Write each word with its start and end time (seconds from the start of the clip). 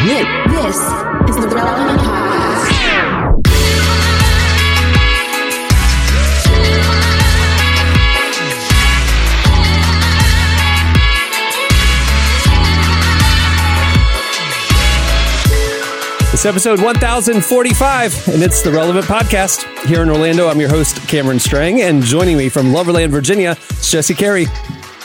This 0.00 0.76
is 1.28 1.36
the 1.36 1.48
Relevant 1.54 2.00
Podcast. 2.00 2.70
It's 16.32 16.46
episode 16.46 16.80
1045, 16.80 18.28
and 18.28 18.42
it's 18.42 18.62
the 18.62 18.70
Relevant 18.72 19.04
Podcast. 19.04 19.66
Here 19.86 20.02
in 20.02 20.08
Orlando, 20.08 20.48
I'm 20.48 20.58
your 20.58 20.70
host, 20.70 20.96
Cameron 21.08 21.38
Strang, 21.38 21.82
and 21.82 22.02
joining 22.02 22.38
me 22.38 22.48
from 22.48 22.72
Loverland, 22.72 23.10
Virginia, 23.10 23.58
is 23.68 23.90
Jesse 23.90 24.14
Carey. 24.14 24.46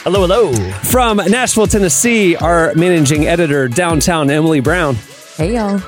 Hello, 0.06 0.22
hello. 0.22 0.54
From 0.84 1.18
Nashville, 1.18 1.66
Tennessee, 1.66 2.36
our 2.36 2.76
managing 2.76 3.26
editor, 3.26 3.68
downtown, 3.68 4.30
Emily 4.30 4.60
Brown. 4.60 4.94
Hey, 5.36 5.56
y'all. 5.56 5.82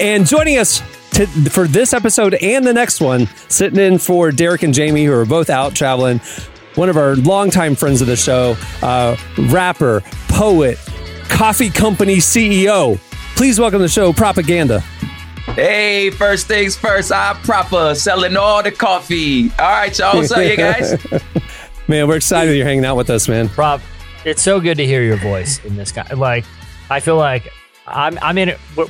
And 0.00 0.26
joining 0.26 0.56
us 0.56 0.80
to, 1.10 1.26
for 1.50 1.68
this 1.68 1.92
episode 1.92 2.32
and 2.32 2.66
the 2.66 2.72
next 2.72 3.02
one, 3.02 3.26
sitting 3.50 3.78
in 3.78 3.98
for 3.98 4.32
Derek 4.32 4.62
and 4.62 4.72
Jamie, 4.72 5.04
who 5.04 5.12
are 5.12 5.26
both 5.26 5.50
out 5.50 5.74
traveling, 5.74 6.18
one 6.76 6.88
of 6.88 6.96
our 6.96 7.14
longtime 7.14 7.74
friends 7.74 8.00
of 8.00 8.06
the 8.06 8.16
show, 8.16 8.56
uh, 8.80 9.18
rapper, 9.36 10.00
poet, 10.28 10.78
coffee 11.28 11.68
company 11.68 12.16
CEO. 12.16 12.98
Please 13.36 13.60
welcome 13.60 13.80
to 13.80 13.84
the 13.84 13.88
show, 13.90 14.14
Propaganda. 14.14 14.80
Hey, 14.80 16.08
first 16.08 16.46
things 16.46 16.74
first, 16.74 17.12
I'm 17.12 17.36
proper 17.42 17.94
selling 17.94 18.34
all 18.34 18.62
the 18.62 18.72
coffee. 18.72 19.50
All 19.58 19.68
right, 19.68 19.98
y'all. 19.98 20.16
What's 20.16 20.32
up, 20.32 20.42
you 20.42 20.56
guys? 20.56 20.96
Man, 21.88 22.06
we're 22.08 22.16
excited 22.16 22.56
you're 22.56 22.66
hanging 22.66 22.84
out 22.84 22.96
with 22.96 23.10
us, 23.10 23.28
man. 23.28 23.50
Rob, 23.56 23.80
it's 24.24 24.42
so 24.42 24.60
good 24.60 24.76
to 24.76 24.86
hear 24.86 25.02
your 25.02 25.16
voice 25.16 25.62
in 25.64 25.76
this 25.76 25.90
guy. 25.92 26.06
Like, 26.14 26.44
I 26.88 27.00
feel 27.00 27.16
like 27.16 27.52
I'm, 27.86 28.18
I'm 28.22 28.38
in 28.38 28.50
it. 28.50 28.58
We're, 28.76 28.86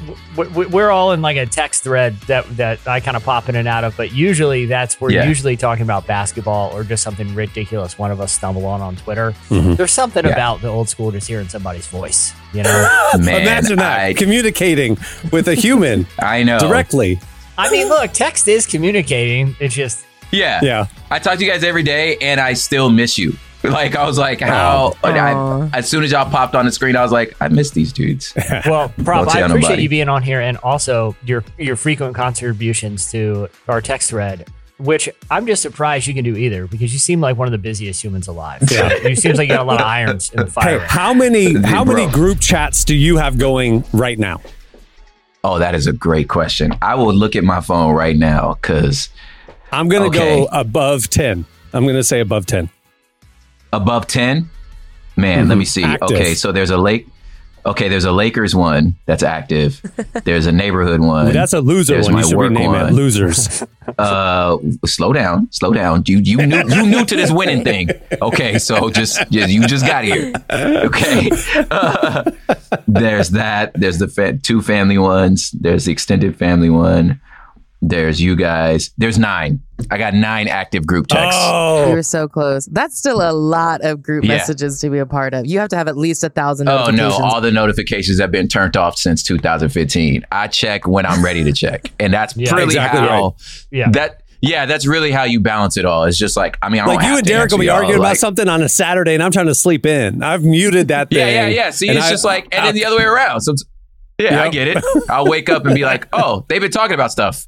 we're, 0.50 0.68
we're 0.68 0.90
all 0.90 1.12
in 1.12 1.22
like 1.22 1.38
a 1.38 1.46
text 1.46 1.84
thread 1.84 2.14
that, 2.26 2.46
that 2.58 2.86
I 2.86 3.00
kind 3.00 3.16
of 3.16 3.24
pop 3.24 3.48
in 3.48 3.56
and 3.56 3.66
out 3.66 3.84
of, 3.84 3.96
but 3.96 4.12
usually 4.12 4.66
that's 4.66 5.00
we're 5.00 5.10
Yeah. 5.12 5.24
usually 5.24 5.56
talking 5.56 5.82
about 5.84 6.06
basketball 6.06 6.70
or 6.76 6.84
just 6.84 7.02
something 7.02 7.34
ridiculous 7.34 7.98
one 7.98 8.10
of 8.10 8.20
us 8.20 8.30
stumble 8.32 8.66
on 8.66 8.82
on 8.82 8.96
Twitter. 8.96 9.32
Mhm. 9.48 9.76
There's 9.78 9.90
something 9.92 10.24
Yeah. 10.26 10.32
about 10.32 10.60
the 10.60 10.68
old 10.68 10.90
school 10.90 11.10
just 11.10 11.26
hearing 11.26 11.48
somebody's 11.48 11.86
voice, 11.86 12.34
you 12.52 12.62
know? 12.62 13.10
Man, 13.18 13.40
Imagine 13.42 13.78
that 13.78 14.00
I, 14.00 14.12
communicating 14.14 14.98
with 15.32 15.48
a 15.48 15.54
human 15.54 16.06
I 16.18 16.42
know. 16.42 16.58
directly. 16.58 17.18
I 17.56 17.70
mean, 17.70 17.88
look, 17.88 18.12
text 18.12 18.46
is 18.48 18.66
communicating. 18.66 19.56
It's 19.60 19.74
just, 19.74 20.04
Yeah. 20.42 20.60
Yeah. 20.62 20.86
I 21.10 21.18
talk 21.18 21.38
to 21.38 21.44
you 21.44 21.50
guys 21.50 21.62
every 21.62 21.82
day, 21.82 22.16
and 22.16 22.40
I 22.40 22.54
still 22.54 22.88
miss 22.88 23.18
you. 23.18 23.36
Like 23.64 23.94
I 23.94 24.04
was 24.04 24.18
like, 24.18 24.40
how? 24.40 24.94
I, 25.04 25.70
as 25.72 25.88
soon 25.88 26.02
as 26.02 26.10
y'all 26.10 26.28
popped 26.28 26.56
on 26.56 26.66
the 26.66 26.72
screen, 26.72 26.96
I 26.96 27.02
was 27.02 27.12
like, 27.12 27.36
I 27.40 27.46
miss 27.46 27.70
these 27.70 27.92
dudes. 27.92 28.34
well, 28.66 28.92
Rob, 28.98 29.28
I 29.28 29.38
appreciate 29.38 29.48
nobody. 29.60 29.82
you 29.84 29.88
being 29.88 30.08
on 30.08 30.20
here 30.24 30.40
and 30.40 30.56
also 30.58 31.14
your 31.24 31.44
your 31.58 31.76
frequent 31.76 32.16
contributions 32.16 33.12
to 33.12 33.48
our 33.68 33.80
text 33.80 34.10
thread. 34.10 34.48
Which 34.78 35.08
I'm 35.30 35.46
just 35.46 35.62
surprised 35.62 36.08
you 36.08 36.14
can 36.14 36.24
do 36.24 36.36
either 36.36 36.66
because 36.66 36.92
you 36.92 36.98
seem 36.98 37.20
like 37.20 37.36
one 37.36 37.46
of 37.46 37.52
the 37.52 37.58
busiest 37.58 38.02
humans 38.02 38.26
alive. 38.26 38.64
Yeah. 38.68 38.94
you 39.06 39.14
seems 39.14 39.38
like 39.38 39.48
you 39.48 39.54
got 39.54 39.62
a 39.62 39.68
lot 39.68 39.80
of 39.80 39.86
irons 39.86 40.32
in 40.32 40.40
the 40.40 40.46
fire. 40.48 40.64
Hey, 40.64 40.78
fire. 40.78 40.88
how 40.88 41.14
many 41.14 41.54
how 41.62 41.84
many 41.84 42.10
group 42.10 42.40
chats 42.40 42.84
do 42.84 42.96
you 42.96 43.16
have 43.18 43.38
going 43.38 43.84
right 43.92 44.18
now? 44.18 44.40
Oh, 45.44 45.60
that 45.60 45.76
is 45.76 45.86
a 45.86 45.92
great 45.92 46.28
question. 46.28 46.76
I 46.82 46.96
will 46.96 47.14
look 47.14 47.36
at 47.36 47.44
my 47.44 47.60
phone 47.60 47.94
right 47.94 48.16
now 48.16 48.54
because 48.54 49.08
I'm 49.72 49.88
gonna 49.88 50.06
Okay. 50.06 50.18
go 50.18 50.48
above 50.52 51.08
ten. 51.10 51.44
I'm 51.72 51.86
gonna 51.86 52.02
say 52.04 52.20
above 52.20 52.46
ten. 52.46 52.68
above 53.72 54.06
ten, 54.06 54.50
man. 55.16 55.48
Let 55.48 55.56
me 55.58 55.64
see. 55.64 55.82
Mm-hmm. 55.82 55.92
Active. 56.04 56.16
Okay, 56.16 56.34
so 56.34 56.52
there's 56.52 56.70
a 56.70 56.76
lake. 56.78 57.08
Okay, 57.64 57.88
there's 57.88 58.04
a 58.04 58.10
Lakers 58.10 58.56
one 58.56 58.96
that's 59.06 59.22
active. 59.22 59.80
There's 60.24 60.46
a 60.46 60.52
neighborhood 60.52 60.98
one. 60.98 61.32
That's 61.32 61.52
a 61.52 61.60
loser 61.60 61.92
There's 61.94 62.06
one. 62.06 62.14
You 62.14 62.16
my 62.16 62.28
should 62.28 62.36
work 62.36 62.48
rename 62.50 62.74
it 62.74 62.92
losers. 62.92 63.62
uh 63.98 64.58
slow 64.84 65.12
down 65.12 65.46
slow 65.52 65.72
down 65.72 66.02
you 66.06 66.18
you 66.18 66.44
new 66.44 66.56
you 66.68 66.86
new 66.86 67.04
to 67.04 67.14
this 67.16 67.30
winning 67.32 67.62
thing 67.64 67.88
okay 68.20 68.56
so 68.58 68.90
just, 68.90 69.18
just 69.30 69.50
you 69.50 69.66
just 69.66 69.84
got 69.86 70.04
here 70.04 70.32
okay 70.50 71.28
Uh, 71.70 72.22
there's 72.86 73.30
that 73.30 73.72
there's 73.74 73.98
the 73.98 74.06
fa- 74.08 74.36
two 74.38 74.62
family 74.62 74.98
ones 74.98 75.50
there's 75.52 75.84
the 75.86 75.92
extended 75.92 76.36
family 76.36 76.70
one 76.70 77.20
there's 77.84 78.20
you 78.20 78.36
guys 78.36 78.90
there's 78.96 79.18
nine 79.18 79.60
i 79.90 79.98
got 79.98 80.14
nine 80.14 80.46
active 80.46 80.86
group 80.86 81.08
texts 81.08 81.42
We 81.42 81.48
oh, 81.50 81.90
were 81.92 82.02
so 82.04 82.28
close. 82.28 82.66
That's 82.66 82.96
still 82.96 83.20
a 83.28 83.32
lot 83.32 83.80
of 83.82 84.00
group 84.00 84.22
Yeah. 84.22 84.36
messages 84.36 84.78
to 84.80 84.88
be 84.90 84.98
a 84.98 85.06
part 85.06 85.34
of. 85.34 85.46
You 85.46 85.58
have 85.58 85.68
to 85.70 85.76
have 85.76 85.88
at 85.88 85.96
least 85.96 86.22
a 86.22 86.28
thousand 86.28 86.68
Oh 86.68 86.90
no! 86.90 87.10
All 87.10 87.40
the 87.40 87.50
notifications 87.50 88.20
have 88.20 88.30
been 88.30 88.46
turned 88.46 88.76
off 88.76 88.96
since 88.96 89.24
2015. 89.24 90.24
I 90.30 90.46
check 90.46 90.86
when 90.86 91.04
I'm 91.04 91.24
ready 91.24 91.42
to 91.42 91.52
check, 91.52 91.90
and 91.98 92.12
that's 92.14 92.36
Yeah, 92.36 92.52
really 92.54 92.66
exactly 92.66 93.00
how 93.00 93.34
Yeah. 93.72 93.90
that. 93.90 94.22
Yeah, 94.40 94.66
that's 94.66 94.86
really 94.86 95.10
how 95.12 95.24
you 95.24 95.40
balance 95.40 95.76
it 95.76 95.84
all. 95.84 96.04
It's 96.04 96.18
just 96.18 96.36
like 96.36 96.58
I 96.62 96.68
mean, 96.68 96.80
I 96.80 96.84
don't 96.86 96.94
like 96.96 97.02
you 97.04 97.10
have 97.10 97.18
and 97.18 97.26
Derek 97.26 97.50
will 97.50 97.58
be 97.58 97.66
y'all, 97.66 97.76
arguing 97.76 97.98
about 97.98 98.16
something 98.16 98.48
on 98.48 98.62
a 98.62 98.68
Saturday, 98.68 99.14
and 99.14 99.22
I'm 99.22 99.32
trying 99.32 99.46
to 99.46 99.54
sleep 99.54 99.84
in. 99.86 100.22
I've 100.22 100.44
muted 100.44 100.88
that 100.88 101.10
thing. 101.10 101.18
Yeah, 101.18 101.26
yeah, 101.28 101.46
yeah. 101.48 101.70
See, 101.70 101.88
it's 101.88 102.06
I- 102.06 102.10
just 102.10 102.24
like, 102.24 102.46
and 102.52 102.64
then 102.66 102.74
the 102.76 102.84
other 102.84 102.96
way 102.96 103.04
around. 103.04 103.40
So, 103.40 103.52
it's- 103.54 103.64
yeah, 104.18 104.40
I 104.42 104.50
get 104.50 104.68
it. 104.68 104.84
I'll 105.08 105.26
wake 105.26 105.48
up 105.48 105.64
and 105.66 105.74
be 105.74 105.84
like, 105.84 106.06
oh, 106.12 106.44
they've 106.48 106.60
been 106.60 106.70
talking 106.70 106.94
about 106.94 107.10
stuff. 107.10 107.46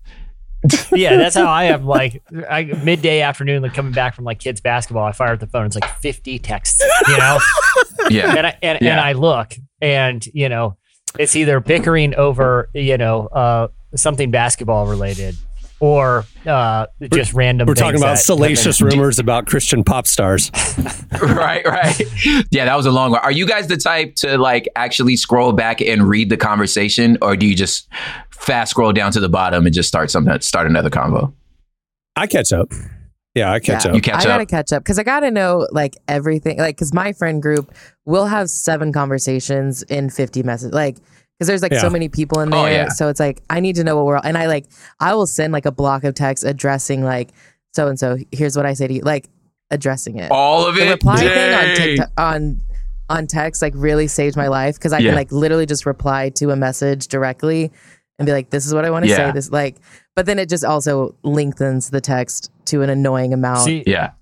yeah, 0.93 1.17
that's 1.17 1.37
how 1.37 1.49
I 1.49 1.65
have 1.65 1.85
like 1.85 2.23
I, 2.49 2.65
midday 2.65 3.21
afternoon, 3.21 3.63
like 3.63 3.75
coming 3.75 3.93
back 3.93 4.15
from 4.15 4.25
like 4.25 4.39
kids 4.39 4.61
basketball. 4.61 5.05
I 5.05 5.13
fire 5.13 5.33
up 5.33 5.41
the 5.41 5.47
phone. 5.47 5.67
It's 5.67 5.75
like 5.75 5.99
50 5.99 6.39
texts, 6.39 6.83
you 7.09 7.19
know, 7.19 7.39
Yeah, 8.11 8.35
and 8.37 8.47
I 8.47 8.59
and, 8.63 8.83
and 8.83 9.01
I 9.01 9.13
look, 9.13 9.55
and 9.81 10.25
you 10.27 10.49
know, 10.49 10.77
it's 11.19 11.37
either 11.37 11.61
bickering 11.61 12.15
over 12.15 12.69
you 12.75 12.99
know 12.99 13.27
uh, 13.29 13.69
something 13.95 14.31
basketball 14.31 14.87
related, 14.87 15.37
or 15.81 16.25
uh, 16.47 16.87
just 17.13 17.35
random. 17.35 17.67
We're 17.67 17.75
talking 17.75 18.01
about 18.01 18.17
that- 18.17 18.23
salacious 18.23 18.81
rumors 18.81 19.19
about 19.19 19.47
Christian 19.47 19.85
pop 19.85 20.07
stars. 20.07 20.51
right, 21.23 21.67
right. 21.67 22.01
Yeah, 22.51 22.65
that 22.65 22.77
was 22.77 22.87
a 22.87 22.91
long 22.91 23.11
one. 23.13 23.21
Are 23.21 23.33
you 23.33 23.47
guys 23.47 23.67
the 23.69 23.77
type 23.77 24.15
to 24.17 24.39
like 24.39 24.69
actually 24.77 25.17
scroll 25.17 25.53
back 25.53 25.81
and 25.81 26.09
read 26.09 26.31
the 26.31 26.37
conversation, 26.37 27.19
or 27.23 27.37
do 27.37 27.47
you 27.47 27.55
just 27.55 27.89
fast 28.31 28.71
scroll 28.71 28.93
down 28.93 29.13
to 29.13 29.21
the 29.21 29.29
bottom 29.29 29.67
and 29.67 29.75
just 29.75 29.89
start 29.89 30.11
something, 30.11 30.41
start 30.41 30.67
another 30.67 30.91
convo? 30.91 31.33
I 32.17 32.27
catch 32.27 32.53
up. 32.53 32.73
Yeah, 33.35 33.53
I 33.53 33.59
catch 33.59 33.85
Yeah. 33.85 33.91
up. 33.91 33.95
You 33.97 34.01
catch 34.01 34.21
I 34.21 34.25
gotta 34.25 34.47
catch 34.47 34.73
up 34.73 34.85
because 34.85 34.99
I 34.99 35.03
gotta 35.03 35.31
know 35.31 35.67
like 35.73 35.97
everything. 36.07 36.59
Like, 36.59 36.77
because 36.77 36.95
my 36.95 37.13
friend 37.13 37.43
group 37.43 37.75
will 38.05 38.27
have 38.27 38.49
seven 38.49 38.93
conversations 38.93 39.83
in 39.83 40.09
50 40.11 40.45
messages. 40.45 40.73
Like, 40.73 40.99
because 41.39 41.49
there's 41.49 41.63
like 41.63 41.73
Yeah. 41.73 41.81
so 41.81 41.91
many 41.91 42.09
people 42.09 42.41
in 42.41 42.53
oh, 42.53 42.63
there. 42.63 42.67
Oh, 42.67 42.71
yeah. 42.85 42.89
So 42.89 43.09
it's 43.09 43.21
like, 43.21 43.43
I 43.51 43.61
need 43.61 43.77
to 43.77 43.85
know 43.85 43.97
what 43.97 44.05
we're, 44.07 44.21
and 44.23 44.37
I 44.39 44.47
like, 44.47 44.67
I 45.01 45.15
will 45.15 45.27
send 45.27 45.53
like 45.53 45.67
a 45.67 45.73
block 45.73 46.05
of 46.05 46.15
text 46.15 46.45
addressing 46.45 47.03
like, 47.05 47.31
so 47.75 47.89
and 47.89 47.99
so, 47.99 48.17
here's 48.31 48.57
what 48.57 48.67
I 48.67 48.75
say 48.75 48.87
to 48.87 48.95
you, 48.95 49.01
like 49.03 49.29
addressing 49.71 50.19
it. 50.19 50.31
All 50.31 50.67
of 50.67 50.77
the 50.77 50.87
it. 50.87 50.91
reply 50.91 51.17
thing 51.17 51.55
on 51.55 51.77
TikTok, 51.77 52.11
on 52.17 52.61
on 53.11 53.27
text 53.27 53.61
like 53.61 53.73
really 53.77 54.07
saved 54.07 54.35
my 54.37 54.49
life 54.49 54.77
because 54.77 54.93
I 54.95 54.99
Yeah. 54.99 55.11
can 55.11 55.17
like 55.17 55.31
literally 55.33 55.67
just 55.67 55.85
reply 55.85 56.31
to 56.37 56.51
a 56.51 56.57
message 56.57 57.09
directly 57.09 57.71
and 58.19 58.25
be 58.27 58.33
like, 58.33 58.49
"This 58.51 58.65
is 58.67 58.73
what 58.73 58.85
I 58.87 58.91
want 58.91 59.05
to 59.05 59.11
Yeah. 59.11 59.17
say." 59.29 59.33
This 59.33 59.51
like, 59.51 59.77
but 60.17 60.25
then 60.25 60.39
it 60.39 60.49
just 60.49 60.65
also 60.65 61.15
lengthens 61.23 61.91
the 61.91 62.01
text 62.01 62.51
to 62.67 62.81
an 62.83 62.89
annoying 62.91 63.35
amount. 63.35 63.61
See, 63.65 63.83
Yeah. 63.87 64.13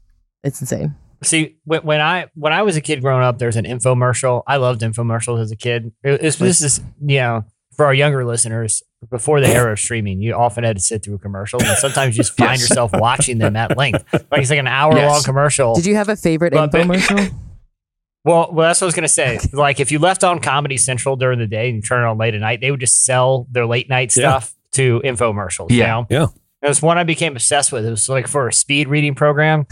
it's 0.43 0.61
insane. 0.61 0.97
See, 1.25 1.57
when, 1.65 1.83
when 1.83 2.01
I 2.01 2.27
when 2.35 2.53
I 2.53 2.63
was 2.63 2.77
a 2.77 2.81
kid 2.81 3.01
growing 3.01 3.23
up, 3.23 3.39
there's 3.39 3.57
an 3.57 3.65
infomercial. 3.65 4.43
I 4.47 4.57
loved 4.57 4.81
infomercials 4.81 5.41
as 5.41 5.53
a 5.53 5.57
kid. 5.57 5.93
It- 6.03 6.15
it's- 6.15 6.37
this 6.37 6.63
is 6.63 6.81
you 7.01 7.19
know 7.19 7.45
for 7.77 7.87
our 7.87 7.95
younger 7.95 8.25
listeners 8.25 8.83
before 9.11 9.41
the 9.41 9.49
era 9.49 9.73
of 9.73 9.79
streaming, 9.81 10.21
you 10.21 10.35
often 10.35 10.63
had 10.65 10.77
to 10.77 10.83
sit 10.83 11.03
through 11.03 11.19
commercials, 11.19 11.63
and 11.65 11.77
sometimes 11.79 12.17
you 12.17 12.23
just 12.23 12.37
find 12.37 12.53
Yes. 12.61 12.69
yourself 12.69 12.93
watching 12.93 13.39
them 13.39 13.57
at 13.57 13.77
length. 13.77 14.05
Like 14.13 14.41
it's 14.43 14.51
like 14.51 14.59
an 14.59 14.67
hour 14.67 14.95
long 14.95 15.23
commercial. 15.23 15.75
Did 15.75 15.87
you 15.87 15.95
have 15.97 16.09
a 16.09 16.17
favorite 16.17 16.53
but- 16.53 16.71
infomercial? 16.71 17.33
well, 18.25 18.51
well, 18.53 18.69
that's 18.69 18.81
what 18.81 18.87
I 18.87 18.89
was 18.89 18.95
gonna 18.95 19.09
say. 19.09 19.39
Like 19.53 19.81
if 19.81 19.91
you 19.91 19.99
left 19.99 20.23
on 20.25 20.39
Comedy 20.41 20.77
Central 20.77 21.17
during 21.17 21.39
the 21.39 21.47
day 21.47 21.69
and 21.69 21.77
you 21.77 21.83
turn 21.83 22.05
it 22.05 22.07
on 22.09 22.19
late 22.19 22.35
at 22.35 22.41
night, 22.41 22.61
they 22.61 22.71
would 22.71 22.81
just 22.81 23.05
sell 23.05 23.47
their 23.51 23.67
late 23.67 23.89
night 23.89 24.15
Yeah. 24.17 24.39
stuff 24.39 24.55
to 24.73 25.01
infomercials. 25.05 25.71
You 25.71 25.79
Yeah. 25.79 25.87
know? 25.87 26.07
Yeah. 26.11 26.27
It 26.63 26.69
was 26.69 26.81
one 26.81 26.97
I 26.99 27.03
became 27.05 27.33
obsessed 27.33 27.73
with. 27.73 27.85
It 27.85 27.91
was 27.91 28.09
like 28.09 28.29
for 28.29 28.47
a 28.47 28.53
speed 28.53 28.87
reading 28.89 29.15
program 29.17 29.67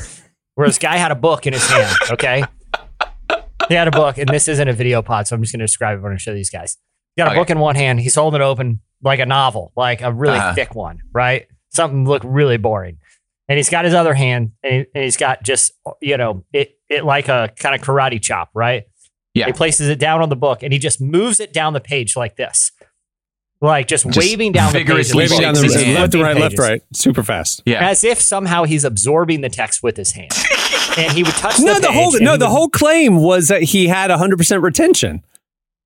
where 0.60 0.68
this 0.68 0.78
guy 0.78 0.96
had 0.98 1.10
a 1.10 1.14
book 1.16 1.46
in 1.46 1.52
his 1.52 1.66
hand. 1.66 1.96
Okay. 2.10 2.44
He 3.68 3.74
had 3.74 3.88
a 3.88 3.90
book, 3.92 4.18
and 4.18 4.28
this 4.28 4.48
isn't 4.48 4.66
a 4.68 4.72
video 4.72 5.00
pod, 5.02 5.26
so 5.28 5.36
I'm 5.36 5.42
just 5.42 5.52
going 5.52 5.60
to 5.60 5.64
describe 5.64 5.98
it 5.98 6.02
when 6.02 6.12
I 6.12 6.16
show 6.16 6.34
these 6.34 6.50
guys. 6.50 6.76
He 7.16 7.20
got 7.22 7.28
a 7.28 7.30
Okay. 7.30 7.40
book 7.40 7.50
in 7.50 7.58
one 7.60 7.76
hand. 7.76 8.00
He's 8.00 8.14
holding 8.14 8.40
it 8.40 8.44
open 8.44 8.80
like 9.02 9.20
a 9.20 9.26
novel, 9.26 9.72
like 9.76 10.02
a 10.02 10.12
really 10.12 10.38
Uh-huh. 10.38 10.54
thick 10.54 10.74
one, 10.74 10.98
right? 11.12 11.46
Something 11.70 12.04
looked 12.04 12.24
really 12.24 12.56
boring. 12.56 12.98
And 13.48 13.56
he's 13.58 13.70
got 13.70 13.84
his 13.84 13.94
other 13.94 14.14
hand, 14.14 14.52
and, 14.62 14.72
he, 14.72 14.78
and 14.94 15.04
he's 15.04 15.16
got 15.16 15.42
just, 15.42 15.72
you 16.00 16.16
know, 16.16 16.44
it, 16.52 16.72
it 16.88 17.04
like 17.04 17.28
a 17.28 17.50
kind 17.56 17.74
of 17.74 17.80
karate 17.80 18.20
chop, 18.20 18.50
right? 18.54 18.84
Yeah. 19.34 19.46
He 19.46 19.52
places 19.52 19.88
it 19.88 19.98
down 20.00 20.20
on 20.22 20.28
the 20.28 20.36
book, 20.36 20.62
and 20.64 20.72
he 20.72 20.78
just 20.78 21.00
moves 21.00 21.38
it 21.40 21.52
down 21.52 21.72
the 21.72 21.80
page 21.80 22.16
like 22.16 22.36
this. 22.36 22.72
Like 23.62 23.88
just, 23.88 24.06
Just 24.06 24.16
waving 24.18 24.52
down 24.52 24.72
the 24.72 24.78
page. 24.78 24.86
vigorously 24.86 25.16
Waving 25.18 25.40
down 25.40 25.54
the 25.54 25.60
shakes 25.68 25.74
left 25.98 26.12
to 26.12 26.22
right, 26.22 26.34
left 26.34 26.52
Pages 26.52 26.64
to 26.66 26.70
right, 26.72 26.82
super 26.94 27.22
fast. 27.22 27.62
Yeah. 27.66 27.86
as 27.90 28.04
if 28.04 28.18
somehow 28.20 28.64
he's 28.64 28.84
absorbing 28.84 29.42
the 29.42 29.50
text 29.50 29.82
with 29.82 29.98
his 29.98 30.12
hand. 30.12 30.32
and 30.96 31.12
he 31.12 31.22
would 31.22 31.34
touch 31.34 31.60
No, 31.60 31.74
the, 31.74 31.80
the 31.80 31.92
whole 31.92 32.12
no, 32.20 32.36
the 32.38 32.46
would- 32.46 32.50
whole 32.50 32.68
claim 32.70 33.16
was 33.16 33.48
that 33.48 33.62
he 33.62 33.86
had 33.88 34.08
100 34.10 34.38
percent 34.38 34.62
retention. 34.62 35.22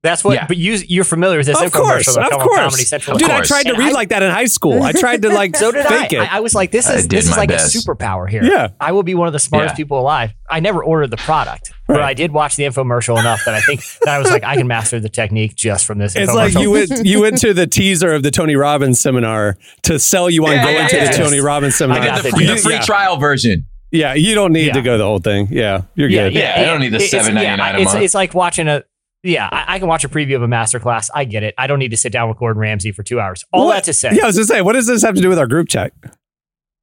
That's 0.05 0.23
what. 0.23 0.35
Yeah. 0.35 0.47
But 0.47 0.57
you 0.59 0.75
you're 0.87 1.03
familiar 1.03 1.39
with 1.39 1.47
this 1.47 1.61
Of 1.61 1.73
infomercial 1.73 1.83
course, 1.83 2.09
of 2.09 2.15
come 2.17 2.41
on 2.41 2.47
course. 2.47 2.59
Comedy 2.61 2.85
Central. 2.85 3.17
Dude, 3.19 3.31
I 3.31 3.41
tried 3.41 3.63
to 3.65 3.71
And 3.71 3.79
read 3.79 3.89
I- 3.89 3.93
like 3.93 4.11
that 4.11 4.23
in 4.23 4.31
high 4.31 4.45
school. 4.45 4.83
I 4.83 4.93
tried 4.93 5.23
to 5.23 5.31
like 5.31 5.57
So 5.65 5.73
did 5.73 5.85
fake 5.87 6.13
I. 6.13 6.17
it. 6.25 6.33
I. 6.33 6.37
I 6.37 6.41
was 6.41 6.55
like, 6.55 6.71
this 6.71 6.89
is 6.89 7.09
this 7.09 7.25
is 7.29 7.37
like 7.37 7.49
best. 7.49 7.75
a 7.75 7.79
superpower 7.79 8.29
here. 8.29 8.45
Yeah. 8.45 8.69
I 8.79 8.93
will 8.93 9.03
be 9.03 9.15
one 9.15 9.27
of 9.27 9.33
the 9.33 9.39
smartest 9.41 9.73
Yeah. 9.73 9.77
people 9.77 9.99
alive. 9.99 10.33
I 10.49 10.61
never 10.61 10.85
ordered 10.85 11.11
the 11.11 11.17
product, 11.17 11.73
but 11.89 12.01
I 12.03 12.13
did 12.15 12.31
watch 12.31 12.55
the 12.57 12.65
infomercial 12.65 13.19
enough 13.19 13.41
that 13.47 13.55
I 13.55 13.61
think 13.63 13.81
that 14.05 14.09
I 14.15 14.19
was 14.19 14.31
like, 14.31 14.45
I 14.45 14.57
can 14.57 14.67
master 14.69 15.01
the 15.01 15.09
technique 15.09 15.57
just 15.57 15.87
from 15.87 15.99
this. 15.99 16.15
It's 16.15 16.31
infomercial. 16.31 16.35
like 16.35 16.55
you 16.55 16.71
went 16.71 17.07
you 17.07 17.21
went 17.23 17.39
to 17.39 17.55
the 17.55 17.67
teaser 17.67 18.13
of 18.13 18.23
the 18.23 18.31
Tony 18.31 18.55
Robbins 18.57 19.01
seminar 19.01 19.57
to 19.85 19.99
sell 19.99 20.29
you 20.29 20.45
on 20.47 20.53
Yeah, 20.53 20.63
going 20.65 20.77
yeah, 20.77 20.89
to 20.89 20.97
yeah. 20.97 21.11
the 21.11 21.17
Tony 21.17 21.41
Robbins 21.41 21.75
I 21.75 21.79
seminar. 21.79 22.05
got 22.05 22.17
did 22.23 22.25
the 22.27 22.31
the 22.31 22.37
free, 22.37 22.47
the 22.47 22.57
free 22.57 22.75
yeah. 22.75 22.83
trial 22.83 23.17
version. 23.17 23.65
yeah, 23.91 24.13
you 24.15 24.35
don't 24.35 24.53
need 24.53 24.67
Yeah. 24.67 24.73
to 24.75 24.83
go 24.83 24.99
the 24.99 25.05
whole 25.05 25.19
thing. 25.19 25.49
Yeah, 25.51 25.83
you're 25.95 26.09
Yeah, 26.11 26.25
good. 26.29 26.35
yeah, 26.35 26.55
I 26.59 26.65
don't 26.65 26.81
need 26.81 26.91
the 26.93 26.97
It's- 26.97 27.15
it's- 27.15 27.27
$7.99 27.29 27.43
yeah, 27.43 27.77
a 27.77 27.81
it's, 27.81 27.93
month. 27.95 28.05
It's 28.05 28.15
like 28.15 28.35
watching 28.35 28.69
a. 28.69 28.83
Yeah, 29.25 29.49
I, 29.51 29.65
I 29.75 29.79
can 29.81 29.89
watch 29.89 30.05
a 30.05 30.09
preview 30.09 30.37
of 30.37 30.43
a 30.43 30.47
masterclass. 30.47 31.09
I 31.15 31.25
get 31.25 31.43
it. 31.43 31.55
I 31.59 31.67
don't 31.67 31.79
need 31.81 31.91
to 31.93 31.97
sit 31.97 32.13
down 32.13 32.29
with 32.29 32.39
Gordon 32.39 32.61
Ramsay 32.61 32.93
for 32.93 33.03
two 33.03 33.19
hours. 33.19 33.43
All 33.53 33.67
What? 33.67 33.75
that 33.75 33.85
to 33.85 33.93
say, 33.93 34.11
Yeah, 34.13 34.25
I 34.25 34.27
was 34.27 34.37
just 34.37 34.49
saying, 34.51 34.65
what 34.65 34.75
does 34.75 34.87
this 34.87 35.03
have 35.03 35.15
to 35.17 35.21
do 35.23 35.29
with 35.31 35.39
our 35.39 35.47
group 35.49 35.69
chat? 35.69 35.93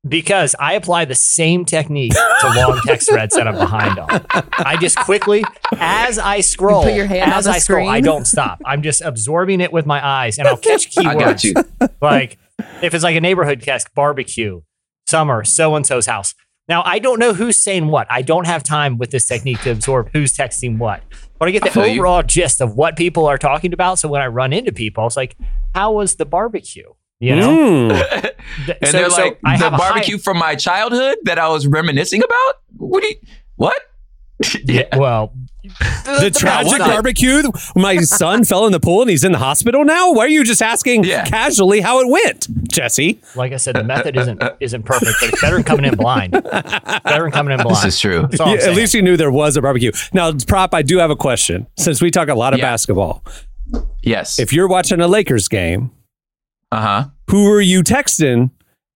because 0.07 0.55
I 0.59 0.73
apply 0.73 1.05
the 1.05 1.13
same 1.13 1.63
technique 1.63 2.13
to 2.13 2.53
long 2.55 2.79
text 2.85 3.07
threads 3.07 3.35
that 3.35 3.47
I'm 3.47 3.53
behind 3.53 3.99
on. 3.99 4.25
I 4.53 4.75
just 4.77 4.97
quickly, 4.97 5.43
as 5.77 6.17
I 6.17 6.39
scroll, 6.41 6.81
You 6.81 6.87
put 6.89 6.95
your 6.95 7.05
hand 7.05 7.31
as 7.31 7.45
on 7.45 7.51
the 7.51 7.55
I 7.57 7.59
scroll, 7.59 7.87
I 7.87 8.01
don't 8.01 8.25
stop. 8.25 8.59
I'm 8.65 8.81
just 8.81 9.01
absorbing 9.03 9.61
it 9.61 9.71
with 9.71 9.85
my 9.85 10.03
eyes, 10.03 10.39
and 10.39 10.47
I'll 10.47 10.57
catch 10.71 10.89
keywords. 10.89 11.05
I 11.05 11.13
got 11.15 11.43
you. 11.43 11.53
like 12.01 12.39
if 12.81 12.95
it's 12.95 13.03
like 13.03 13.15
a 13.15 13.21
neighborhood 13.21 13.59
desk 13.61 13.93
barbecue, 13.93 14.61
summer, 15.07 15.43
so 15.43 15.75
and 15.75 15.85
so's 15.85 16.07
house. 16.07 16.33
Now 16.71 16.83
I 16.85 16.99
don't 16.99 17.19
know 17.19 17.33
who's 17.33 17.57
saying 17.57 17.87
what. 17.87 18.07
I 18.09 18.21
don't 18.21 18.47
have 18.47 18.63
time 18.63 18.97
with 18.97 19.11
this 19.11 19.25
technique 19.25 19.61
to 19.63 19.71
absorb 19.71 20.09
who's 20.13 20.31
texting 20.31 20.77
what. 20.77 21.03
But 21.37 21.49
I 21.49 21.51
get 21.51 21.63
the 21.63 21.69
I 21.69 21.73
feel 21.73 21.87
you. 21.87 21.99
overall 21.99 22.23
gist 22.23 22.61
of 22.61 22.75
what 22.75 22.95
people 22.95 23.25
are 23.25 23.37
talking 23.37 23.73
about. 23.73 23.99
So 23.99 24.07
when 24.07 24.21
I 24.21 24.27
run 24.27 24.53
into 24.53 24.71
people, 24.71 25.05
it's 25.07 25.17
like, 25.17 25.35
how 25.75 25.91
was 25.91 26.15
the 26.15 26.25
barbecue? 26.25 26.89
You 27.19 27.35
know, 27.35 27.49
Mm. 27.49 27.91
And 28.81 28.87
so- 28.87 28.91
they're 28.97 29.09
so 29.09 29.21
like, 29.21 29.39
I 29.43 29.57
the 29.57 29.63
have 29.65 29.73
a 29.73 29.77
high- 29.77 29.89
barbecue 29.89 30.17
from 30.17 30.37
my 30.37 30.55
childhood 30.55 31.17
that 31.23 31.37
I 31.37 31.49
was 31.49 31.67
reminiscing 31.67 32.23
about? 32.23 32.53
What 32.77 33.03
do 33.03 33.09
you, 33.09 33.15
what? 33.57 33.79
yeah, 34.65 34.95
well, 34.97 35.33
The 35.63 36.31
tragic 36.35 36.79
barbecue. 36.79 37.43
My 37.75 37.97
son 37.97 38.43
fell 38.45 38.65
in 38.65 38.71
the 38.71 38.79
pool 38.79 39.01
and 39.01 39.09
he's 39.09 39.23
in 39.23 39.31
the 39.31 39.37
hospital 39.37 39.85
now. 39.85 40.11
Why 40.11 40.25
are 40.25 40.29
you 40.29 40.43
just 40.43 40.61
asking 40.61 41.03
Yeah. 41.03 41.25
casually 41.25 41.81
how 41.81 41.99
it 41.99 42.07
went, 42.09 42.47
Jesse? 42.71 43.21
like 43.35 43.53
I 43.53 43.57
said, 43.57 43.75
the 43.75 43.83
method 43.83 44.17
isn't 44.17 44.41
isn't 44.59 44.83
perfect, 44.83 45.17
but 45.19 45.29
it's 45.29 45.41
better 45.41 45.55
than 45.55 45.63
coming 45.63 45.85
in 45.85 45.95
blind. 45.95 46.31
Better 46.31 47.23
than 47.23 47.31
coming 47.31 47.53
in 47.53 47.61
blind. 47.63 47.77
This 47.77 47.85
is 47.93 47.99
true. 47.99 48.21
That's 48.23 48.39
all 48.39 48.49
I'm 48.49 48.57
Yeah, 48.59 48.69
at 48.69 48.75
least 48.75 48.93
you 48.93 49.01
knew 49.01 49.17
there 49.17 49.31
was 49.31 49.55
a 49.55 49.61
barbecue. 49.61 49.91
Now, 50.13 50.31
prop, 50.47 50.73
I 50.73 50.81
do 50.81 50.97
have 50.97 51.11
a 51.11 51.15
question. 51.15 51.67
Since 51.77 52.01
we 52.01 52.09
talk 52.11 52.27
a 52.29 52.35
lot 52.35 52.53
of 52.53 52.59
Yeah. 52.59 52.65
basketball, 52.71 53.23
Yes. 54.01 54.39
if 54.39 54.51
you're 54.51 54.67
watching 54.67 54.99
a 54.99 55.07
Lakers 55.07 55.47
game, 55.47 55.91
Uh 56.71 56.81
huh. 56.81 57.05
who 57.29 57.47
are 57.51 57.61
you 57.61 57.83
texting? 57.83 58.49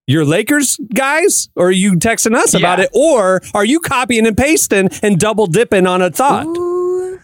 Your 0.07 0.23
Lakers 0.23 0.77
guys, 0.93 1.49
or 1.55 1.67
are 1.69 1.71
you 1.71 1.93
texting 1.93 2.35
us 2.35 2.53
about 2.53 2.79
it, 2.79 2.89
or 2.93 3.41
are 3.55 3.65
you 3.65 3.79
copying 3.79 4.27
and 4.27 4.37
pasting 4.37 4.89
and 5.01 5.19
double 5.19 5.47
dipping 5.47 5.87
on 5.87 6.01
a 6.03 6.11
thought? 6.11 6.45
Ooh. 6.45 7.19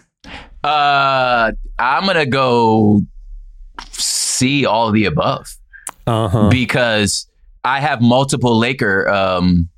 Uh, 0.63 1.51
I'm 1.77 2.05
gonna 2.05 2.25
go 2.25 3.01
see 3.91 4.65
all 4.65 4.91
the 4.91 5.05
above 5.05 5.47
Uh 6.07 6.27
huh. 6.27 6.49
because 6.49 7.27
I 7.63 7.79
have 7.81 8.01
multiple 8.01 8.57
Laker, 8.57 9.07
um, 9.09 9.69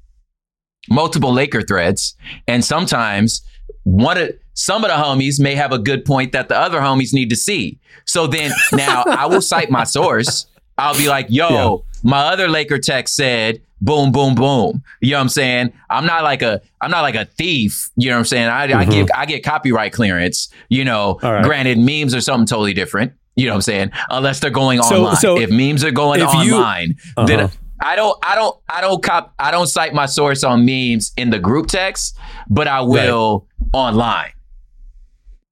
multiple 0.90 1.34
Laker 1.34 1.62
threads, 1.62 2.16
and 2.48 2.64
sometimes 2.64 3.42
one 3.84 4.18
of 4.18 4.32
some 4.54 4.86
of 4.86 4.90
the 4.92 4.96
homies 4.98 5.40
may 5.42 5.56
have 5.56 5.74
a 5.74 5.80
good 5.80 6.06
point 6.06 6.32
that 6.32 6.48
the 6.48 6.58
other 6.58 6.80
homies 6.80 7.14
need 7.14 7.30
to 7.32 7.36
see. 7.36 7.80
So 8.06 8.28
then 8.28 8.52
now 8.72 9.04
I 9.08 9.26
will 9.26 9.42
cite 9.42 9.70
my 9.70 9.84
source. 9.84 10.46
I'll 10.78 10.98
be 10.98 11.08
like, 11.08 11.28
yo, 11.30 11.86
my 12.04 12.20
other 12.26 12.48
Laker 12.48 12.80
text 12.80 13.16
said, 13.16 13.62
boom, 13.82 14.12
boom, 14.12 14.36
boom. 14.36 14.82
You 15.02 15.12
know 15.12 15.18
what 15.18 15.22
I'm 15.22 15.30
saying? 15.30 15.74
I'm 15.90 16.06
not 16.06 16.24
like 16.24 16.42
a 16.42 16.62
I'm 16.82 16.92
not 16.92 17.02
like 17.02 17.16
a 17.16 17.26
thief. 17.26 17.90
You 17.96 18.10
know 18.10 18.16
what 18.16 18.20
I'm 18.20 18.26
saying? 18.26 18.48
I, 18.48 18.64
I 18.80 18.86
give 18.86 19.08
I 19.16 19.26
get 19.26 19.44
copyright 19.44 19.94
clearance, 19.94 20.50
you 20.70 20.84
know. 20.86 21.20
Right. 21.22 21.44
Granted, 21.44 21.78
memes 21.80 22.14
are 22.16 22.22
something 22.22 22.46
totally 22.48 22.74
different. 22.74 23.14
You 23.36 23.46
know 23.48 23.52
what 23.54 23.56
I'm 23.58 23.62
saying? 23.62 23.92
Unless 24.10 24.40
they're 24.42 24.50
going 24.52 24.82
So- 24.84 24.98
online. 25.06 25.16
so 25.18 25.40
if 25.40 25.50
memes 25.50 25.84
are 25.84 25.92
going 25.92 26.22
if 26.22 26.34
you- 26.34 26.56
online, 26.56 26.96
Uh-huh. 27.18 27.26
then 27.28 27.50
I 27.82 27.96
don't 27.96 28.18
I 28.24 28.36
don't 28.36 28.58
I 28.70 28.82
don't 28.82 29.02
cop 29.04 29.34
I 29.40 29.52
don't 29.52 29.68
cite 29.68 29.94
my 29.94 30.06
source 30.06 30.44
on 30.44 30.66
memes 30.66 31.12
in 31.18 31.30
the 31.32 31.40
group 31.40 31.68
text, 31.68 32.18
but 32.50 32.68
I 32.68 32.82
will 32.82 33.48
online. 33.74 34.32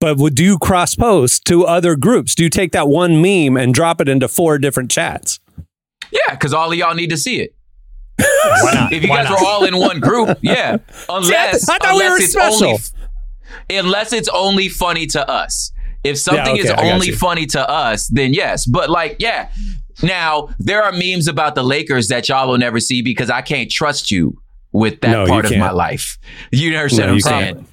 But 0.01 0.18
would 0.18 0.36
do 0.36 0.44
you 0.44 0.57
cross 0.57 0.95
post 0.95 1.45
to 1.45 1.63
other 1.65 1.95
groups? 1.95 2.33
Do 2.36 2.44
you 2.44 2.50
take 2.50 2.71
that 2.74 2.89
one 2.89 3.21
meme 3.21 3.56
and 3.56 3.74
drop 3.74 4.01
it 4.01 4.09
into 4.09 4.27
four 4.27 4.57
different 4.57 4.89
chats? 4.92 5.39
Yeah, 6.12 6.31
because 6.31 6.53
all 6.53 6.71
of 6.71 6.77
y'all 6.77 6.95
need 6.95 7.12
to 7.12 7.18
see 7.18 7.39
it. 7.39 7.56
Why 8.18 8.71
not? 8.74 8.92
If 8.92 9.03
you 9.03 9.09
Why 9.09 9.24
guys 9.24 9.30
not? 9.30 9.42
are 9.42 9.45
all 9.45 9.63
in 9.63 9.77
one 9.77 10.00
group, 10.00 10.39
yeah. 10.42 10.77
Unless, 11.07 11.69
I 11.69 11.77
thought 11.77 11.94
we 11.94 12.03
unless 12.03 12.12
were 12.12 12.24
it's 12.24 12.33
special. 12.33 12.68
only 12.68 12.77
unless 13.69 14.12
it's 14.12 14.27
only 14.30 14.69
funny 14.69 15.06
to 15.07 15.30
us. 15.30 15.71
If 16.04 16.18
something 16.18 16.54
okay, 16.54 16.59
is 16.62 16.71
only 16.71 17.12
funny 17.12 17.45
to 17.47 17.69
us, 17.69 18.07
then 18.07 18.33
yes. 18.33 18.65
But 18.65 18.89
like, 18.89 19.18
yeah. 19.19 19.51
Now 20.01 20.50
there 20.57 20.81
are 20.81 20.92
memes 20.92 21.27
about 21.27 21.54
the 21.54 21.63
Lakers 21.63 22.07
that 22.07 22.27
y'all 22.27 22.47
will 22.50 22.57
never 22.57 22.80
see 22.80 23.04
because 23.04 23.30
I 23.30 23.42
can't 23.44 23.69
trust 23.69 24.09
you 24.09 24.42
with 24.71 25.00
that 25.01 25.12
No, 25.12 25.27
part 25.27 25.45
of 25.45 25.56
my 25.57 25.69
life. 25.69 26.18
You 26.51 26.75
understand 26.75 27.09
No, 27.09 27.13
what 27.13 27.25
you 27.25 27.31
I'm 27.31 27.56
can't. 27.56 27.68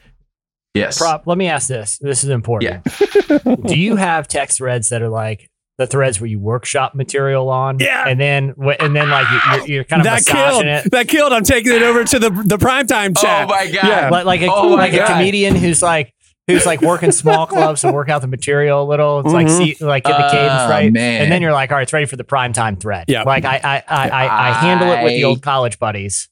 Saying? 0.78 0.86
Yes. 0.88 0.98
Prop, 0.98 1.26
let 1.26 1.38
me 1.38 1.48
ask 1.48 1.68
this. 1.68 1.98
This 1.98 2.24
is 2.24 2.30
important. 2.30 2.84
Do 3.66 3.78
you 3.78 3.96
have 3.96 4.28
text 4.28 4.58
threads 4.58 4.88
that 4.90 5.02
are 5.02 5.08
like 5.08 5.50
the 5.78 5.86
threads 5.86 6.20
where 6.20 6.28
you 6.28 6.40
workshop 6.40 6.94
material 6.94 7.48
on? 7.50 7.78
Yeah. 7.78 8.04
And 8.06 8.18
then, 8.20 8.54
and 8.80 8.96
then 8.96 9.10
like 9.10 9.26
you- 9.30 9.40
you're, 9.58 9.66
you're 9.68 9.84
kind 9.84 10.00
of 10.00 10.04
that 10.04 10.24
killed. 10.26 10.64
it. 10.64 10.90
That 10.90 11.08
killed. 11.08 11.32
I'm 11.32 11.44
taking 11.44 11.72
it 11.72 11.82
over 11.82 12.04
to 12.04 12.18
the 12.18 12.30
the 12.30 12.56
primetime 12.58 13.14
Oh 13.16 13.22
chat. 13.22 13.44
Oh 13.46 13.48
my 13.48 13.66
god. 13.70 13.86
Yeah. 13.86 14.08
Like, 14.10 14.24
like 14.26 14.40
a, 14.42 14.48
Oh 14.50 14.70
my 14.76 14.88
like 14.88 14.94
a 14.94 15.06
comedian 15.06 15.54
who's 15.54 15.82
like, 15.82 16.12
who's 16.48 16.64
like 16.66 16.80
working 16.80 17.12
small 17.12 17.46
clubs 17.54 17.84
and 17.84 17.92
work 17.94 18.08
out 18.08 18.22
the 18.22 18.26
material 18.26 18.82
a 18.82 18.86
little. 18.88 19.20
It's 19.20 19.28
like, 19.32 19.46
Mhm. 19.46 19.76
see, 19.76 19.84
like 19.84 20.04
get 20.04 20.16
the 20.16 20.28
cadence 20.30 20.50
Ah, 20.52 20.66
right. 20.70 20.90
man. 20.92 21.22
And 21.22 21.30
then 21.30 21.42
you're 21.42 21.52
like, 21.52 21.70
all 21.70 21.76
right, 21.76 21.82
it's 21.82 21.92
ready 21.92 22.06
for 22.06 22.16
the 22.16 22.24
primetime 22.24 22.80
thread. 22.80 23.04
Yeah. 23.06 23.22
Like 23.24 23.44
I, 23.44 23.60
I, 23.62 23.82
I, 23.86 24.08
I, 24.08 24.48
I 24.48 24.52
handle 24.54 24.90
it 24.92 25.04
with 25.04 25.12
the 25.12 25.24
old 25.24 25.42
college 25.42 25.78
buddies, 25.78 26.28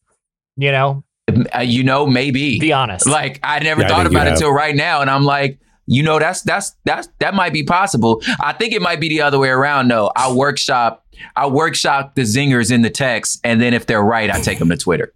you 0.56 0.72
know, 0.72 1.04
Uh, 1.28 1.60
you 1.60 1.82
know, 1.82 2.06
maybe. 2.06 2.58
be 2.60 2.72
honest. 2.72 3.06
Like 3.06 3.40
I 3.42 3.58
never 3.58 3.82
Yeah, 3.82 3.88
thought 3.88 4.02
think 4.02 4.12
you 4.12 4.16
about 4.18 4.26
it 4.28 4.30
have. 4.30 4.38
till 4.38 4.52
right 4.52 4.74
now, 4.76 5.00
and 5.00 5.10
I'm 5.10 5.24
like, 5.24 5.58
you 5.86 6.02
know, 6.02 6.18
that's 6.20 6.42
that's 6.42 6.76
that's 6.84 7.08
that 7.18 7.34
might 7.34 7.52
be 7.52 7.64
possible. 7.64 8.22
I 8.40 8.52
think 8.52 8.72
it 8.72 8.80
might 8.82 9.00
be 9.00 9.08
the 9.08 9.22
other 9.22 9.38
way 9.38 9.48
around 9.48 9.88
though. 9.88 10.12
I 10.14 10.32
workshop, 10.32 11.04
I 11.34 11.46
workshop 11.48 12.14
the 12.14 12.22
zingers 12.22 12.70
in 12.70 12.82
the 12.82 12.90
text, 12.90 13.40
and 13.42 13.60
then 13.60 13.74
if 13.74 13.86
they're 13.86 14.02
right, 14.04 14.30
I 14.30 14.40
take 14.40 14.58
them 14.60 14.68
to 14.68 14.76
Twitter. 14.76 15.12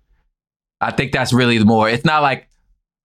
I 0.80 0.90
think 0.90 1.12
that's 1.12 1.32
really 1.32 1.58
the 1.58 1.64
more. 1.64 1.88
It's 1.88 2.04
not 2.04 2.22
like 2.22 2.48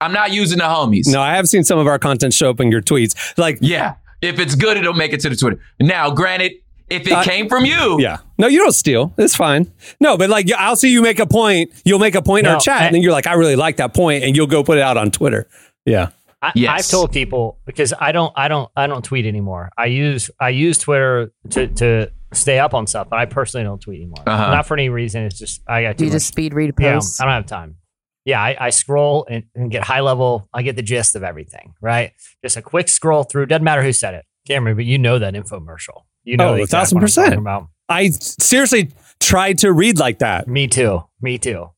I'm 0.01 0.12
not 0.12 0.31
using 0.31 0.57
the 0.57 0.63
homies. 0.65 1.05
No, 1.07 1.21
I 1.21 1.35
have 1.35 1.47
seen 1.47 1.63
some 1.63 1.77
of 1.77 1.85
our 1.88 2.00
content 2.00 2.33
show 2.33 2.50
up 2.50 2.59
in 2.59 2.71
your 2.71 2.81
tweets. 2.81 3.38
Like, 3.38 3.59
Yeah, 3.62 3.95
if 4.21 4.39
it's 4.39 4.55
good, 4.55 4.77
it'll 4.77 4.93
make 4.93 5.13
it 5.13 5.19
to 5.21 5.29
the 5.29 5.35
Twitter. 5.35 5.59
Now, 5.79 6.09
granted, 6.12 6.53
if 6.89 7.07
it 7.07 7.11
Uh, 7.13 7.23
came 7.23 7.49
from 7.49 7.65
you, 7.65 7.99
yeah, 7.99 8.17
no, 8.37 8.47
you 8.47 8.59
don't 8.59 8.71
steal. 8.73 9.13
It's 9.17 9.35
fine. 9.35 9.71
No, 9.99 10.17
but 10.17 10.29
like, 10.29 10.51
I'll 10.51 10.75
see 10.75 10.91
you 10.91 11.01
make 11.01 11.19
a 11.19 11.25
point. 11.25 11.71
You'll 11.85 11.99
make 11.99 12.15
a 12.15 12.21
point 12.21 12.45
in 12.47 12.53
our 12.53 12.59
chat, 12.59 12.81
I- 12.81 12.85
and 12.85 12.95
then 12.95 13.01
you're 13.01 13.11
like, 13.11 13.27
I 13.27 13.33
really 13.33 13.55
like 13.55 13.77
that 13.77 13.93
point, 13.93 14.23
and 14.23 14.35
you'll 14.35 14.47
go 14.47 14.63
put 14.63 14.77
it 14.77 14.81
out 14.83 14.97
on 14.97 15.11
Twitter. 15.11 15.47
Yeah. 15.85 16.09
I, 16.41 16.51
Yes. 16.53 16.79
I've 16.85 16.91
told 16.91 17.11
people 17.11 17.57
because 17.65 17.91
I 17.99 18.11
don't, 18.11 18.31
I 18.35 18.47
don't, 18.47 18.69
I 18.75 18.85
don't 18.85 19.03
tweet 19.03 19.25
anymore. 19.25 19.69
I 19.77 19.85
use, 19.85 20.29
I 20.39 20.49
use 20.49 20.77
Twitter 20.77 21.31
to 21.51 21.67
to 21.67 22.11
stay 22.33 22.59
up 22.59 22.73
on 22.75 22.85
stuff, 22.85 23.07
but 23.09 23.17
I 23.17 23.25
personally 23.25 23.63
don't 23.63 23.79
tweet 23.81 24.01
anymore. 24.01 24.23
Uh-huh. 24.27 24.51
Not 24.51 24.67
for 24.67 24.75
any 24.75 24.89
reason. 24.89 25.23
It's 25.23 25.39
just 25.39 25.61
I 25.67 25.81
got 25.83 25.97
Do 25.97 26.01
too 26.01 26.05
you 26.05 26.09
much. 26.11 26.15
just 26.17 26.27
speed 26.27 26.53
read 26.53 26.73
yeah, 26.79 26.93
posts? 26.93 27.19
I 27.19 27.25
don't 27.25 27.33
have 27.33 27.45
time. 27.47 27.77
Yeah, 28.25 28.41
I, 28.41 28.57
I 28.59 28.69
scroll 28.71 29.25
and, 29.29 29.45
and 29.55 29.71
get 29.71 29.83
high 29.83 30.01
level. 30.01 30.47
I 30.53 30.61
get 30.61 30.75
the 30.75 30.81
gist 30.83 31.15
of 31.15 31.23
everything. 31.23 31.73
Right, 31.81 32.11
just 32.43 32.57
a 32.57 32.61
quick 32.61 32.89
scroll 32.89 33.23
through. 33.23 33.45
Doesn't 33.47 33.63
matter 33.63 33.81
who 33.81 33.93
said 33.93 34.13
it, 34.13 34.25
Cameron, 34.47 34.75
but 34.75 34.85
you 34.85 34.97
know 34.99 35.17
that 35.17 35.33
infomercial. 35.33 36.03
You 36.25 36.38
know 36.38 36.50
Oh, 36.50 36.53
the 36.55 36.60
a 36.60 36.63
exact 36.63 36.82
thousand 36.82 36.96
one 36.98 37.01
I'm 37.01 37.05
percent. 37.05 37.36
About. 37.36 37.67
I 37.88 38.10
seriously 38.10 38.91
tried 39.20 39.60
to 39.60 39.72
read 39.72 40.00
like 40.00 40.20
that. 40.20 40.48
Me 40.48 40.67
too. 40.67 41.03
Me 41.22 41.38
too. 41.38 41.70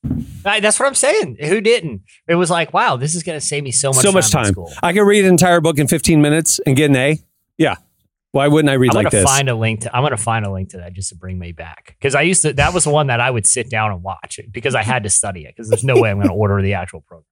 I, 0.45 0.59
that's 0.59 0.79
what 0.79 0.87
I'm 0.87 0.95
saying. 0.95 1.37
Who 1.41 1.61
didn't? 1.61 2.01
It 2.27 2.35
was 2.35 2.49
like, 2.49 2.73
wow, 2.73 2.95
this 2.97 3.13
is 3.15 3.23
going 3.23 3.39
to 3.39 3.45
save 3.45 3.63
me 3.63 3.71
so 3.71 3.89
much 3.89 3.97
so 4.03 4.11
much 4.11 4.31
time. 4.31 4.41
in 4.41 4.45
time. 4.45 4.53
school. 4.53 4.73
I 4.81 4.93
can 4.93 5.05
read 5.05 5.25
an 5.25 5.31
entire 5.31 5.61
book 5.61 5.77
in 5.77 5.87
15 5.87 6.21
minutes 6.21 6.59
and 6.65 6.75
get 6.75 6.89
an 6.89 6.95
A. 6.95 7.19
Yeah. 7.57 7.75
Why 8.31 8.47
wouldn't 8.47 8.69
I 8.69 8.73
read 8.73 8.91
I'm 8.91 8.95
like 8.95 9.11
gonna 9.11 9.23
this? 9.23 9.29
find 9.29 9.49
a 9.49 9.55
link 9.55 9.81
to. 9.81 9.95
I'm 9.95 10.03
gonna 10.03 10.17
find 10.17 10.45
a 10.45 10.51
link 10.51 10.69
to 10.69 10.77
that 10.77 10.93
just 10.93 11.09
to 11.09 11.15
bring 11.15 11.39
me 11.39 11.53
back 11.53 11.95
because 11.97 12.13
I 12.13 12.21
used 12.21 12.41
to. 12.43 12.53
That 12.53 12.73
was 12.73 12.83
the 12.83 12.89
one 12.91 13.07
that 13.07 13.19
I 13.21 13.31
would 13.31 13.47
sit 13.47 13.69
down 13.69 13.91
and 13.91 14.03
watch 14.03 14.39
because 14.51 14.75
I 14.75 14.83
had 14.83 15.03
to 15.03 15.09
study 15.09 15.45
it 15.45 15.55
because 15.55 15.69
there's 15.69 15.83
no 15.83 15.99
way 15.99 16.11
I'm 16.11 16.19
gonna 16.19 16.33
order 16.35 16.61
the 16.61 16.73
actual 16.75 17.01
program. 17.01 17.23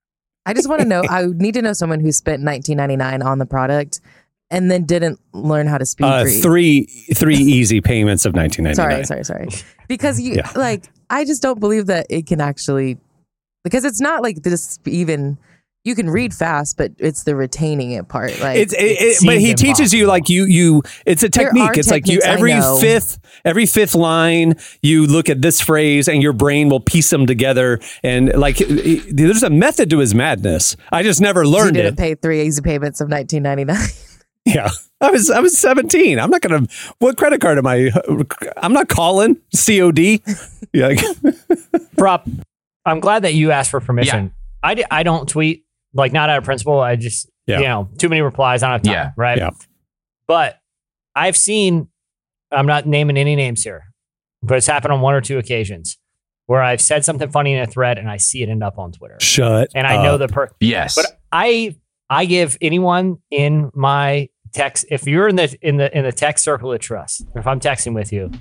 I 0.48 0.54
just 0.54 0.70
want 0.70 0.82
to 0.82 0.88
know. 0.88 1.04
I 1.08 1.26
need 1.26 1.54
to 1.56 1.62
know 1.62 1.74
someone 1.74 2.00
who 2.00 2.12
spent 2.12 2.42
19.99 2.44 3.24
on 3.24 3.40
the 3.40 3.46
product 3.46 4.00
and 4.56 4.72
then 4.72 4.86
didn't 4.86 5.20
learn 5.34 5.68
how 5.68 5.78
to 5.78 5.86
speed 5.86 6.06
uh, 6.06 6.24
read. 6.26 6.42
three 6.42 6.86
three 7.14 7.36
easy 7.36 7.82
payments 7.82 8.26
of 8.26 8.34
1999. 8.34 9.06
Sorry, 9.06 9.24
sorry, 9.24 9.48
sorry. 9.52 9.64
Because 9.88 10.20
you 10.20 10.36
Yeah. 10.36 10.50
like, 10.56 10.86
I 11.10 11.26
just 11.26 11.42
don't 11.42 11.60
believe 11.60 11.86
that 11.88 12.08
it 12.10 12.26
can 12.26 12.42
actually, 12.42 12.98
because 13.64 13.84
it's 13.86 14.02
not 14.02 14.24
like 14.24 14.42
this 14.44 14.80
even. 14.86 15.38
you 15.84 15.94
can 15.94 16.10
read 16.10 16.34
fast, 16.34 16.78
but 16.78 16.92
it's 16.98 17.26
the 17.26 17.36
retaining 17.36 17.92
it 17.92 18.08
part. 18.08 18.32
Like 18.40 18.58
It's 18.58 18.74
it, 18.74 18.78
it, 19.00 19.16
seems 19.18 19.32
but 19.32 19.40
he 19.40 19.54
teaches 19.54 19.94
you 19.94 20.08
like 20.08 20.30
you 20.30 20.46
you 20.46 20.82
it's 21.06 21.22
a 21.22 21.30
technique. 21.30 21.78
It's 21.78 21.92
like 21.92 22.08
you 22.08 22.20
every 22.22 22.60
fifth 22.82 23.20
every 23.46 23.68
fifth 23.68 23.94
line 23.94 24.56
you 24.82 25.06
look 25.06 25.30
at 25.30 25.44
this 25.44 25.62
phrase 25.62 26.08
and 26.08 26.24
your 26.24 26.34
brain 26.34 26.70
will 26.70 26.80
piece 26.80 27.12
them 27.12 27.28
together 27.28 27.80
and 28.02 28.34
like 28.34 28.62
it- 28.62 28.72
it- 28.72 29.16
there's 29.16 29.44
a 29.44 29.52
method 29.52 29.92
to 29.92 30.00
his 30.00 30.16
madness. 30.16 30.76
I 30.92 31.04
just 31.04 31.22
never 31.22 31.46
learned 31.46 31.76
didn't 31.76 31.94
it. 31.94 31.98
pay 32.00 32.16
three 32.16 32.42
easy 32.42 32.64
payments 32.64 33.00
of 33.00 33.08
1999. 33.12 33.78
Yeah. 34.46 34.70
I 35.02 35.10
was 35.12 35.30
I 35.30 35.40
was 35.40 35.58
17. 35.58 36.20
I'm 36.20 36.30
not 36.30 36.42
going 36.42 36.66
to 36.68 36.74
what 37.00 37.18
credit 37.18 37.42
card 37.42 37.58
am 37.58 37.68
I 37.68 37.92
I'm 38.58 38.74
not 38.74 38.88
calling 38.90 39.38
COD. 39.56 40.22
Yeah. 40.74 40.94
prop. 41.98 42.28
I'm 42.86 43.00
glad 43.00 43.24
that 43.24 43.34
you 43.34 43.52
asked 43.52 43.72
for 43.72 43.80
permission. 43.80 44.32
I, 44.64 44.75
di- 44.75 44.86
I 44.90 45.04
don't 45.04 45.28
tweet 45.28 45.66
like 45.94 46.14
not 46.14 46.30
out 46.30 46.38
of 46.38 46.44
principle. 46.44 46.80
I 46.80 46.96
just 46.96 47.30
Yeah. 47.48 47.60
you 47.60 47.66
know 47.66 47.90
too 47.98 48.10
many 48.10 48.22
replies. 48.22 48.64
I 48.64 48.68
don't 48.68 48.74
have 48.74 48.82
time. 48.84 48.94
Yeah. 48.94 49.12
Right. 49.18 49.38
Yeah. 49.38 49.50
But 50.28 50.60
I've 51.16 51.38
seen. 51.38 51.88
I'm 52.52 52.68
not 52.68 52.86
naming 52.86 53.18
any 53.18 53.36
names 53.36 53.64
here, 53.64 53.84
but 54.44 54.58
it's 54.58 54.68
happened 54.68 54.94
on 54.94 55.02
one 55.02 55.14
or 55.16 55.22
two 55.22 55.38
occasions 55.40 55.98
where 56.46 56.62
I've 56.62 56.80
said 56.80 57.04
something 57.04 57.30
funny 57.32 57.54
in 57.54 57.62
a 57.62 57.66
thread 57.66 57.98
and 57.98 58.10
I 58.10 58.18
see 58.18 58.44
it 58.44 58.50
end 58.50 58.64
up 58.64 58.78
on 58.78 58.92
Twitter, 58.92 59.18
Shut 59.20 59.70
and 59.75 59.86
I 59.88 60.02
know 60.04 60.18
the 60.18 60.28
per. 60.28 60.50
Yes. 60.60 60.96
But 60.96 61.08
I 61.32 61.75
I 62.10 62.25
give 62.25 62.58
anyone 62.62 63.18
in 63.32 63.72
my 63.74 64.30
text 64.56 64.86
if 64.90 65.06
you're 65.06 65.28
in 65.28 65.36
the 65.36 65.56
in 65.62 65.78
the 65.78 65.96
in 65.96 66.04
the 66.04 66.12
text 66.12 66.44
circle 66.44 66.72
of 66.72 66.80
trust, 66.80 67.26
if 67.36 67.46
I'm 67.46 67.60
texting 67.60 67.94
with 67.94 68.12
you, 68.12 68.32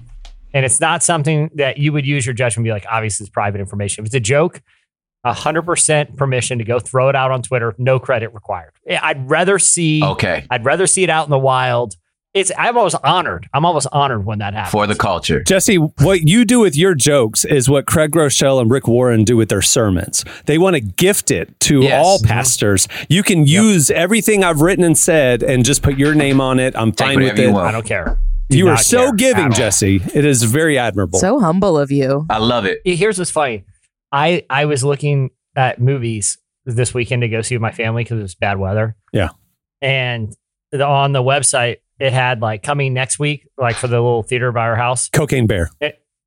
and 0.52 0.64
it's 0.64 0.80
not 0.80 1.02
something 1.02 1.50
that 1.56 1.78
you 1.78 1.92
would 1.92 2.06
use 2.06 2.24
your 2.24 2.34
judgment 2.34 2.64
be 2.64 2.70
like, 2.70 2.86
obviously 2.90 3.24
it's 3.24 3.30
private 3.30 3.60
information. 3.60 4.02
If 4.02 4.06
it's 4.06 4.14
a 4.14 4.20
joke, 4.20 4.62
hundred 5.24 5.62
percent 5.62 6.16
permission 6.16 6.58
to 6.58 6.64
go 6.64 6.78
throw 6.78 7.08
it 7.08 7.16
out 7.16 7.30
on 7.30 7.42
Twitter, 7.42 7.74
no 7.78 7.98
credit 7.98 8.32
required. 8.32 8.72
I'd 8.88 9.28
rather 9.28 9.58
see 9.58 10.02
okay. 10.04 10.46
I'd 10.50 10.64
rather 10.64 10.86
see 10.86 11.02
it 11.02 11.10
out 11.10 11.26
in 11.26 11.30
the 11.30 11.38
wild. 11.38 11.96
It's 12.34 12.50
I'm 12.58 12.76
always 12.76 12.96
honored. 12.96 13.48
I'm 13.54 13.64
almost 13.64 13.86
honored 13.92 14.26
when 14.26 14.40
that 14.40 14.54
happens. 14.54 14.72
For 14.72 14.88
the 14.88 14.96
culture. 14.96 15.44
Jesse, 15.44 15.76
what 15.76 16.28
you 16.28 16.44
do 16.44 16.58
with 16.58 16.76
your 16.76 16.96
jokes 16.96 17.44
is 17.44 17.68
what 17.68 17.86
Craig 17.86 18.10
Groeschel 18.10 18.60
and 18.60 18.68
Rick 18.68 18.88
Warren 18.88 19.22
do 19.22 19.36
with 19.36 19.48
their 19.48 19.62
sermons. 19.62 20.24
They 20.46 20.58
want 20.58 20.74
to 20.74 20.80
gift 20.80 21.30
it 21.30 21.58
to 21.60 21.82
Yes. 21.82 22.04
all 22.04 22.18
mm-hmm. 22.18 22.26
pastors. 22.26 22.88
You 23.08 23.22
can 23.22 23.46
use 23.46 23.88
everything 23.88 24.42
I've 24.42 24.60
written 24.60 24.84
and 24.84 24.98
said 24.98 25.44
and 25.44 25.64
just 25.64 25.82
put 25.82 25.96
your 25.96 26.12
name 26.12 26.40
on 26.40 26.58
it. 26.58 26.74
I'm 26.76 26.90
fine 26.92 27.20
with 27.20 27.38
it. 27.38 27.54
I 27.54 27.70
don't 27.70 27.86
care. 27.86 28.18
Do 28.50 28.58
You 28.58 28.68
are 28.68 28.76
so 28.76 29.12
giving. 29.12 29.52
Jesse. 29.52 30.02
It 30.12 30.24
is 30.24 30.42
very 30.42 30.76
admirable. 30.76 31.20
so 31.20 31.38
humble 31.38 31.78
of 31.78 31.92
you. 31.92 32.26
I 32.28 32.38
love 32.38 32.66
it. 32.66 32.80
here's 32.84 33.16
what's 33.16 33.30
funny. 33.30 33.64
I 34.10 34.44
I 34.50 34.64
was 34.64 34.82
looking 34.82 35.30
at 35.54 35.80
movies 35.80 36.38
this 36.66 36.92
weekend 36.92 37.22
to 37.22 37.28
go 37.28 37.42
see 37.42 37.54
with 37.54 37.62
my 37.62 37.70
family 37.70 38.02
because 38.02 38.18
it 38.18 38.22
was 38.22 38.34
bad 38.34 38.58
weather. 38.58 38.96
Yeah. 39.12 39.30
And 39.80 40.34
the, 40.72 40.84
on 40.84 41.12
the 41.12 41.22
website, 41.22 41.76
it 41.98 42.12
had 42.12 42.40
like 42.40 42.62
coming 42.62 42.92
next 42.94 43.18
week, 43.18 43.46
like 43.58 43.76
for 43.76 43.86
the 43.88 43.96
little 44.00 44.22
theater 44.22 44.52
by 44.52 44.62
our 44.62 44.76
house. 44.76 45.08
Cocaine 45.10 45.46
Bear. 45.46 45.70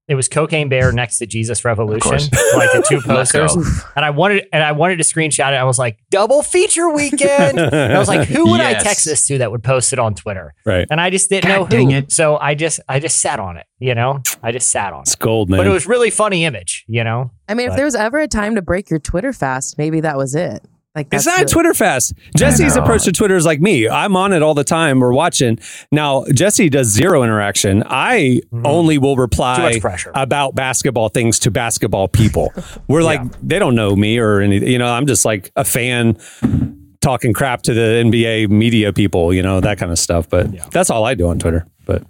It 0.09 0.15
was 0.15 0.29
Cocaine 0.29 0.69
Bear 0.69 0.93
next 0.93 1.17
to 1.17 1.25
Jesus 1.25 1.65
Revolution, 1.65 2.11
like 2.11 2.71
the 2.71 2.81
two 2.87 3.01
Let's 3.05 3.33
posters. 3.33 3.57
And 3.93 4.05
I 4.05 4.11
wanted 4.11 4.45
and 4.53 4.63
I 4.63 4.71
wanted 4.71 4.99
to 4.99 5.03
screenshot 5.03 5.51
it. 5.51 5.55
I 5.55 5.65
was 5.65 5.77
like, 5.77 5.99
double 6.09 6.43
feature 6.43 6.89
weekend. 6.89 7.59
And 7.77 7.93
I 7.93 7.99
was 7.99 8.07
like, 8.07 8.25
who 8.25 8.49
would 8.51 8.61
I 8.61 8.75
text 8.75 9.03
this 9.03 9.27
to 9.27 9.39
that 9.39 9.51
would 9.51 9.63
post 9.63 9.91
it 9.91 9.99
on 9.99 10.15
Twitter? 10.15 10.53
Right. 10.65 10.87
And 10.89 11.01
I 11.01 11.09
just 11.09 11.29
didn't 11.29 11.49
God 11.49 11.59
know 11.59 11.67
dang 11.67 11.89
who. 11.89 11.97
it. 11.97 12.11
So 12.13 12.37
I 12.37 12.55
just 12.55 12.79
I 12.87 13.01
just 13.01 13.19
sat 13.19 13.41
on 13.41 13.57
it, 13.57 13.65
you 13.79 13.93
know? 13.95 14.21
I 14.41 14.53
just 14.53 14.69
sat 14.69 14.93
on 14.93 15.01
It's 15.01 15.15
it. 15.15 15.19
gold, 15.19 15.49
man. 15.49 15.57
But 15.57 15.67
it 15.67 15.71
was 15.71 15.87
really 15.87 16.09
funny 16.09 16.45
image, 16.45 16.85
you 16.87 17.03
know? 17.03 17.31
I 17.49 17.53
mean, 17.53 17.69
if 17.69 17.75
there 17.75 17.83
was 17.83 17.95
ever 17.95 18.19
a 18.19 18.29
time 18.29 18.55
to 18.55 18.61
break 18.61 18.89
your 18.89 18.99
Twitter 18.99 19.33
fast, 19.33 19.77
maybe 19.77 19.99
that 19.99 20.15
was 20.15 20.35
it. 20.35 20.63
Like 20.97 21.07
It's 21.11 21.25
that's 21.25 21.37
not 21.37 21.47
the- 21.47 21.53
Twitter 21.53 21.73
fast. 21.75 22.13
Jesse's 22.35 22.75
approach 22.75 23.03
to 23.03 23.11
Twitter 23.11 23.35
is 23.35 23.45
like 23.45 23.61
me. 23.61 23.87
I'm 23.87 24.15
on 24.15 24.33
it 24.33 24.41
all 24.41 24.55
the 24.55 24.63
time. 24.63 24.99
We're 24.99 25.13
watching. 25.13 25.59
Now, 25.91 26.25
Jesse 26.33 26.69
does 26.69 26.87
zero 26.87 27.21
interaction. 27.21 27.83
I 27.85 28.41
only 28.65 28.97
will 28.97 29.15
reply 29.15 29.79
about 30.15 30.55
basketball 30.55 31.09
things 31.09 31.37
to 31.39 31.51
basketball 31.51 32.07
people. 32.07 32.51
We're 32.87 33.03
like, 33.11 33.21
they 33.41 33.59
don't 33.59 33.75
know 33.75 33.95
me 33.95 34.17
or 34.17 34.41
anything. 34.41 34.69
You 34.69 34.79
know, 34.79 34.87
I'm 34.91 35.05
just 35.05 35.23
like 35.23 35.51
a 35.55 35.63
fan 35.63 36.17
talking 37.07 37.31
crap 37.31 37.61
to 37.61 37.73
the 37.73 38.03
NBA 38.05 38.49
media 38.49 38.91
people, 38.91 39.33
you 39.33 39.41
know, 39.41 39.61
that 39.61 39.77
kind 39.77 39.93
of 39.93 39.97
stuff. 39.97 40.27
But 40.29 40.71
that's 40.71 40.89
all 40.89 41.05
I 41.05 41.13
do 41.13 41.27
on 41.29 41.39
Twitter. 41.39 41.65
But 41.85 42.03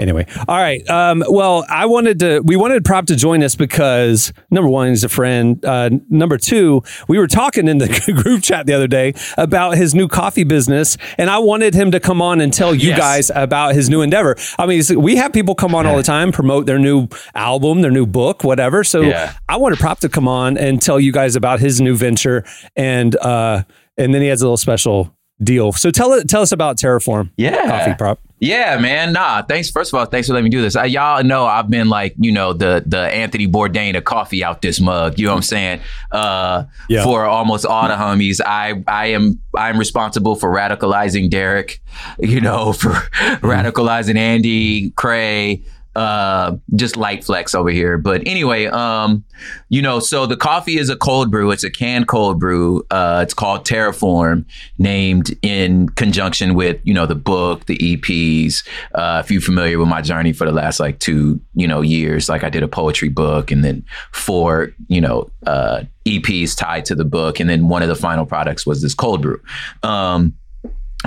anyway, 0.00 0.26
all 0.48 0.56
right. 0.58 0.82
Um, 0.90 1.22
well, 1.28 1.64
I 1.68 1.86
wanted 1.86 2.18
to, 2.18 2.40
we 2.40 2.56
wanted 2.56 2.84
Prop 2.84 3.06
to 3.06 3.14
join 3.14 3.44
us 3.44 3.54
because 3.54 4.32
number 4.50 4.68
one, 4.68 4.88
he's 4.88 5.04
a 5.04 5.08
friend. 5.08 5.64
Uh, 5.64 5.90
number 6.08 6.36
two, 6.36 6.82
we 7.06 7.16
were 7.16 7.28
talking 7.28 7.68
in 7.68 7.78
the 7.78 8.12
group 8.24 8.42
chat 8.42 8.66
the 8.66 8.72
other 8.72 8.88
day 8.88 9.14
about 9.38 9.76
his 9.76 9.94
new 9.94 10.08
coffee 10.08 10.42
business, 10.42 10.96
and 11.16 11.30
I 11.30 11.38
wanted 11.38 11.74
him 11.74 11.92
to 11.92 12.00
come 12.00 12.20
on 12.20 12.40
and 12.40 12.52
tell 12.52 12.74
you 12.74 12.88
Yes. 12.88 12.98
guys 12.98 13.30
about 13.32 13.76
his 13.76 13.88
new 13.88 14.02
endeavor. 14.02 14.34
I 14.58 14.66
mean, 14.66 14.82
we 15.00 15.14
have 15.14 15.32
people 15.32 15.54
come 15.54 15.76
on 15.76 15.86
all 15.86 15.96
the 15.96 16.02
time, 16.02 16.32
promote 16.32 16.66
their 16.66 16.80
new 16.80 17.06
album, 17.36 17.82
their 17.82 17.92
new 17.92 18.06
book, 18.06 18.42
whatever. 18.42 18.82
So 18.82 19.02
Yeah. 19.02 19.34
I 19.48 19.58
wanted 19.58 19.78
Prop 19.78 20.00
to 20.00 20.08
come 20.08 20.26
on 20.26 20.58
and 20.58 20.82
tell 20.82 20.98
you 20.98 21.12
guys 21.12 21.36
about 21.36 21.60
his 21.60 21.80
new 21.80 21.94
venture, 21.94 22.42
and 22.74 23.14
uh, 23.14 23.62
and 24.00 24.14
then 24.14 24.22
he 24.22 24.28
has 24.28 24.42
a 24.42 24.46
little 24.46 24.56
special 24.56 25.14
deal. 25.42 25.72
So 25.72 25.90
tell 25.90 26.20
tell 26.24 26.42
us 26.42 26.52
about 26.52 26.76
Terraform. 26.76 27.30
Yeah. 27.36 27.66
Coffee 27.66 27.94
Prop. 27.96 28.20
Yeah, 28.42 28.78
man. 28.78 29.12
Nah, 29.12 29.42
thanks. 29.42 29.68
First 29.70 29.92
of 29.92 29.98
all, 29.98 30.06
thanks 30.06 30.26
for 30.26 30.32
letting 30.32 30.44
me 30.44 30.50
do 30.50 30.62
this. 30.62 30.74
I, 30.74 30.86
y'all 30.86 31.22
know 31.22 31.44
I've 31.44 31.68
been 31.68 31.88
like, 31.90 32.14
you 32.18 32.32
know, 32.32 32.54
the 32.54 32.82
the 32.86 33.00
Anthony 33.00 33.46
Bourdain 33.46 33.96
of 33.96 34.04
coffee 34.04 34.42
out 34.42 34.62
this 34.62 34.80
mug. 34.80 35.18
You 35.18 35.26
know 35.26 35.32
what 35.32 35.36
I'm 35.36 35.42
saying? 35.42 35.80
Uh, 36.10 36.64
Yeah. 36.88 37.04
For 37.04 37.26
almost 37.26 37.66
all 37.66 37.86
the 37.88 37.94
homies, 37.94 38.40
I 38.44 38.82
I 38.88 39.06
am 39.08 39.40
I'm 39.54 39.78
responsible 39.78 40.36
for 40.36 40.50
radicalizing 40.50 41.28
Derek. 41.28 41.80
You 42.18 42.40
know, 42.40 42.72
for 42.80 42.90
radicalizing 43.42 44.16
Andy, 44.16 44.90
Cray. 44.92 45.62
Uh, 45.96 46.56
just 46.76 46.96
light 46.96 47.24
flex 47.24 47.52
over 47.52 47.70
here. 47.70 47.98
But 47.98 48.22
anyway, 48.24 48.66
um, 48.66 49.24
you 49.70 49.82
know, 49.82 49.98
so 49.98 50.24
the 50.24 50.36
coffee 50.36 50.78
is 50.78 50.88
a 50.88 50.96
cold 50.96 51.32
brew. 51.32 51.50
It's 51.50 51.64
a 51.64 51.70
canned 51.70 52.06
cold 52.06 52.38
brew. 52.38 52.86
Uh, 52.92 53.20
it's 53.24 53.34
called 53.34 53.66
Terraform, 53.66 54.44
named 54.78 55.36
in 55.42 55.88
conjunction 55.88 56.54
with 56.54 56.80
you 56.84 56.94
know 56.94 57.06
the 57.06 57.16
book, 57.16 57.66
the 57.66 57.76
EPs. 57.78 58.64
Uh, 58.94 59.20
if 59.24 59.32
you're 59.32 59.40
familiar 59.40 59.80
with 59.80 59.88
my 59.88 60.00
journey 60.00 60.32
for 60.32 60.44
the 60.44 60.52
last 60.52 60.78
like 60.78 61.00
two 61.00 61.40
you 61.54 61.66
know 61.66 61.80
years, 61.80 62.28
like 62.28 62.44
I 62.44 62.50
did 62.50 62.62
a 62.62 62.68
poetry 62.68 63.08
book 63.08 63.50
and 63.50 63.64
then 63.64 63.84
four 64.12 64.72
you 64.86 65.00
know 65.00 65.28
uh, 65.46 65.82
EPs 66.06 66.56
tied 66.56 66.84
to 66.84 66.94
the 66.94 67.04
book, 67.04 67.40
and 67.40 67.50
then 67.50 67.68
one 67.68 67.82
of 67.82 67.88
the 67.88 67.96
final 67.96 68.26
products 68.26 68.64
was 68.64 68.80
this 68.80 68.94
cold 68.94 69.22
brew. 69.22 69.40
Um, 69.82 70.34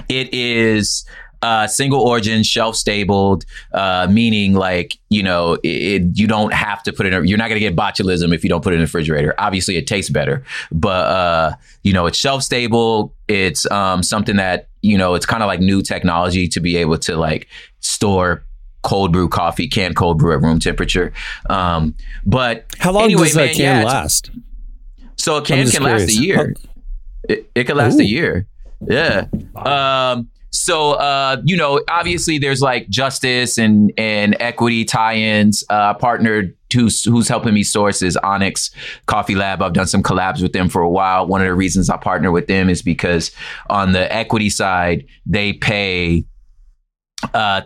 it 0.10 0.34
is 0.34 1.06
uh, 1.44 1.68
single 1.68 2.00
origin, 2.00 2.42
shelf 2.42 2.76
stabled, 2.76 3.44
uh, 3.74 4.08
meaning 4.10 4.54
like 4.54 4.98
you 5.10 5.22
know 5.22 5.58
it, 5.62 6.04
you 6.18 6.26
don't 6.26 6.54
have 6.54 6.82
to 6.84 6.94
put 6.94 7.06
it. 7.06 7.14
in 7.14 7.28
You're 7.28 7.38
not 7.38 7.50
going 7.50 7.60
to 7.62 7.68
get 7.68 7.76
botulism 7.76 8.34
if 8.34 8.44
you 8.44 8.50
don't 8.50 8.64
put 8.64 8.72
it 8.72 8.78
in 8.78 8.80
the 8.80 8.86
refrigerator. 8.86 9.36
Obviously, 9.38 9.76
it 9.76 9.86
tastes 9.86 10.10
better, 10.10 10.44
but 10.72 11.06
uh, 11.06 11.56
you 11.84 11.92
know 11.92 12.06
it's 12.06 12.18
shelf 12.18 12.44
stable. 12.44 13.14
It's 13.28 13.70
um, 13.70 14.04
something 14.04 14.38
that 14.38 14.70
you 14.82 14.98
know 14.98 15.16
it's 15.16 15.26
kind 15.26 15.44
of 15.44 15.48
like 15.48 15.60
new 15.60 15.82
technology 15.82 16.48
to 16.48 16.62
be 16.62 16.78
able 16.78 16.98
to 17.00 17.18
like 17.18 17.50
store 17.82 18.46
cold 18.82 19.12
brew 19.12 19.28
coffee, 19.28 19.68
canned 19.68 19.98
cold 19.98 20.20
brew 20.20 20.34
at 20.34 20.42
room 20.42 20.60
temperature. 20.60 21.12
Um, 21.50 21.96
but 22.26 22.66
How 22.80 22.94
long 22.94 23.04
anyway, 23.04 23.26
does 23.26 23.34
that 23.34 23.46
man, 23.48 23.56
can 23.56 23.82
yeah, 23.82 23.84
last? 23.84 24.32
So 25.18 25.36
a 25.38 25.42
can 25.42 25.68
can 25.68 25.84
last 25.84 26.04
a 26.04 26.08
curious. 26.08 26.20
year. 26.20 26.56
It, 27.28 27.52
it 27.54 27.64
can 27.66 27.76
last 27.76 27.96
Ooh. 27.96 28.02
a 28.02 28.06
year. 28.06 28.48
Yeah. 28.88 29.28
Um, 29.56 30.30
so 30.54 30.92
uh, 30.94 31.42
you 31.44 31.58
know, 31.58 31.82
obviously 31.90 32.38
there's 32.38 32.62
like 32.62 32.88
justice 32.88 33.58
and 33.58 33.92
and 33.98 34.38
equity 34.40 34.86
tie-ins. 34.86 35.64
Uh, 35.70 35.96
partnered 35.96 36.56
who's 36.72 37.04
who's 37.04 37.28
helping 37.28 37.54
me 37.54 37.64
source 37.64 38.02
is 38.02 38.16
Onyx 38.18 38.70
Coffee 39.08 39.36
Lab. 39.36 39.62
I've 39.62 39.74
done 39.74 39.88
some 39.88 40.04
collabs 40.04 40.42
with 40.42 40.54
them 40.54 40.70
for 40.70 40.82
a 40.82 40.90
while. 40.90 41.26
One 41.28 41.42
of 41.42 41.48
the 41.48 41.56
reasons 41.56 41.90
I 41.90 41.98
partner 41.98 42.32
with 42.32 42.48
them 42.48 42.70
is 42.70 42.84
because 42.84 43.32
on 43.70 43.94
the 43.94 44.12
equity 44.14 44.50
side, 44.50 45.06
they 45.26 45.54
pay 45.54 46.26
uh 47.34 47.62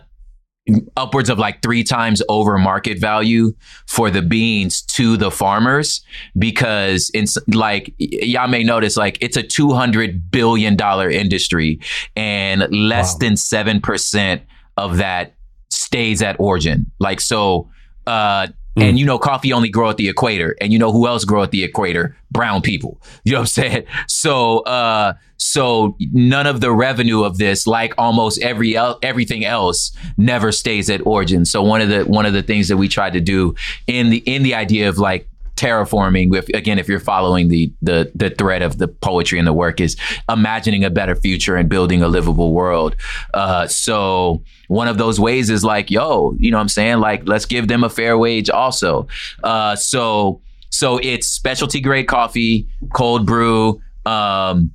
upwards 0.96 1.30
of 1.30 1.38
like 1.38 1.62
three 1.62 1.82
times 1.82 2.22
over 2.28 2.58
market 2.58 2.98
value 2.98 3.54
for 3.86 4.10
the 4.10 4.20
beans 4.22 4.82
to 4.82 5.16
the 5.16 5.30
farmers 5.30 6.02
because 6.36 7.10
it's 7.14 7.38
like 7.48 7.94
y'all 7.98 8.48
may 8.48 8.62
notice 8.62 8.96
like 8.96 9.16
it's 9.20 9.36
a 9.36 9.42
200 9.42 10.30
billion 10.30 10.76
dollar 10.76 11.08
industry 11.10 11.80
and 12.16 12.66
less 12.70 13.14
Wow. 13.14 13.18
than 13.20 13.34
7% 13.34 14.42
of 14.76 14.98
that 14.98 15.34
stays 15.70 16.22
at 16.22 16.36
origin 16.38 16.90
like 16.98 17.20
so 17.20 17.68
uh 18.06 18.46
and 18.80 18.98
you 18.98 19.04
know 19.04 19.18
coffee 19.18 19.52
only 19.52 19.68
grow 19.68 19.90
at 19.90 19.96
the 19.96 20.08
equator 20.08 20.56
and 20.60 20.72
you 20.72 20.78
know 20.78 20.92
who 20.92 21.06
else 21.06 21.24
grow 21.24 21.42
at 21.42 21.50
the 21.50 21.64
equator? 21.64 22.16
Brown 22.30 22.62
people. 22.62 23.00
You 23.24 23.32
know 23.32 23.38
what 23.38 23.42
i'm 23.42 23.46
saying? 23.46 23.86
So 24.06 24.60
uh 24.60 25.14
so 25.36 25.96
none 26.12 26.46
of 26.46 26.60
the 26.60 26.72
revenue 26.72 27.22
of 27.22 27.38
this 27.38 27.66
like 27.66 27.94
almost 27.98 28.40
every 28.42 28.76
el- 28.76 28.98
everything 29.02 29.44
else 29.44 29.92
never 30.16 30.50
stays 30.52 30.88
at 30.90 31.06
origin. 31.06 31.44
So 31.44 31.62
one 31.62 31.80
of 31.80 31.88
the 31.88 32.04
one 32.04 32.26
of 32.26 32.32
the 32.32 32.42
things 32.42 32.68
that 32.68 32.76
we 32.76 32.88
tried 32.88 33.12
to 33.14 33.20
do 33.20 33.54
in 33.86 34.10
the 34.10 34.18
in 34.18 34.42
the 34.42 34.54
idea 34.54 34.88
of 34.88 34.98
like 34.98 35.28
terraforming. 35.58 36.32
Again, 36.54 36.78
if 36.78 36.88
you're 36.88 37.00
following 37.00 37.48
the 37.48 37.72
the 37.82 38.10
the 38.14 38.30
thread 38.30 38.62
of 38.62 38.78
the 38.78 38.88
poetry 38.88 39.38
and 39.38 39.46
the 39.46 39.52
work 39.52 39.80
is 39.80 39.96
imagining 40.28 40.84
a 40.84 40.90
better 40.90 41.16
future 41.16 41.56
and 41.56 41.68
building 41.68 42.02
a 42.02 42.08
livable 42.08 42.52
world. 42.52 42.96
Uh, 43.34 43.66
so 43.66 44.42
one 44.68 44.88
of 44.88 44.98
those 44.98 45.18
ways 45.18 45.50
is 45.50 45.64
like, 45.64 45.90
yo, 45.90 46.34
you 46.38 46.50
know 46.50 46.58
what 46.58 46.62
I'm 46.62 46.68
saying? 46.68 46.98
Like, 46.98 47.26
let's 47.26 47.44
give 47.44 47.68
them 47.68 47.84
a 47.84 47.90
fair 47.90 48.16
wage 48.16 48.48
also. 48.48 49.08
Uh, 49.42 49.74
so 49.76 50.40
so 50.70 50.98
it's 50.98 51.26
specialty 51.26 51.80
grade 51.80 52.06
coffee, 52.06 52.68
cold 52.92 53.26
brew. 53.26 53.80
Um, 54.06 54.70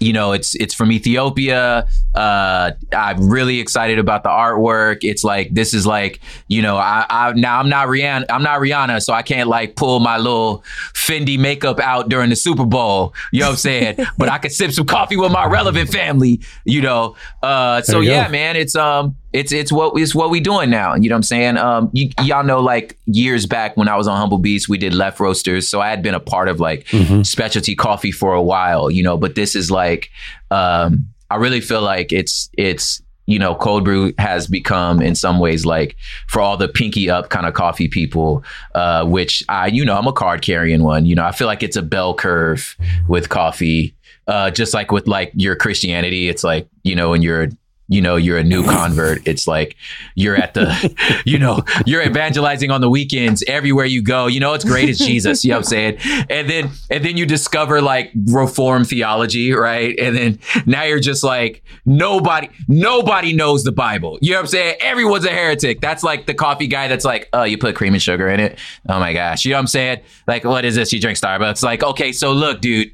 you 0.00 0.12
know, 0.12 0.32
it's 0.32 0.54
it's 0.56 0.74
from 0.74 0.92
Ethiopia. 0.92 1.88
Uh, 2.14 2.72
I'm 2.92 3.28
really 3.28 3.58
excited 3.58 3.98
about 3.98 4.22
the 4.22 4.28
artwork. 4.28 4.98
It's 5.02 5.24
like 5.24 5.54
this 5.54 5.72
is 5.72 5.86
like 5.86 6.20
you 6.48 6.60
know, 6.60 6.76
I, 6.76 7.06
I 7.08 7.32
now 7.32 7.58
I'm 7.58 7.70
not 7.70 7.88
Rihanna. 7.88 8.26
I'm 8.28 8.42
not 8.42 8.60
Rihanna, 8.60 9.02
so 9.02 9.14
I 9.14 9.22
can't 9.22 9.48
like 9.48 9.76
pull 9.76 10.00
my 10.00 10.18
little 10.18 10.62
Fendi 10.92 11.38
makeup 11.38 11.80
out 11.80 12.10
during 12.10 12.28
the 12.28 12.36
Super 12.36 12.66
Bowl. 12.66 13.14
You 13.32 13.40
know 13.40 13.46
what 13.46 13.52
I'm 13.52 13.56
saying? 13.56 13.96
but 14.18 14.28
I 14.28 14.38
could 14.38 14.52
sip 14.52 14.72
some 14.72 14.86
coffee 14.86 15.16
with 15.16 15.32
my 15.32 15.46
relevant 15.46 15.90
family. 15.90 16.40
You 16.64 16.82
know, 16.82 17.16
uh, 17.42 17.80
so 17.82 18.00
you 18.00 18.08
go. 18.08 18.14
yeah, 18.14 18.28
man, 18.28 18.56
it's 18.56 18.76
um, 18.76 19.16
it's 19.32 19.52
it's 19.52 19.70
what 19.70 19.98
it's 20.00 20.14
what 20.14 20.30
we 20.30 20.40
doing 20.40 20.70
now. 20.70 20.94
You 20.94 21.08
know 21.08 21.14
what 21.14 21.18
I'm 21.18 21.22
saying? 21.24 21.56
Um, 21.58 21.90
you, 21.92 22.10
y'all 22.22 22.44
know 22.44 22.60
like 22.60 22.98
years 23.06 23.46
back 23.46 23.76
when 23.76 23.88
I 23.88 23.96
was 23.96 24.08
on 24.08 24.16
Humble 24.16 24.38
Beast, 24.38 24.68
we 24.68 24.78
did 24.78 24.94
left 24.94 25.20
roasters, 25.20 25.68
so 25.68 25.80
I 25.80 25.90
had 25.90 26.02
been 26.02 26.14
a 26.14 26.20
part 26.20 26.48
of 26.48 26.60
like 26.60 26.86
specialty 27.22 27.74
coffee 27.74 28.12
for 28.12 28.34
a 28.34 28.42
while. 28.42 28.90
You 28.90 29.02
know, 29.02 29.16
but 29.16 29.34
this 29.34 29.54
is 29.54 29.70
like, 29.70 30.10
um, 30.50 31.08
I 31.30 31.36
really 31.36 31.60
feel 31.60 31.82
like 31.82 32.12
it's 32.12 32.50
it's 32.56 33.02
you 33.28 33.38
know, 33.38 33.54
cold 33.54 33.84
brew 33.84 34.14
has 34.16 34.46
become 34.46 35.02
in 35.02 35.14
some 35.14 35.38
ways 35.38 35.66
like 35.66 35.96
for 36.28 36.40
all 36.40 36.56
the 36.56 36.66
pinky 36.66 37.10
up 37.10 37.28
kind 37.28 37.44
of 37.44 37.52
coffee 37.52 37.86
people, 37.86 38.42
uh, 38.74 39.04
which 39.04 39.44
I, 39.50 39.66
you 39.66 39.84
know, 39.84 39.98
I'm 39.98 40.06
a 40.06 40.14
card 40.14 40.40
carrying 40.40 40.82
one. 40.82 41.04
You 41.04 41.14
know, 41.14 41.26
I 41.26 41.32
feel 41.32 41.46
like 41.46 41.62
it's 41.62 41.76
a 41.76 41.82
bell 41.82 42.14
curve 42.14 42.74
with 43.06 43.28
coffee. 43.28 43.94
Uh, 44.26 44.50
just 44.50 44.72
like 44.72 44.90
with 44.90 45.06
like 45.06 45.30
your 45.34 45.56
Christianity, 45.56 46.30
it's 46.30 46.42
like, 46.42 46.68
you 46.84 46.94
know, 46.94 47.10
when 47.10 47.20
you're 47.20 47.50
you 47.88 48.02
know 48.02 48.16
you're 48.16 48.38
a 48.38 48.44
new 48.44 48.62
convert. 48.62 49.26
It's 49.26 49.46
like 49.46 49.76
you're 50.14 50.36
at 50.36 50.54
the 50.54 51.22
you 51.26 51.38
know 51.38 51.62
you're 51.86 52.02
evangelizing 52.02 52.70
on 52.70 52.80
the 52.80 52.90
weekends 52.90 53.42
everywhere 53.48 53.86
you 53.86 54.02
go. 54.02 54.26
You 54.26 54.40
know 54.40 54.50
what's 54.50 54.64
great 54.64 54.88
is 54.88 54.98
jesus 54.98 55.44
you 55.44 55.50
know 55.50 55.56
what 55.56 55.66
i'm 55.66 55.98
saying? 55.98 55.98
And 56.28 56.48
then 56.48 56.70
and 56.90 57.04
then 57.04 57.16
you 57.16 57.24
discover 57.26 57.80
like 57.80 58.12
reform 58.26 58.84
theology 58.84 59.52
right? 59.52 59.98
And 59.98 60.16
then 60.16 60.38
now 60.66 60.84
you're 60.84 61.00
just 61.00 61.24
like 61.24 61.64
nobody 61.86 62.48
nobody 62.68 63.32
knows 63.32 63.64
the 63.64 63.72
bible. 63.72 64.18
You 64.20 64.32
know 64.32 64.36
what 64.36 64.42
i'm 64.42 64.46
saying? 64.48 64.76
Everyone's 64.80 65.24
a 65.24 65.30
heretic. 65.30 65.80
That's 65.80 66.04
like 66.04 66.26
the 66.26 66.34
coffee 66.34 66.66
guy 66.66 66.88
that's 66.88 67.04
like 67.04 67.28
oh 67.32 67.44
you 67.44 67.56
put 67.56 67.74
cream 67.74 67.94
and 67.94 68.02
sugar 68.02 68.28
in 68.28 68.38
it? 68.38 68.58
Oh 68.88 69.00
my 69.00 69.14
gosh. 69.14 69.44
You 69.46 69.52
know 69.52 69.56
what 69.56 69.60
i'm 69.60 69.66
saying? 69.66 70.00
Like 70.26 70.44
what 70.44 70.66
is 70.66 70.74
this? 70.74 70.92
You 70.92 71.00
drink 71.00 71.18
starbucks? 71.18 71.62
Like 71.62 71.82
okay 71.82 72.12
so 72.12 72.32
look 72.32 72.60
dude 72.60 72.92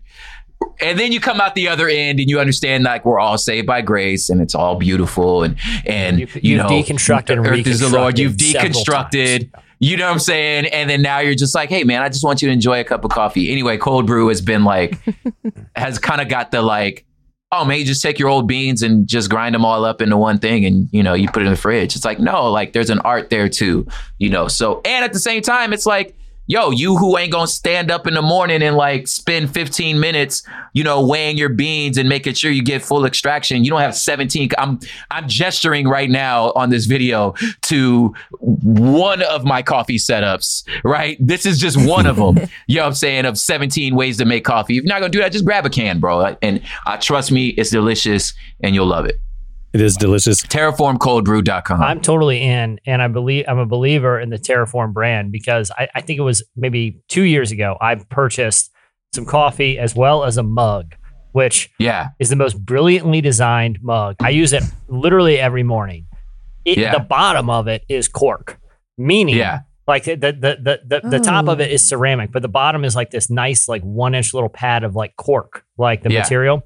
and 0.80 0.99
then 0.99 1.12
you 1.12 1.21
come 1.21 1.40
out 1.40 1.54
the 1.54 1.68
other 1.68 1.88
end 1.88 2.21
and 2.21 2.28
you 2.28 2.40
understand 2.40 2.85
like 2.85 3.04
we're 3.04 3.18
all 3.18 3.38
saved 3.38 3.66
by 3.66 3.80
grace 3.80 4.28
and 4.28 4.40
it's 4.40 4.54
all 4.54 4.76
beautiful 4.76 5.42
and 5.42 5.56
and 5.87 6.21
you 6.21 6.28
you've 6.42 6.59
know 6.59 6.68
deconstructed 6.68 7.47
earth 7.47 7.66
is 7.66 7.80
the 7.80 7.88
lord. 7.88 8.18
You've 8.18 8.37
deconstructed 8.37 9.50
you 9.80 9.97
know 9.97 10.06
what 10.06 10.12
i'm 10.12 10.18
saying? 10.18 10.66
And 10.66 10.88
then 10.88 11.02
now 11.02 11.18
you're 11.18 11.35
just 11.35 11.54
like 11.54 11.68
hey 11.68 11.85
man 11.85 12.02
i 12.02 12.09
just 12.09 12.25
want 12.25 12.42
you 12.42 12.49
to 12.49 12.52
enjoy 12.52 12.80
a 12.80 12.85
cup 12.85 13.04
of 13.04 13.11
coffee. 13.11 13.50
Anyway 13.50 13.76
cold 13.76 14.06
brew 14.06 14.28
has 14.28 14.40
been 14.40 14.64
like 14.64 14.99
has 15.76 15.99
kind 15.99 16.21
of 16.21 16.28
got 16.28 16.50
the 16.50 16.62
like 16.62 17.04
oh 17.52 17.64
man 17.64 17.78
you 17.78 17.85
just 17.85 18.02
take 18.02 18.18
your 18.18 18.28
old 18.28 18.47
beans 18.47 18.83
and 18.83 19.06
just 19.06 19.30
grind 19.30 19.54
them 19.54 19.64
all 19.64 19.85
up 19.85 20.02
into 20.02 20.16
one 20.16 20.38
thing 20.38 20.64
and 20.64 20.88
you 20.92 21.02
know 21.02 21.14
you 21.14 21.28
put 21.28 21.42
it 21.42 21.47
in 21.47 21.52
the 21.52 21.56
fridge. 21.56 21.97
It's 21.97 22.04
like 22.04 22.18
no 22.18 22.50
like 22.50 22.73
there's 22.73 22.90
an 22.90 23.00
art 23.00 23.30
there 23.30 23.49
too 23.49 23.87
you 24.18 24.30
know? 24.30 24.49
So 24.49 24.80
and 24.85 25.04
at 25.04 25.12
the 25.12 25.18
same 25.18 25.42
time 25.42 25.73
it's 25.73 25.87
like 25.87 26.16
yo, 26.46 26.70
you 26.70 26.96
who 26.96 27.16
ain't 27.16 27.32
gonna 27.32 27.46
stand 27.46 27.90
up 27.90 28.06
in 28.06 28.14
the 28.14 28.22
morning 28.22 28.62
and 28.62 28.76
like 28.76 29.08
spend 29.08 29.52
15 29.52 29.98
minutes, 29.98 30.42
you 30.72 30.84
know, 30.84 31.04
weighing 31.04 31.36
your 31.36 31.48
beans 31.48 31.96
and 31.96 32.08
making 32.08 32.34
sure 32.34 32.50
you 32.50 32.62
get 32.62 32.82
full 32.82 33.04
extraction. 33.06 33.64
You 33.64 33.70
don't 33.70 33.80
have 33.80 33.96
17. 33.96 34.50
I'm 34.58 34.78
I'm 35.10 35.28
gesturing 35.28 35.88
right 35.88 36.10
now 36.10 36.52
on 36.52 36.70
this 36.70 36.87
video 36.87 37.35
to 37.62 38.14
one 38.38 39.22
of 39.22 39.44
my 39.44 39.62
coffee 39.62 39.98
setups, 39.98 40.64
right? 40.85 41.16
This 41.20 41.46
is 41.46 41.59
just 41.59 41.76
one 41.76 42.07
of 42.07 42.16
them. 42.16 42.37
you 42.66 42.76
know 42.76 42.83
what 42.83 42.88
I'm 42.88 42.94
saying? 42.94 43.24
Of 43.26 43.38
17 43.38 43.94
ways 43.94 44.18
to 44.18 44.24
make 44.24 44.44
coffee. 44.44 44.78
If 44.78 44.85
you're 44.85 44.92
not 44.92 45.00
gonna 45.00 45.11
do 45.11 45.20
that, 45.20 45.33
just 45.33 45.44
grab 45.44 45.66
a 45.66 45.70
can, 45.70 46.00
bro. 46.00 46.37
And 46.42 46.62
uh, 46.87 46.96
trust 46.98 47.33
me, 47.33 47.48
it's 47.48 47.70
delicious 47.70 48.35
and 48.62 48.74
you'll 48.74 48.87
love 48.87 49.07
it. 49.07 49.20
It 49.74 49.80
is 49.80 49.96
delicious. 49.96 50.40
Terraformcoldbrew.com. 50.42 51.82
I'm 51.82 52.00
totally 52.00 52.40
in, 52.40 52.78
and 52.87 53.02
I 53.02 53.08
believe 53.08 53.44
I'm 53.48 53.58
a 53.58 53.66
believer 53.66 54.20
in 54.20 54.30
the 54.30 54.38
Terraform 54.38 54.92
brand 54.92 55.32
because 55.32 55.72
I, 55.76 55.88
I 55.96 56.00
think 56.00 56.18
it 56.18 56.22
was 56.22 56.44
maybe 56.56 57.00
two 57.08 57.22
years 57.22 57.50
ago 57.50 57.76
I 57.80 57.96
purchased 57.96 58.70
some 59.12 59.26
coffee 59.26 59.76
as 59.78 59.94
well 59.96 60.24
as 60.24 60.37
a 60.38 60.44
mug, 60.44 60.94
which 61.32 61.70
yeah. 61.78 62.10
is 62.20 62.30
the 62.30 62.37
most 62.37 62.54
brilliantly 62.64 63.20
designed 63.20 63.80
mug. 63.82 64.14
I 64.20 64.30
use 64.30 64.52
it 64.52 64.62
literally 64.88 65.38
every 65.38 65.64
morning. 65.64 66.06
It, 66.64 66.78
Yeah. 66.78 66.92
The 66.92 67.00
bottom 67.00 67.50
of 67.50 67.66
it 67.66 67.84
is 67.88 68.06
cork, 68.08 68.58
meaning 68.96 69.37
Yeah. 69.37 69.60
like 69.88 70.04
the 70.04 70.14
the 70.14 70.32
the 70.32 70.80
the, 70.87 71.00
the, 71.02 71.08
the 71.08 71.18
top 71.18 71.48
of 71.48 71.58
Oh. 71.58 71.62
it 71.62 71.70
is 71.72 71.87
ceramic, 71.87 72.30
but 72.32 72.42
the 72.42 72.48
bottom 72.48 72.84
is 72.84 72.94
like 72.94 73.10
this 73.10 73.28
nice 73.28 73.68
like 73.68 73.82
one 73.82 74.14
inch 74.14 74.32
little 74.34 74.48
pad 74.48 74.84
of 74.84 74.94
like 74.94 75.16
cork, 75.16 75.64
like 75.76 76.02
the 76.04 76.12
Yeah. 76.12 76.20
material. 76.20 76.62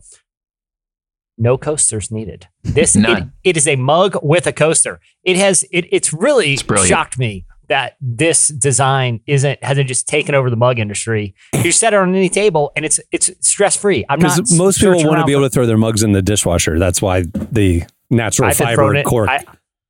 No 1.38 1.56
coasters 1.56 2.10
needed. 2.10 2.48
This 2.64 2.96
it, 2.96 3.24
it 3.44 3.56
is 3.56 3.66
a 3.68 3.76
mug 3.76 4.16
with 4.22 4.46
a 4.46 4.52
coaster. 4.52 5.00
It 5.24 5.36
has 5.36 5.64
it. 5.70 5.86
It's 5.90 6.12
really 6.12 6.54
It's 6.54 6.86
shocked 6.86 7.18
me 7.18 7.46
that 7.68 7.96
this 8.00 8.48
design 8.48 9.20
isn't 9.26 9.62
hasn't 9.62 9.88
just 9.88 10.08
taken 10.08 10.34
over 10.34 10.50
the 10.50 10.56
mug 10.56 10.78
industry. 10.78 11.34
You 11.62 11.70
set 11.70 11.92
it 11.92 11.96
on 11.96 12.14
any 12.14 12.28
table 12.28 12.72
and 12.76 12.84
it's 12.84 12.98
it's 13.12 13.30
stress 13.46 13.76
free. 13.76 14.04
I'm 14.08 14.18
not 14.20 14.36
Because 14.36 14.58
most 14.58 14.80
people 14.80 15.04
want 15.04 15.20
to 15.20 15.24
be 15.26 15.32
able 15.32 15.42
to 15.44 15.50
throw 15.50 15.66
their 15.66 15.76
mugs 15.78 16.02
in 16.02 16.12
the 16.12 16.22
dishwasher. 16.22 16.78
That's 16.78 17.00
why 17.02 17.22
the 17.52 17.84
natural 18.10 18.48
I've 18.48 18.56
fiber 18.56 18.74
throwing 18.74 18.96
it. 18.96 19.04
cork. 19.04 19.28
I, 19.28 19.44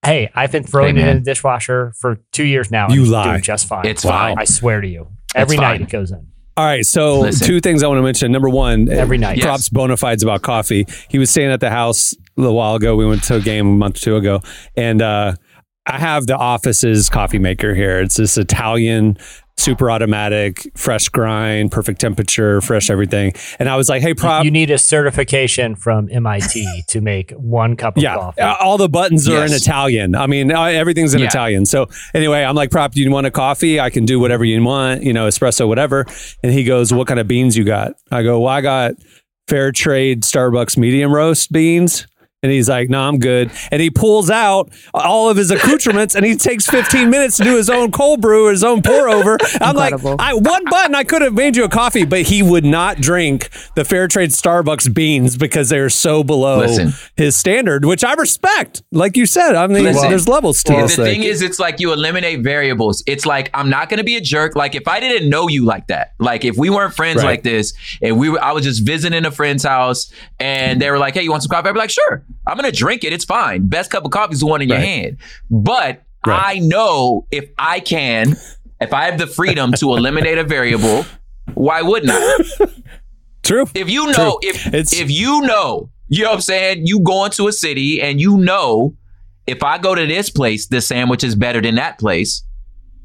hey, 0.04 0.30
I've 0.34 0.50
been 0.52 0.64
throwing 0.64 0.96
Hey, 0.96 1.02
it 1.02 1.08
in 1.08 1.16
the 1.18 1.22
dishwasher 1.22 1.92
for 2.00 2.18
two 2.32 2.44
years 2.44 2.70
now. 2.70 2.88
You 2.90 3.02
and 3.02 3.10
lie. 3.10 3.40
Just 3.40 3.68
fine. 3.68 3.86
It's 3.86 4.02
fine. 4.02 4.36
I 4.38 4.44
swear 4.44 4.80
to 4.80 4.88
you. 4.88 5.08
Every 5.34 5.54
It's 5.54 5.60
night 5.60 5.74
fine. 5.78 5.82
it 5.82 5.88
goes 5.90 6.10
in. 6.10 6.26
All 6.58 6.64
right, 6.64 6.84
so 6.84 7.20
Listen. 7.20 7.46
two 7.46 7.60
things 7.60 7.84
I 7.84 7.86
want 7.86 7.98
to 7.98 8.02
mention. 8.02 8.32
Number 8.32 8.48
one, 8.48 8.88
Every 8.88 9.16
night. 9.16 9.36
Yes. 9.36 9.46
props 9.46 9.68
bona 9.68 9.96
fides 9.96 10.24
about 10.24 10.42
coffee. 10.42 10.86
He 11.08 11.16
was 11.16 11.30
staying 11.30 11.52
at 11.52 11.60
the 11.60 11.70
house 11.70 12.14
a 12.14 12.40
little 12.40 12.56
while 12.56 12.74
ago. 12.74 12.96
We 12.96 13.06
went 13.06 13.22
to 13.24 13.36
a 13.36 13.40
game 13.40 13.68
a 13.68 13.70
month 13.76 13.98
or 13.98 14.00
two 14.00 14.16
ago, 14.16 14.40
and 14.76 15.00
uh, 15.00 15.36
I 15.86 15.98
have 16.00 16.26
the 16.26 16.36
office's 16.36 17.08
coffee 17.08 17.38
maker 17.38 17.76
here. 17.76 18.00
It's 18.00 18.16
this 18.16 18.36
Italian, 18.36 19.18
super 19.58 19.90
automatic, 19.90 20.70
fresh 20.74 21.08
grind, 21.08 21.70
perfect 21.70 22.00
temperature, 22.00 22.60
fresh 22.60 22.88
everything. 22.90 23.32
And 23.58 23.68
I 23.68 23.76
was 23.76 23.88
like, 23.88 24.00
"Hey, 24.02 24.14
prop." 24.14 24.44
you 24.44 24.50
need 24.50 24.70
a 24.70 24.78
certification 24.78 25.74
from 25.74 26.08
MIT 26.10 26.84
to 26.88 27.00
make 27.00 27.32
one 27.32 27.76
cup 27.76 27.96
of 27.96 28.02
yeah, 28.02 28.14
coffee. 28.14 28.40
all 28.40 28.78
the 28.78 28.88
buttons 28.88 29.28
are 29.28 29.44
in 29.44 29.52
Italian. 29.52 30.14
I 30.14 30.26
mean, 30.26 30.52
uh, 30.52 30.62
everything's 30.64 31.12
in 31.14 31.20
Yeah. 31.20 31.26
Italian. 31.26 31.66
So 31.66 31.86
anyway, 32.14 32.42
I'm 32.44 32.54
like, 32.54 32.70
"Prop, 32.70 32.92
do 32.92 33.02
you 33.02 33.10
want 33.10 33.26
a 33.26 33.30
coffee? 33.30 33.80
I 33.80 33.90
can 33.90 34.04
do 34.04 34.20
whatever 34.20 34.44
you 34.44 34.62
want, 34.62 35.02
you 35.02 35.12
know, 35.12 35.26
espresso, 35.26 35.66
whatever." 35.66 36.06
And 36.42 36.52
he 36.52 36.64
goes, 36.64 36.92
"What 36.92 37.06
kind 37.08 37.20
of 37.20 37.26
beans 37.28 37.56
you 37.56 37.64
got?" 37.64 37.92
I 38.10 38.22
go, 38.22 38.40
"Well, 38.40 38.52
I 38.52 38.60
got 38.60 38.92
fair 39.48 39.72
trade 39.72 40.22
Starbucks 40.22 40.76
medium 40.78 41.12
roast 41.12 41.50
beans." 41.52 42.06
And 42.44 42.52
he's 42.52 42.68
like, 42.68 42.88
no, 42.88 43.00
I'm 43.00 43.18
good. 43.18 43.50
And 43.72 43.82
he 43.82 43.90
pulls 43.90 44.30
out 44.30 44.70
all 44.94 45.28
of 45.28 45.36
his 45.36 45.50
accoutrements 45.50 46.14
and 46.14 46.24
he 46.24 46.36
takes 46.36 46.66
15 46.68 47.10
minutes 47.10 47.36
to 47.38 47.42
do 47.42 47.56
his 47.56 47.68
own 47.68 47.90
cold 47.90 48.20
brew, 48.20 48.46
or 48.46 48.52
his 48.52 48.62
own 48.62 48.80
pour 48.80 49.08
over. 49.08 49.38
I'm 49.60 49.70
Incredible. 49.76 50.12
like, 50.12 50.20
I, 50.20 50.34
one 50.34 50.62
button, 50.66 50.94
I 50.94 51.02
could 51.02 51.20
have 51.22 51.34
made 51.34 51.56
you 51.56 51.64
a 51.64 51.68
coffee, 51.68 52.04
but 52.04 52.22
he 52.22 52.44
would 52.44 52.64
not 52.64 52.98
drink 53.00 53.48
the 53.74 53.84
fair 53.84 54.06
trade 54.06 54.30
Starbucks 54.30 54.94
beans 54.94 55.36
because 55.36 55.68
they're 55.68 55.90
so 55.90 56.22
below 56.22 56.58
Listen. 56.58 56.92
his 57.16 57.34
standard, 57.36 57.84
which 57.84 58.04
I 58.04 58.12
respect. 58.14 58.84
Like 58.92 59.16
you 59.16 59.26
said, 59.26 59.56
I 59.56 59.66
mean, 59.66 59.82
Listen. 59.82 60.08
there's 60.08 60.28
levels 60.28 60.62
to 60.62 60.72
the 60.74 60.82
this 60.82 60.94
thing 60.94 61.22
thing. 61.22 61.22
is, 61.24 61.42
it's 61.42 61.58
like 61.58 61.80
you 61.80 61.92
eliminate 61.92 62.44
variables. 62.44 63.02
It's 63.08 63.26
like 63.26 63.50
I'm 63.52 63.68
not 63.68 63.88
gonna 63.88 64.04
be 64.04 64.14
a 64.14 64.20
jerk. 64.20 64.54
Like 64.54 64.76
if 64.76 64.86
I 64.86 65.00
didn't 65.00 65.28
know 65.28 65.48
you 65.48 65.64
like 65.64 65.88
that, 65.88 66.14
like 66.20 66.44
if 66.44 66.56
we 66.56 66.70
weren't 66.70 66.94
friends 66.94 67.16
Right. 67.16 67.30
like 67.30 67.42
this, 67.42 67.72
and 68.00 68.16
we 68.16 68.30
were, 68.30 68.40
I 68.40 68.52
was 68.52 68.62
just 68.64 68.86
visiting 68.86 69.24
a 69.24 69.32
friend's 69.32 69.64
house, 69.64 70.12
and 70.38 70.80
they 70.80 70.88
were 70.88 70.98
like, 70.98 71.14
"Hey, 71.14 71.22
you 71.24 71.32
want 71.32 71.42
some 71.42 71.50
coffee?" 71.50 71.68
I'd 71.68 71.72
be 71.72 71.80
like, 71.80 71.90
"Sure." 71.90 72.22
I'm 72.46 72.56
gonna 72.56 72.72
drink 72.72 73.04
it. 73.04 73.12
It's 73.12 73.24
fine. 73.24 73.66
Best 73.66 73.90
cup 73.90 74.04
of 74.04 74.10
coffee 74.10 74.34
is 74.34 74.40
the 74.40 74.46
one 74.46 74.62
in 74.62 74.68
your 74.68 74.78
hand. 74.78 75.18
But 75.50 76.02
Right. 76.26 76.56
I 76.56 76.58
know 76.58 77.26
if 77.30 77.48
I 77.58 77.78
can, 77.80 78.36
if 78.80 78.92
I 78.92 79.04
have 79.04 79.18
the 79.18 79.26
freedom 79.26 79.72
to 79.74 79.94
eliminate 79.96 80.36
a 80.38 80.44
variable, 80.44 81.06
why 81.54 81.80
wouldn't 81.82 82.10
I? 82.12 82.38
True. 83.42 83.66
If 83.74 83.88
you 83.88 84.06
know, 84.06 84.12
True. 84.12 84.38
if 84.50 84.66
It's- 84.66 84.92
if 84.92 85.10
you 85.10 85.40
know, 85.42 85.90
you 86.08 86.22
know 86.24 86.30
what 86.30 86.34
I'm 86.36 86.40
saying, 86.40 86.86
you 86.86 87.00
go 87.00 87.24
into 87.24 87.46
a 87.48 87.52
city 87.52 88.02
and 88.02 88.20
you 88.20 88.36
know 88.36 88.94
if 89.46 89.62
I 89.62 89.78
go 89.78 89.94
to 89.94 90.06
this 90.06 90.28
place, 90.28 90.66
the 90.66 90.80
sandwich 90.80 91.22
is 91.24 91.34
better 91.34 91.60
than 91.62 91.76
that 91.76 91.98
place. 91.98 92.42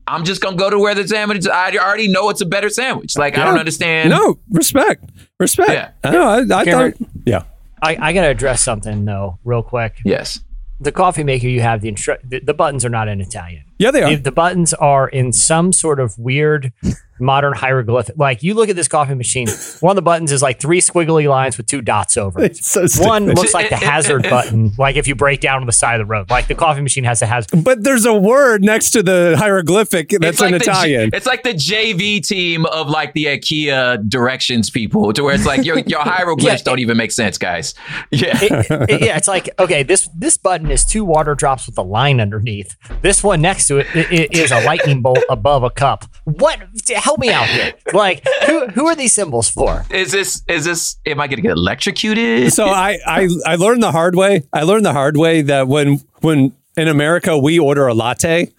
I'm 0.07 0.25
just 0.25 0.41
gonna 0.41 0.57
go 0.57 0.69
to 0.69 0.77
where 0.79 0.93
the 0.95 1.07
sandwich. 1.07 1.47
I 1.47 1.77
already 1.77 2.09
know 2.09 2.29
it's 2.29 2.41
a 2.41 2.45
better 2.45 2.69
sandwich. 2.69 3.15
Like 3.17 3.37
I 3.37 3.45
don't 3.45 3.57
understand. 3.57 4.09
No, 4.09 4.37
respect. 4.51 5.05
Respect. 5.39 5.71
Yeah. 5.71 5.91
I 6.03 6.09
know. 6.11 6.27
I, 6.27 6.59
I 6.61 6.65
thought, 6.65 6.93
yeah. 7.25 7.43
I, 7.83 7.97
I 7.99 8.13
got 8.13 8.21
to 8.21 8.29
address 8.29 8.63
something 8.63 9.05
though, 9.05 9.39
real 9.43 9.63
quick. 9.63 9.97
Yes. 10.05 10.39
The 10.79 10.91
coffee 10.91 11.23
maker 11.23 11.47
you 11.47 11.61
have, 11.61 11.81
the, 11.81 11.91
instru- 11.91 12.17
the 12.23 12.39
the 12.39 12.53
buttons 12.53 12.83
are 12.83 12.89
not 12.89 13.07
in 13.07 13.21
Italian. 13.21 13.63
Yeah, 13.77 13.91
they 13.91 14.03
are. 14.03 14.11
If 14.11 14.23
the 14.23 14.31
buttons 14.31 14.73
are 14.73 15.07
in 15.07 15.33
some 15.33 15.73
sort 15.73 15.99
of 15.99 16.17
weird 16.17 16.71
modern 17.19 17.53
hieroglyphic. 17.53 18.17
Like 18.17 18.43
you 18.43 18.53
look 18.53 18.69
at 18.69 18.75
this 18.75 18.87
coffee 18.87 19.13
machine, 19.13 19.47
one 19.79 19.91
of 19.91 19.95
the 19.95 20.01
buttons 20.01 20.31
is 20.31 20.41
like 20.41 20.59
three 20.59 20.81
squiggly 20.81 21.29
lines 21.29 21.57
with 21.57 21.67
two 21.67 21.81
dots 21.81 22.17
over 22.17 22.41
it. 22.41 22.43
It's 22.53 22.69
so 22.69 22.85
stupid. 22.87 23.07
One 23.07 23.25
looks 23.27 23.53
like 23.53 23.69
the 23.69 23.77
hazard 23.77 24.23
button, 24.29 24.71
like 24.77 24.95
if 24.97 25.07
you 25.07 25.15
break 25.15 25.39
down 25.39 25.61
on 25.61 25.65
the 25.67 25.71
side 25.71 26.01
of 26.01 26.07
the 26.07 26.11
road. 26.11 26.29
Like 26.29 26.47
the 26.47 26.55
coffee 26.55 26.81
machine 26.81 27.03
has 27.05 27.21
a 27.21 27.25
hazard. 27.25 27.51
But 27.63 27.83
there's 27.83 28.05
a 28.05 28.13
word 28.13 28.63
next 28.63 28.91
to 28.91 29.03
the 29.03 29.35
hieroglyphic 29.37 30.09
that's 30.09 30.25
it's 30.25 30.39
like 30.41 30.53
in 30.53 30.57
the 30.59 30.65
J- 30.65 30.71
Italian. 30.71 31.09
it's 31.13 31.25
like 31.27 31.43
the 31.43 31.53
JV 31.53 32.25
team 32.25 32.65
of 32.65 32.89
like 32.89 33.13
the 33.13 33.25
IKEA 33.25 34.09
directions 34.09 34.69
people, 34.69 35.13
to 35.13 35.23
where 35.23 35.35
it's 35.35 35.45
like 35.45 35.63
your 35.63 35.79
your 35.79 36.01
hieroglyphs 36.01 36.61
Yeah. 36.61 36.63
don't 36.65 36.79
even 36.79 36.97
make 36.97 37.11
sense, 37.11 37.37
guys. 37.37 37.73
Yeah. 38.11 38.37
It- 38.41 38.89
it- 38.89 39.01
yeah, 39.01 39.17
it's 39.17 39.27
like 39.29 39.49
okay, 39.59 39.83
this 39.83 40.09
this 40.15 40.35
button 40.35 40.69
is 40.71 40.83
two 40.83 41.05
water 41.05 41.35
drops 41.35 41.67
with 41.67 41.77
a 41.77 41.83
line 41.83 42.19
underneath. 42.19 42.75
This 43.01 43.23
one 43.23 43.41
next 43.41 43.62
to 43.67 43.77
it 43.77 43.87
i- 43.95 43.99
i- 43.99 44.27
a 44.51 44.65
lightning 44.65 45.01
bolt 45.01 45.19
above 45.29 45.63
a 45.63 45.69
cup. 45.69 46.05
What? 46.25 46.59
Help 46.95 47.19
me 47.19 47.29
out 47.31 47.47
here. 47.47 47.73
Like 47.93 48.25
who 48.45 48.67
who 48.67 48.87
are 48.87 48.95
these 48.95 49.13
symbols 49.13 49.49
for? 49.49 49.85
Is 49.89 50.11
this 50.11 50.41
is 50.47 50.65
this 50.65 50.97
am 51.05 51.19
I 51.19 51.27
gonna 51.27 51.41
get 51.41 51.51
electrocuted? 51.51 52.51
so 52.53 52.65
I, 52.65 52.97
I 53.05 53.27
I 53.45 53.55
learned 53.55 53.83
the 53.83 53.91
hard 53.91 54.15
way. 54.15 54.43
I 54.53 54.63
learned 54.63 54.85
the 54.85 54.93
hard 54.93 55.17
way 55.17 55.41
that 55.43 55.67
when 55.67 56.01
when 56.21 56.53
in 56.77 56.87
America 56.87 57.37
we 57.37 57.59
order 57.59 57.87
a 57.87 57.93
latte, 57.93 58.51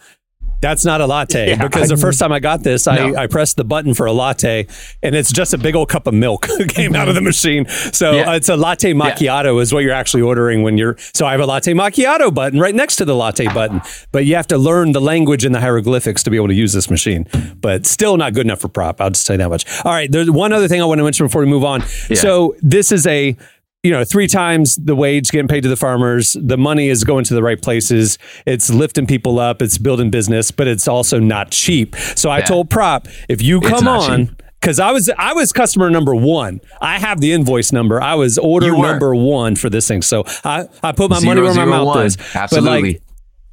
that's 0.65 0.85
not 0.85 1.01
a 1.03 1.07
latte 1.07 1.51
Yeah. 1.51 1.63
because 1.67 1.89
the 1.91 1.97
first 1.99 2.19
time 2.19 2.33
I 2.33 2.41
got 2.41 2.63
this, 2.63 2.87
I, 2.89 2.97
No. 3.11 3.17
I 3.17 3.27
pressed 3.27 3.57
the 3.59 3.65
button 3.65 3.93
for 3.93 4.07
a 4.07 4.13
latte, 4.13 4.67
and 5.03 5.15
it's 5.15 5.31
just 5.31 5.53
a 5.53 5.59
big 5.59 5.75
old 5.77 5.91
cup 5.91 6.07
of 6.07 6.15
milk 6.15 6.49
came 6.69 6.95
out 6.97 7.09
of 7.09 7.15
the 7.15 7.21
machine. 7.21 7.67
So 7.69 8.13
Yeah. 8.13 8.31
uh, 8.31 8.37
it's 8.37 8.49
a 8.49 8.57
latte 8.57 8.95
macchiato 8.95 9.61
is 9.61 9.73
what 9.75 9.83
you're 9.85 9.93
actually 9.93 10.23
ordering 10.23 10.63
when 10.63 10.79
you're. 10.79 10.97
So 11.13 11.27
I 11.27 11.33
have 11.33 11.41
a 11.41 11.47
latte 11.47 11.75
macchiato 11.75 12.33
button 12.33 12.59
right 12.59 12.75
next 12.75 12.97
to 12.97 13.05
the 13.05 13.15
latte 13.15 13.47
button, 13.49 13.83
but 14.11 14.25
you 14.25 14.35
have 14.37 14.47
to 14.49 14.57
learn 14.59 14.93
the 14.93 15.01
language 15.03 15.45
and 15.45 15.55
the 15.55 15.61
hieroglyphics 15.61 16.23
to 16.23 16.31
be 16.31 16.37
able 16.37 16.49
to 16.49 16.55
use 16.55 16.73
this 16.73 16.89
machine. 16.89 17.27
But 17.61 17.85
still 17.85 18.17
not 18.17 18.33
good 18.33 18.47
enough 18.47 18.61
for 18.61 18.69
prop. 18.69 19.01
I'll 19.03 19.11
just 19.11 19.27
tell 19.27 19.35
you 19.35 19.39
that 19.45 19.51
much. 19.51 19.65
All 19.85 19.93
right, 19.93 20.11
there's 20.11 20.31
one 20.31 20.53
other 20.55 20.69
thing 20.69 20.81
I 20.81 20.87
want 20.87 20.99
to 20.99 21.05
mention 21.05 21.27
before 21.27 21.43
we 21.43 21.47
move 21.47 21.65
on. 21.65 21.81
Yeah. 22.09 22.17
So 22.17 22.57
this 22.63 22.91
is 22.91 23.07
a 23.07 23.37
you 23.85 23.91
know, 23.91 24.03
three 24.03 24.27
times 24.27 24.75
the 24.77 24.97
wage 24.97 25.31
getting 25.31 25.47
paid 25.47 25.61
to 25.63 25.69
the 25.69 25.77
farmers. 25.77 26.37
The 26.41 26.57
money 26.57 26.89
is 26.89 27.05
going 27.05 27.23
to 27.25 27.35
the 27.35 27.43
right 27.43 27.61
places. 27.61 28.19
It's 28.47 28.71
lifting 28.71 29.07
people 29.07 29.39
up. 29.39 29.61
It's 29.63 29.79
building 29.79 30.11
business, 30.11 30.51
but 30.51 30.67
it's 30.67 30.89
also 30.89 31.21
not 31.21 31.51
cheap. 31.53 31.95
So 32.17 32.31
I 32.31 32.39
Yeah. 32.39 32.45
told 32.47 32.71
Prop, 32.71 33.07
if 33.29 33.43
you 33.43 33.61
come 33.61 33.87
on, 33.87 34.27
cheap. 34.29 34.43
because 34.61 34.81
I 34.81 34.91
was 34.91 35.11
I 35.19 35.35
was 35.35 35.53
customer 35.53 35.91
number 35.91 36.15
one. 36.15 36.61
I 36.81 36.99
have 36.99 37.21
the 37.21 37.33
invoice 37.33 37.71
number. 37.73 38.03
I 38.03 38.15
was 38.15 38.39
order 38.39 38.73
number 38.77 39.15
one 39.15 39.55
for 39.55 39.69
this 39.71 39.87
thing. 39.87 40.01
So 40.03 40.25
I, 40.45 40.67
I 40.83 40.93
put 40.93 41.11
my 41.11 41.17
money 41.21 41.43
Zero, 41.43 41.45
where 41.55 41.55
my 41.55 41.65
mouth 41.67 41.87
one. 41.87 42.07
is. 42.07 42.17
But 42.17 42.35
Absolutely. 42.37 42.93
like, 42.95 43.03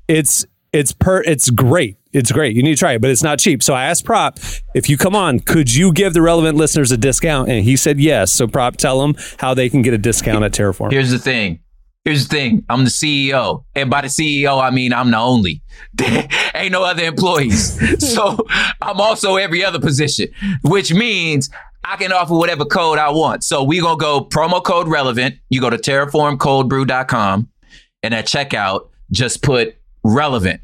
it's 0.07 0.45
it's 0.73 0.93
per 0.93 1.21
it's 1.21 1.49
great. 1.49 1.97
It's 2.13 2.32
great. 2.32 2.56
You 2.56 2.63
need 2.63 2.76
to 2.76 2.80
try 2.80 2.93
it, 2.93 3.02
but 3.02 3.10
it's 3.10 3.24
not 3.24 3.39
cheap. 3.39 3.63
So 3.63 3.74
I 3.74 3.86
asked 3.86 4.06
Prop, 4.06 4.38
if 4.74 4.89
you 4.89 4.97
come 4.97 5.15
on, 5.15 5.39
could 5.39 5.74
you 5.74 5.93
give 5.93 6.13
the 6.13 6.21
relevant 6.21 6.58
listeners 6.58 6.91
a 6.91 6.97
discount? 6.97 7.50
And 7.50 7.63
he 7.63 7.76
said 7.76 8.00
yes. 8.00 8.32
So 8.32 8.47
Prop, 8.47 8.78
tell 8.78 9.02
them 9.02 9.15
how 9.38 9.54
they 9.54 9.69
can 9.69 9.82
get 9.82 9.93
a 9.93 9.97
discount 9.97 10.43
at 10.43 10.52
Terraform. 10.52 10.91
Here's 10.91 11.12
the 11.12 11.19
thing. 11.19 11.60
Here's 12.04 12.28
the 12.28 12.36
thing. 12.36 12.65
I'm 12.67 12.84
the 12.84 12.89
CEO. 12.89 13.63
And 13.76 13.89
by 13.89 14.02
the 14.02 14.08
CEO, 14.08 14.62
I 14.62 14.71
mean 14.71 14.91
I'm 14.91 15.12
the 15.12 15.17
only. 15.17 15.62
Ain't 16.56 16.71
no 16.71 16.84
other 16.84 17.04
employees. 17.04 17.78
so 18.13 18.38
I'm 18.82 19.00
also 19.00 19.36
every 19.36 19.63
other 19.63 19.80
position, 19.80 20.28
which 20.63 20.93
means 20.93 21.50
I 21.84 21.95
can 21.97 22.12
offer 22.12 22.34
whatever 22.34 22.65
code 22.65 22.97
I 22.97 23.10
want. 23.12 23.43
So 23.43 23.63
we're 23.63 23.82
going 23.82 23.97
to 23.97 24.02
go 24.02 24.26
promo 24.26 24.63
code 24.63 24.88
relevant. 24.88 25.36
You 25.50 25.62
go 25.62 25.69
to 25.69 25.78
terraformcoldbrew.com 25.78 27.50
and 28.04 28.13
at 28.13 28.26
checkout, 28.26 28.89
just 29.12 29.43
put 29.43 29.76
relevant. 30.04 30.62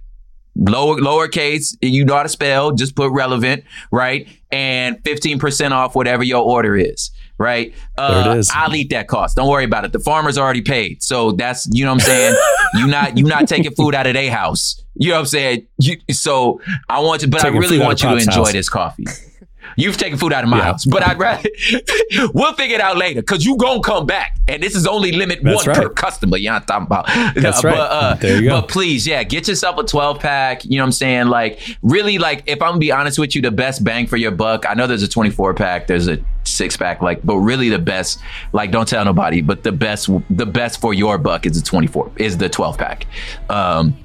Lower 0.60 0.98
lowercase, 0.98 1.76
you 1.82 2.04
know 2.06 2.16
how 2.16 2.24
to 2.24 2.30
spell, 2.30 2.72
just 2.72 2.96
put 2.96 3.12
relevant, 3.12 3.64
right? 3.92 4.28
And 4.52 4.98
15% 5.04 5.72
off 5.72 5.94
whatever 5.96 6.24
your 6.24 6.44
order 6.44 6.76
is, 6.76 7.12
right? 7.38 7.74
Uh, 7.98 8.24
There 8.24 8.36
it 8.36 8.40
is. 8.40 8.52
I'll 8.54 8.74
eat 8.76 8.90
that 8.90 9.08
cost. 9.08 9.36
Don't 9.36 9.50
worry 9.50 9.66
about 9.66 9.86
it. 9.86 9.92
The 9.94 10.00
farmer's 10.00 10.38
already 10.38 10.62
paid. 10.62 11.04
So 11.04 11.34
that's 11.34 11.68
you 11.72 11.86
know 11.86 11.92
what 11.94 12.02
I'm 12.04 12.08
saying? 12.08 12.36
you 12.76 12.88
not 12.88 13.18
you 13.18 13.24
not 13.26 13.48
taking 13.48 13.72
food 13.72 13.94
out 13.94 14.08
of 14.08 14.14
their 14.14 14.32
house. 14.32 14.82
You 14.96 15.10
know 15.10 15.16
what 15.16 15.20
I'm 15.20 15.26
saying? 15.28 15.68
You, 15.80 15.98
so 16.12 16.60
I 16.90 17.02
want 17.02 17.22
to 17.22 17.28
but 17.28 17.42
Taking 17.42 17.58
I 17.58 17.60
really 17.60 17.80
want 17.80 18.02
you 18.02 18.10
to 18.10 18.16
enjoy 18.16 18.32
house. 18.46 18.52
this 18.54 18.70
coffee. 18.70 19.06
You've 19.78 19.96
taken 19.96 20.18
food 20.18 20.34
out 20.34 20.44
of 20.44 20.50
my 20.50 20.58
Yeah. 20.58 20.64
house, 20.64 20.86
but 20.86 21.04
I'd 21.04 21.18
rather 21.20 21.48
we'll 22.34 22.54
figure 22.54 22.76
it 22.76 22.82
out 22.82 22.98
later 22.98 23.22
because 23.22 23.46
you 23.46 23.56
gonna 23.58 23.80
come 23.82 24.06
back, 24.06 24.36
and 24.48 24.62
this 24.62 24.76
is 24.76 24.86
only 24.88 25.12
limit 25.12 25.40
That's 25.44 25.66
one 25.68 25.76
per 25.76 25.90
customer. 25.90 26.38
You 26.38 26.50
know 26.50 26.56
what 26.56 26.72
I'm 26.72 26.88
talking 26.88 27.14
about? 27.14 27.36
That's 27.36 27.64
Uh, 27.64 27.68
right. 27.68 27.78
But, 27.78 27.92
uh, 27.92 28.14
There 28.16 28.42
you 28.42 28.50
go. 28.50 28.62
But 28.62 28.70
please, 28.70 29.06
yeah, 29.08 29.24
get 29.24 29.48
yourself 29.48 29.78
a 29.78 29.84
12 29.84 30.20
pack. 30.20 30.66
You 30.66 30.78
know 30.78 30.84
what 30.84 30.88
I'm 30.88 30.92
saying? 30.94 31.28
Like, 31.28 31.60
really, 31.84 32.18
like, 32.18 32.44
if 32.48 32.62
I'm 32.62 32.70
gonna 32.72 32.80
be 32.80 32.92
honest 32.92 33.20
with 33.20 33.36
you, 33.36 33.42
the 33.42 33.52
best 33.52 33.84
bang 33.84 34.08
for 34.08 34.18
your 34.18 34.32
buck. 34.32 34.66
I 34.68 34.74
know 34.74 34.88
there's 34.88 35.04
a 35.04 35.08
24 35.08 35.54
pack, 35.54 35.86
there's 35.88 36.08
a 36.08 36.18
six 36.44 36.76
pack, 36.76 37.02
like, 37.04 37.20
but 37.24 37.38
really 37.38 37.70
the 37.70 37.78
best, 37.78 38.20
like, 38.54 38.72
don't 38.72 38.88
tell 38.88 39.06
nobody, 39.06 39.42
but 39.42 39.64
the 39.64 39.72
best, 39.72 40.10
the 40.30 40.46
best 40.48 40.82
for 40.82 40.94
your 40.94 41.18
buck 41.20 41.46
is 41.46 41.62
the 41.62 41.66
24, 41.66 42.10
is 42.18 42.38
the 42.38 42.50
12 42.50 42.78
pack. 42.80 43.06
Um, 43.50 43.96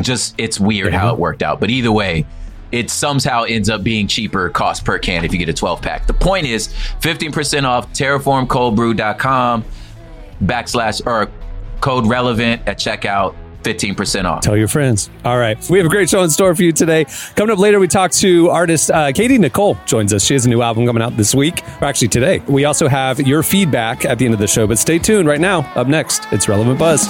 just 0.00 0.34
it's 0.38 0.60
weird 0.60 0.94
how 0.94 1.12
it 1.12 1.18
worked 1.18 1.42
out, 1.42 1.58
but 1.60 1.70
either 1.70 1.90
way. 1.92 2.24
It 2.72 2.90
somehow 2.90 3.44
ends 3.44 3.68
up 3.70 3.82
being 3.84 4.06
cheaper 4.06 4.48
cost 4.48 4.84
per 4.84 4.98
can 4.98 5.24
if 5.24 5.32
you 5.32 5.38
get 5.38 5.48
a 5.48 5.52
12 5.52 5.82
pack. 5.82 6.06
The 6.06 6.14
point 6.14 6.46
is 6.46 6.68
15% 7.00 7.64
off 7.64 7.92
terraformcoldbrew.com 7.92 9.64
backslash 10.42 11.06
or 11.06 11.30
code 11.80 12.06
relevant 12.06 12.62
at 12.66 12.78
checkout, 12.78 13.34
15% 13.62 14.24
off. 14.24 14.42
Tell 14.42 14.56
your 14.56 14.68
friends. 14.68 15.10
All 15.24 15.38
right. 15.38 15.58
We 15.68 15.78
have 15.78 15.86
a 15.86 15.90
great 15.90 16.08
show 16.08 16.22
in 16.22 16.30
store 16.30 16.54
for 16.54 16.62
you 16.62 16.72
today. 16.72 17.04
Coming 17.36 17.52
up 17.52 17.58
later, 17.58 17.78
we 17.78 17.88
talk 17.88 18.10
to 18.12 18.48
artist 18.50 18.90
uh, 18.90 19.12
Katy 19.12 19.38
Nichole 19.38 19.84
joins 19.86 20.12
us. 20.12 20.24
She 20.24 20.34
has 20.34 20.46
a 20.46 20.48
new 20.48 20.62
album 20.62 20.86
coming 20.86 21.02
out 21.02 21.16
this 21.16 21.34
week, 21.34 21.62
or 21.80 21.84
actually 21.84 22.08
today. 22.08 22.40
We 22.48 22.64
also 22.64 22.88
have 22.88 23.20
your 23.20 23.42
feedback 23.42 24.04
at 24.04 24.18
the 24.18 24.24
end 24.24 24.34
of 24.34 24.40
the 24.40 24.48
show, 24.48 24.66
but 24.66 24.78
stay 24.78 24.98
tuned 24.98 25.28
right 25.28 25.40
now. 25.40 25.60
Up 25.74 25.86
next, 25.86 26.26
it's 26.32 26.48
Relevant 26.48 26.78
Buzz. 26.78 27.06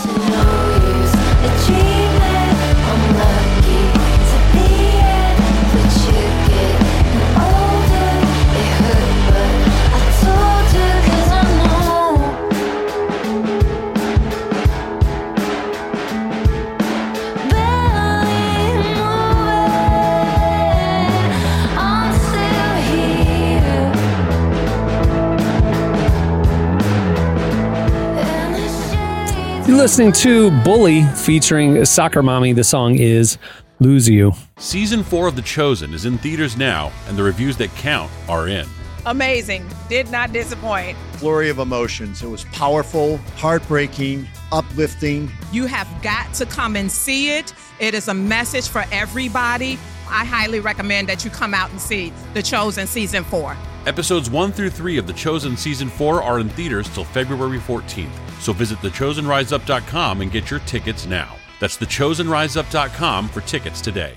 Listening 29.83 30.13
to 30.13 30.49
Bully 30.63 31.03
featuring 31.03 31.85
Soccer 31.85 32.23
Mommy. 32.23 32.53
The 32.53 32.63
song 32.63 32.95
is 33.01 33.37
Lose 33.81 34.09
You. 34.09 34.33
Season 34.57 35.03
4 35.03 35.27
of 35.27 35.35
The 35.35 35.43
Chosen 35.43 35.93
is 35.93 36.05
in 36.05 36.19
theaters 36.19 36.57
now, 36.57 36.93
and 37.09 37.19
the 37.19 37.23
reviews 37.25 37.57
that 37.57 37.69
count 37.71 38.09
are 38.29 38.47
in. 38.47 38.65
Amazing. 39.07 39.69
Did 39.89 40.09
not 40.13 40.33
disappoint. 40.33 40.97
flurry 41.15 41.51
of 41.51 41.59
emotions. 41.59 42.23
It 42.23 42.29
was 42.29 42.45
powerful, 42.53 43.17
heartbreaking, 43.37 44.29
uplifting. 44.53 45.29
You 45.51 45.67
have 45.67 45.89
got 46.01 46.33
to 46.35 46.47
come 46.47 46.77
and 46.77 46.89
see 46.89 47.31
it. 47.37 47.53
It 47.81 47.93
is 47.95 48.07
a 48.07 48.15
message 48.15 48.69
for 48.69 48.85
everybody. 48.93 49.81
I 50.09 50.25
highly 50.25 50.61
recommend 50.61 51.09
that 51.09 51.25
you 51.25 51.31
come 51.33 51.55
out 51.55 51.71
and 51.71 51.81
see 51.81 52.13
The 52.35 52.43
Chosen 52.45 52.87
Season 52.87 53.25
4. 53.25 53.57
Episodes 53.87 54.31
1 54.31 54.53
through 54.53 54.71
3 54.71 54.97
of 54.99 55.09
The 55.09 55.13
Chosen 55.13 55.57
Season 55.57 55.89
4 55.89 56.23
are 56.23 56.39
in 56.39 56.49
theaters 56.51 56.89
till 56.95 57.03
February 57.03 57.59
14th, 57.59 58.13
so 58.43 58.53
visit 58.53 58.79
thechosenriseup.com 58.79 60.21
and 60.21 60.31
get 60.33 60.51
your 60.51 60.61
tickets 60.61 61.07
now. 61.07 61.35
That's 61.61 61.77
thechosenriseup.com 61.79 63.29
for 63.29 63.41
tickets 63.43 63.81
today. 63.81 64.15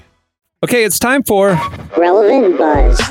Okay, 0.64 0.84
it's 0.84 0.98
time 1.00 1.22
for 1.24 1.50
Relevant 1.98 2.58
Buzz. 2.58 3.02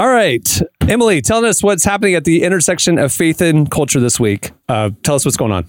All 0.00 0.08
right, 0.08 0.48
Emily, 0.88 1.20
telling 1.20 1.44
us 1.46 1.62
what's 1.62 1.82
happening 1.84 2.14
at 2.14 2.24
the 2.24 2.44
intersection 2.44 2.98
of 2.98 3.12
faith 3.12 3.40
and 3.40 3.68
culture 3.68 3.98
this 3.98 4.20
week. 4.20 4.52
Uh, 4.68 4.90
tell 5.02 5.16
us 5.16 5.24
what's 5.24 5.36
going 5.36 5.50
on. 5.50 5.66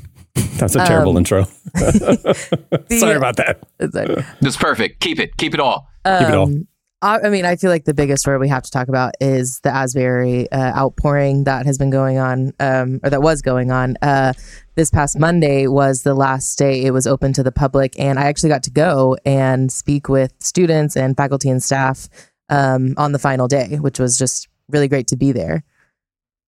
That's 0.58 0.76
a 0.76 0.86
terrible 0.86 1.12
Um, 1.14 1.18
intro. 1.18 1.46
The- 1.74 2.98
Sorry 3.00 3.16
about 3.16 3.38
that. 3.38 3.64
It's 3.80 3.96
like- 3.96 4.26
That's 4.42 4.58
perfect. 4.58 5.00
Keep 5.00 5.20
it. 5.20 5.36
Keep 5.38 5.56
it 5.56 5.60
all. 5.60 5.90
Keep 6.06 6.30
it 6.30 6.36
all. 6.36 6.54
I, 7.02 7.20
I 7.20 7.30
mean, 7.30 7.46
I 7.46 7.56
feel 7.56 7.70
like 7.70 7.86
the 7.86 7.94
biggest 7.94 8.22
story 8.22 8.38
we 8.38 8.50
have 8.50 8.64
to 8.64 8.72
talk 8.72 8.88
about 8.88 9.14
is 9.22 9.60
the 9.62 9.74
Asbury 9.74 10.52
uh, 10.52 10.78
outpouring 10.78 11.46
that 11.46 11.66
has 11.66 11.78
been 11.78 11.90
going 11.90 12.18
on, 12.18 12.54
um, 12.60 13.00
or 13.04 13.10
that 13.10 13.22
was 13.22 13.42
going 13.42 13.72
on. 13.72 13.98
Uh, 14.02 14.34
this 14.76 14.90
past 14.90 15.20
Monday 15.20 15.68
was 15.68 16.04
the 16.04 16.14
last 16.14 16.58
day 16.58 16.84
it 16.84 16.92
was 16.92 17.08
open 17.08 17.34
to 17.34 17.44
the 17.44 17.52
public, 17.52 17.98
and 18.00 18.20
I 18.20 18.24
actually 18.24 18.50
got 18.50 18.64
to 18.64 18.72
go 18.72 19.18
and 19.26 19.72
speak 19.72 20.10
with 20.10 20.34
students 20.40 20.96
and 20.96 21.16
faculty 21.16 21.50
and 21.50 21.64
staff 21.64 22.10
um, 22.50 22.94
on 22.98 23.12
the 23.12 23.20
final 23.20 23.48
day, 23.48 23.78
which 23.80 24.00
was 24.00 24.18
just 24.18 24.48
really 24.70 24.88
great 24.88 25.08
to 25.08 25.16
be 25.16 25.32
there. 25.32 25.64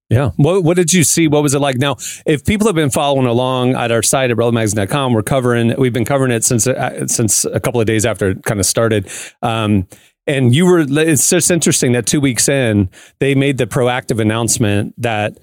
Yeah. 0.10 0.32
What 0.36 0.66
What 0.66 0.76
did 0.76 0.92
you 0.92 1.06
see? 1.06 1.30
What 1.30 1.42
was 1.42 1.54
it 1.54 1.60
like? 1.60 1.78
Now, 1.78 1.96
if 2.26 2.44
people 2.44 2.68
have 2.68 2.76
been 2.76 2.90
following 2.90 3.26
along 3.26 3.76
at 3.76 3.92
our 3.92 4.04
site 4.04 4.30
at 4.30 4.36
relevantmagazine.com, 4.36 5.14
we're 5.14 5.24
covering. 5.24 5.74
We've 5.78 5.94
been 5.94 6.04
covering 6.04 6.34
it 6.34 6.44
since 6.44 6.68
uh, 6.68 7.08
since 7.08 7.46
a 7.46 7.62
couple 7.62 7.80
of 7.80 7.88
days 7.88 8.06
after 8.06 8.32
it 8.32 8.44
kind 8.44 8.60
of 8.60 8.66
started. 8.66 9.10
Um, 9.42 9.88
and 10.28 10.54
you 10.54 10.66
were. 10.66 10.86
It's 10.88 11.30
just 11.30 11.52
interesting 11.52 11.94
that 11.94 12.06
two 12.06 12.22
weeks 12.22 12.48
in, 12.48 12.90
they 13.20 13.36
made 13.36 13.58
the 13.58 13.66
proactive 13.66 14.20
announcement 14.20 14.94
that 15.02 15.38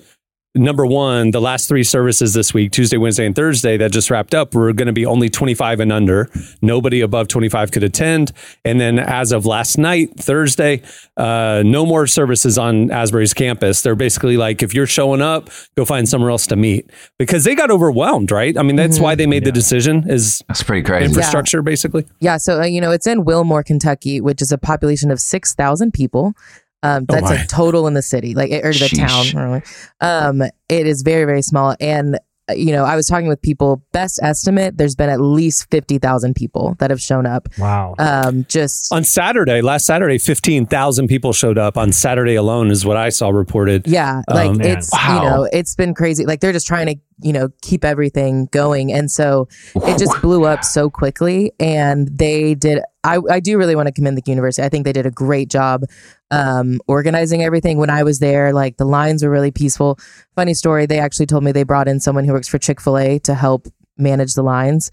number 0.54 0.86
one, 0.86 1.30
the 1.30 1.40
last 1.40 1.68
three 1.68 1.84
services 1.84 2.34
this 2.34 2.52
week, 2.52 2.72
Tuesday, 2.72 2.96
Wednesday, 2.96 3.26
and 3.26 3.34
Thursday 3.36 3.76
that 3.76 3.92
just 3.92 4.10
wrapped 4.10 4.34
up, 4.34 4.54
were 4.54 4.72
going 4.72 4.86
to 4.86 4.92
be 4.92 5.06
only 5.06 5.28
25 5.28 5.80
and 5.80 5.92
under. 5.92 6.28
Nobody 6.62 7.00
above 7.00 7.28
25 7.28 7.70
could 7.70 7.84
attend. 7.84 8.32
And 8.64 8.80
then 8.80 8.98
as 8.98 9.32
of 9.32 9.46
last 9.46 9.78
night, 9.78 10.18
Thursday, 10.18 10.82
uh, 11.16 11.62
no 11.64 11.86
more 11.86 12.06
services 12.06 12.58
on 12.58 12.90
Asbury's 12.90 13.34
campus. 13.34 13.82
They're 13.82 13.94
basically 13.94 14.36
like, 14.36 14.62
if 14.62 14.74
you're 14.74 14.86
showing 14.86 15.20
up, 15.20 15.50
go 15.76 15.84
find 15.84 16.08
somewhere 16.08 16.30
else 16.30 16.46
to 16.48 16.56
meet 16.56 16.90
because 17.18 17.44
they 17.44 17.54
got 17.54 17.70
overwhelmed, 17.70 18.30
right? 18.30 18.56
I 18.56 18.62
mean, 18.62 18.76
that's 18.76 18.98
why 18.98 19.14
they 19.14 19.26
made 19.26 19.44
the 19.44 19.52
decision 19.52 20.08
is 20.08 20.42
That's 20.48 20.62
pretty 20.62 20.82
crazy. 20.82 21.06
infrastructure, 21.06 21.62
basically. 21.62 22.06
Yeah, 22.20 22.36
so 22.36 22.60
uh, 22.60 22.64
you 22.64 22.80
know 22.80 22.90
it's 22.90 23.06
in 23.06 23.24
Wilmore, 23.24 23.62
Kentucky, 23.62 24.20
which 24.20 24.42
is 24.42 24.52
a 24.52 24.58
population 24.58 25.10
of 25.10 25.20
six 25.20 25.54
thousand 25.54 25.92
people. 25.92 26.34
Um, 26.82 27.06
Oh, 27.08 27.14
that's 27.20 27.30
a 27.30 27.46
total 27.46 27.86
in 27.86 27.94
the 27.94 28.02
city, 28.02 28.34
like 28.34 28.50
or 28.52 28.72
the 28.72 28.88
Sheesh. 28.88 29.32
town. 29.32 29.44
Really. 29.50 29.62
Um, 30.00 30.42
it 30.68 30.86
is 30.86 31.02
very 31.02 31.24
very 31.24 31.42
small, 31.42 31.74
and 31.80 32.16
uh, 32.48 32.52
you 32.54 32.70
know 32.72 32.84
I 32.84 32.94
was 32.94 33.06
talking 33.06 33.26
with 33.28 33.42
people. 33.42 33.82
Best 33.92 34.20
estimate, 34.22 34.76
there's 34.78 34.94
been 34.94 35.10
at 35.10 35.20
least 35.20 35.68
fifty 35.72 35.98
thousand 35.98 36.34
people 36.34 36.76
that 36.78 36.90
have 36.90 37.00
shown 37.00 37.26
up. 37.26 37.48
Wow. 37.58 37.94
Um, 37.98 38.46
just 38.48 38.92
On 38.92 39.02
Saturday, 39.02 39.60
last 39.60 39.86
Saturday, 39.86 40.18
15,000 40.18 41.08
people 41.08 41.32
showed 41.32 41.58
up 41.58 41.76
on 41.76 41.90
Saturday 41.92 42.36
alone, 42.36 42.70
is 42.70 42.86
what 42.86 42.96
I 42.96 43.08
saw 43.08 43.30
reported. 43.30 43.86
Yeah, 43.88 44.22
like 44.28 44.50
Um, 44.50 44.60
it's 44.60 44.92
Wow. 44.92 45.14
you 45.22 45.28
know 45.30 45.48
it's 45.52 45.74
been 45.74 45.94
crazy. 45.94 46.26
Like 46.26 46.38
they're 46.40 46.52
just 46.52 46.66
trying 46.68 46.86
to 46.86 46.96
you 47.20 47.32
know 47.32 47.48
keep 47.60 47.84
everything 47.84 48.46
going, 48.52 48.92
and 48.92 49.10
so 49.10 49.48
it 49.74 49.98
just 49.98 50.20
blew 50.22 50.44
up 50.44 50.62
so 50.64 50.88
quickly. 50.88 51.50
And 51.58 52.06
they 52.16 52.54
did. 52.54 52.80
I 53.04 53.18
I 53.30 53.40
do 53.40 53.58
really 53.58 53.76
want 53.76 53.86
to 53.86 53.92
commend 53.92 54.16
the 54.18 54.22
university. 54.26 54.64
I 54.64 54.68
think 54.68 54.84
they 54.84 54.92
did 54.92 55.06
a 55.06 55.10
great 55.10 55.48
job 55.48 55.84
um, 56.30 56.80
organizing 56.88 57.42
everything. 57.42 57.78
When 57.78 57.90
I 57.90 58.02
was 58.02 58.18
there, 58.18 58.52
like 58.52 58.76
the 58.76 58.84
lines 58.84 59.22
were 59.22 59.30
really 59.30 59.50
peaceful. 59.50 59.98
Funny 60.34 60.54
story. 60.54 60.86
They 60.86 60.98
actually 60.98 61.26
told 61.26 61.44
me 61.44 61.52
they 61.52 61.62
brought 61.62 61.88
in 61.88 62.00
someone 62.00 62.24
who 62.24 62.32
works 62.32 62.48
for 62.48 62.58
Chick 62.58 62.80
Fil 62.80 62.98
A 62.98 63.18
to 63.20 63.34
help 63.34 63.66
manage 63.96 64.34
the 64.34 64.42
lines. 64.42 64.90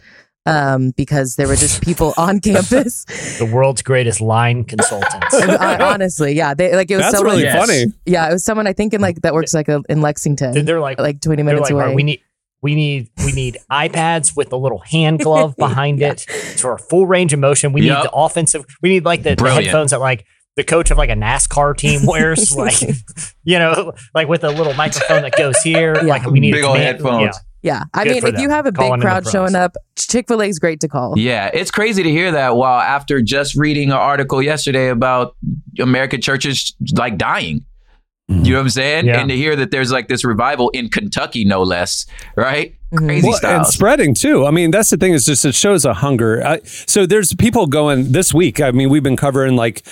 Um, 0.47 0.91
because 0.91 1.37
there 1.37 1.47
were 1.47 1.55
just 1.55 1.81
people 1.81 2.13
on 2.17 2.39
campus. 2.39 3.03
the 3.39 3.49
world's 3.51 3.81
greatest 3.81 4.21
line 4.21 4.63
consultants. 4.63 5.33
And 5.33 5.49
I- 5.59 5.91
honestly, 5.91 6.33
yeah, 6.33 6.53
they 6.53 6.75
like 6.75 6.91
it 6.91 6.97
was 6.97 7.05
That's 7.05 7.15
someone. 7.17 7.31
really 7.37 7.45
Yes. 7.45 7.65
funny. 7.67 7.85
Yeah, 8.05 8.29
it 8.29 8.33
was 8.33 8.43
someone 8.45 8.67
I 8.67 8.73
think 8.73 8.93
in 8.93 9.01
like 9.01 9.21
that 9.23 9.33
works 9.33 9.55
like 9.55 9.69
a, 9.69 9.81
in 9.89 10.01
Lexington. 10.01 10.51
They're- 10.53 10.61
they're 10.61 10.79
like- 10.79 10.99
like 10.99 11.19
twenty 11.19 11.41
They're 11.41 11.55
minutes 11.55 11.71
like, 11.71 11.73
"All 11.73 11.79
right, 11.79 11.85
away. 11.87 11.95
we 11.95 12.03
need 12.03 12.21
we 12.65 12.73
need 12.75 13.09
we 13.23 13.31
need 13.31 13.57
iPads 13.71 14.35
with 14.35 14.51
a 14.51 14.57
little 14.57 14.79
hand 14.79 15.19
glove 15.19 15.55
behind 15.57 16.01
it 16.01 16.21
for 16.57 16.73
a 16.73 16.79
full 16.79 17.05
range 17.05 17.31
of 17.31 17.39
motion. 17.39 17.71
We 17.73 17.81
Yup. 17.83 17.97
need 18.03 18.09
the 18.09 18.15
offensive. 18.15 18.65
We 18.81 18.89
need 18.89 19.05
like 19.05 19.21
the, 19.21 19.35
the 19.35 19.49
headphones 19.51 19.91
that 19.91 19.99
like 19.99 20.25
the 20.55 20.63
coach 20.63 20.89
of 20.89 20.97
like 20.97 21.09
a 21.11 21.13
NASCAR 21.13 21.77
team 21.77 22.05
wears, 22.07 22.55
like 22.55 22.81
you 23.43 23.59
know, 23.59 23.93
like 24.15 24.27
with 24.27 24.43
a 24.43 24.49
little 24.49 24.73
microphone 24.73 25.21
that 25.21 25.37
goes 25.37 25.61
here. 25.61 25.95
Yeah. 25.97 26.01
Like 26.03 26.25
we 26.25 26.39
need 26.39 26.53
Big 26.53 26.63
a 26.63 26.67
old 26.67 26.75
command- 26.77 26.97
headphones. 26.97 27.35
yeah, 27.61 27.83
I 27.93 28.03
Good 28.03 28.11
mean, 28.13 28.21
for 28.21 28.27
if 28.29 28.39
you 28.39 28.49
have 28.49 28.65
a 28.65 28.71
Calling 28.71 28.99
big 28.99 29.01
crowd 29.01 29.27
showing 29.27 29.53
up, 29.55 29.75
Chick 29.95 30.27
Fil 30.27 30.41
A 30.41 30.45
is 30.47 30.57
great 30.57 30.79
to 30.79 30.87
call. 30.87 31.13
Yeah, 31.19 31.51
it's 31.53 31.69
crazy 31.71 32.01
to 32.03 32.09
hear 32.09 32.31
that 32.31 32.55
while 32.55 32.79
after 32.79 33.21
just 33.21 33.55
reading 33.55 33.89
an 33.91 33.97
article 33.97 34.41
yesterday 34.41 34.87
about 34.89 35.35
American 35.79 36.21
churches 36.21 36.75
like 36.95 37.17
dying. 37.17 37.63
You 38.27 38.35
know 38.53 38.53
what 38.53 38.61
I'm 38.61 38.69
saying? 38.69 39.05
Yeah. 39.05 39.19
And 39.19 39.29
to 39.29 39.35
hear 39.35 39.55
that 39.55 39.69
there's 39.69 39.91
like 39.91 40.07
this 40.07 40.25
revival 40.25 40.69
in 40.71 40.89
Kentucky, 40.89 41.45
no 41.45 41.61
less, 41.61 42.07
right? 42.35 42.73
Mhm. 42.91 42.97
Crazy 42.97 43.27
Well, 43.27 43.39
and 43.43 43.67
spreading 43.67 44.15
too. 44.15 44.45
I 44.47 44.51
mean, 44.51 44.71
that's 44.71 44.89
the 44.89 44.97
thing 44.97 45.13
is 45.13 45.25
just 45.25 45.45
it 45.45 45.53
shows 45.53 45.85
a 45.85 45.93
hunger. 45.93 46.45
I, 46.45 46.61
so 46.63 47.05
there's 47.05 47.33
people 47.35 47.67
going 47.67 48.13
this 48.13 48.33
week. 48.33 48.59
I 48.61 48.71
mean, 48.71 48.89
we've 48.89 49.03
been 49.03 49.17
covering 49.17 49.55
like 49.55 49.85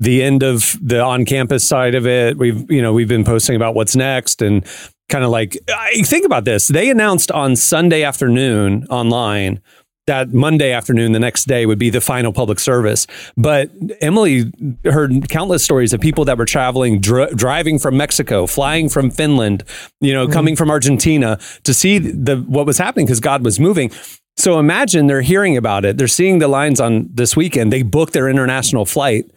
the 0.00 0.22
end 0.22 0.42
of 0.42 0.78
the 0.82 1.00
on-campus 1.00 1.62
side 1.62 1.94
of 1.94 2.06
it. 2.06 2.38
We've 2.38 2.70
you 2.70 2.80
know 2.80 2.92
we've 2.94 3.08
been 3.08 3.24
posting 3.24 3.54
about 3.54 3.74
what's 3.74 3.94
next 3.94 4.40
and 4.40 4.64
kind 5.10 5.22
of 5.24 5.30
like 5.30 5.58
I 5.68 6.02
think 6.04 6.24
about 6.24 6.46
this. 6.46 6.68
They 6.68 6.88
announced 6.88 7.30
on 7.30 7.54
Sunday 7.54 8.02
afternoon 8.02 8.86
online 8.88 9.60
that 10.06 10.32
Monday 10.32 10.72
afternoon, 10.72 11.12
the 11.12 11.20
next 11.20 11.44
day, 11.46 11.66
would 11.66 11.78
be 11.78 11.90
the 11.90 12.00
final 12.00 12.32
public 12.32 12.58
service. 12.58 13.06
But 13.36 13.70
Emily 14.00 14.52
heard 14.84 15.28
countless 15.28 15.64
stories 15.64 15.92
of 15.92 16.00
people 16.00 16.24
that 16.26 16.36
were 16.36 16.44
traveling, 16.44 17.00
dr- 17.00 17.36
driving 17.36 17.78
from 17.78 17.96
Mexico, 17.96 18.46
flying 18.46 18.88
from 18.88 19.10
Finland, 19.10 19.64
you 20.00 20.12
know, 20.12 20.24
mm-hmm. 20.24 20.32
coming 20.32 20.56
from 20.56 20.70
Argentina 20.70 21.38
to 21.62 21.72
see 21.72 21.98
the 21.98 22.36
what 22.36 22.66
was 22.66 22.78
happening 22.78 23.06
because 23.06 23.20
God 23.20 23.44
was 23.44 23.58
moving. 23.58 23.90
So 24.36 24.58
imagine 24.58 25.06
they're 25.06 25.22
hearing 25.22 25.56
about 25.56 25.84
it. 25.84 25.96
They're 25.96 26.08
seeing 26.08 26.38
the 26.38 26.48
lines 26.48 26.80
on 26.80 27.08
this 27.12 27.36
weekend. 27.36 27.72
They 27.72 27.82
book 27.82 28.12
their 28.12 28.28
international 28.28 28.84
flight. 28.84 29.30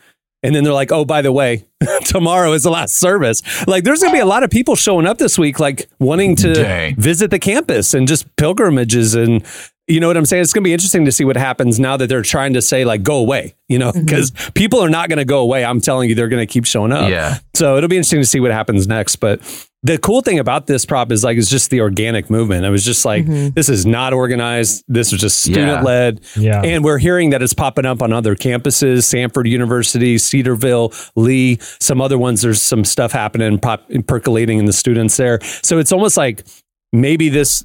And 0.43 0.56
then 0.56 0.63
they're 0.63 0.73
like, 0.73 0.91
oh, 0.91 1.03
by 1.03 1.21
the 1.21 1.32
way, 1.32 1.65
tomorrow 2.06 2.53
is 2.53 2.63
the 2.63 2.69
last 2.69 2.99
service. 2.99 3.41
Like, 3.67 3.84
there's 3.84 4.01
going 4.01 4.12
to 4.12 4.17
be 4.17 4.21
a 4.21 4.25
lot 4.25 4.43
of 4.43 4.51
people 4.51 4.75
showing 4.75 5.08
up 5.08 5.17
this 5.17 5.38
week, 5.38 5.60
like 5.60 5.89
wanting 5.99 6.36
to 6.38 6.53
Dang. 6.53 6.95
visit 6.95 7.32
the 7.32 7.39
campus 7.39 7.93
and 7.93 8.08
just 8.08 8.34
pilgrimages. 8.36 9.15
And 9.15 9.43
you 9.88 10.00
know 10.00 10.08
what 10.08 10.17
I'm 10.17 10.26
saying? 10.26 10.41
It's 10.41 10.54
going 10.54 10.63
to 10.63 10.67
be 10.67 10.73
interesting 10.73 11.06
to 11.06 11.12
see 11.12 11.23
what 11.23 11.38
happens 11.38 11.80
now 11.80 11.95
that 11.97 12.08
they're 12.08 12.21
trying 12.21 12.54
to 12.54 12.62
say, 12.62 12.84
like, 12.84 13.04
go 13.04 13.17
away, 13.17 13.56
you 13.69 13.80
know, 13.80 13.91
mm-hmm. 13.91 14.06
because 14.06 14.32
people 14.54 14.80
are 14.80 14.89
not 14.89 15.08
going 15.08 15.17
to 15.17 15.26
go 15.26 15.39
away. 15.39 15.63
I'm 15.63 15.80
telling 15.80 16.10
you, 16.10 16.15
they're 16.15 16.28
going 16.28 16.45
to 16.45 16.52
keep 16.52 16.65
showing 16.65 16.91
up. 16.91 17.10
Yeah. 17.10 17.38
So 17.54 17.78
it'll 17.78 17.89
be 17.89 17.95
interesting 17.95 18.19
to 18.19 18.26
see 18.26 18.39
what 18.39 18.52
happens 18.52 18.88
next. 18.88 19.15
But 19.15 19.41
the 19.84 19.97
cool 19.97 20.21
thing 20.21 20.39
about 20.39 20.67
this 20.67 20.86
prop 20.86 21.12
is 21.12 21.23
like, 21.23 21.38
it's 21.38 21.50
just 21.50 21.69
the 21.69 21.80
organic 21.80 22.30
movement. 22.30 22.65
It 22.65 22.69
was 22.69 22.84
just 22.84 23.06
like, 23.06 23.23
mm-hmm. 23.23 23.54
this 23.54 23.69
is 23.69 23.86
not 23.86 24.12
organized. 24.12 24.84
This 24.89 25.13
was 25.13 25.21
just 25.21 25.41
student 25.41 25.86
led. 25.86 26.19
Yeah. 26.36 26.62
And 26.62 26.84
we're 26.84 26.97
hearing 26.97 27.30
that 27.30 27.41
it's 27.41 27.54
popping 27.54 27.86
up 27.86 28.02
on 28.02 28.12
other 28.12 28.36
campuses, 28.36 29.06
Samford 29.06 29.47
University, 29.47 30.17
Cedarville, 30.17 30.91
Lee, 31.15 31.60
some 31.62 32.02
other 32.02 32.17
ones. 32.17 32.41
There's 32.41 32.62
some 32.62 32.84
stuff 32.84 33.13
happening, 33.13 33.58
pop, 33.60 33.89
percolating 34.08 34.60
in 34.60 34.65
the 34.65 34.73
students 34.73 35.15
there. 35.15 35.39
So 35.41 35.78
it's 35.78 35.93
almost 35.93 36.17
like 36.17 36.45
maybe 36.91 37.30
this, 37.30 37.63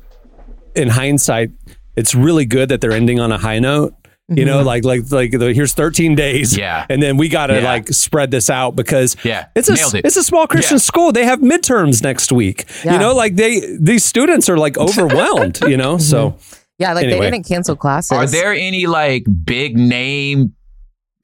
in 0.77 0.89
hindsight, 0.89 1.51
it's 1.97 2.15
really 2.15 2.45
good 2.45 2.69
that 2.71 2.81
they're 2.81 2.93
ending 2.93 3.21
on 3.21 3.33
a 3.33 3.39
high 3.39 3.59
note. 3.59 3.95
You 4.29 4.47
know, 4.47 4.59
mm-hmm. 4.59 4.67
like 4.67 4.85
like 4.85 5.11
like 5.11 5.31
the, 5.33 5.53
here's 5.53 5.75
13 5.75 6.15
days, 6.15 6.57
Yeah. 6.57 6.87
and 6.89 7.03
then 7.03 7.19
we 7.19 7.29
got 7.29 7.49
to 7.49 7.57
Yeah. 7.61 7.65
like 7.65 7.89
spread 7.89 8.31
this 8.31 8.49
out 8.49 8.75
because 8.77 9.15
Yeah. 9.25 9.47
it's 9.55 9.69
a 9.69 9.75
it. 9.75 10.07
it's 10.07 10.17
a 10.17 10.23
small 10.23 10.47
Christian 10.47 10.77
Yeah. 10.77 10.81
school. 10.83 11.13
They 11.13 11.25
have 11.27 11.41
midterms 11.41 12.03
next 12.03 12.33
week. 12.33 12.65
Yeah. 12.83 12.95
You 12.95 12.99
know, 13.01 13.15
like 13.15 13.37
they 13.37 13.61
these 13.79 14.05
students 14.05 14.49
are 14.49 14.57
like 14.57 14.79
overwhelmed. 14.79 15.61
you 15.67 15.77
know, 15.77 15.99
so 15.99 16.31
mm-hmm. 16.31 16.57
Yeah, 16.79 16.95
like 16.95 17.05
Anyway. 17.05 17.21
they 17.27 17.31
didn't 17.33 17.47
cancel 17.47 17.77
classes. 17.77 18.13
Are 18.13 18.27
there 18.27 18.55
any 18.55 18.87
like 18.87 19.25
big 19.45 19.77
name? 19.77 20.55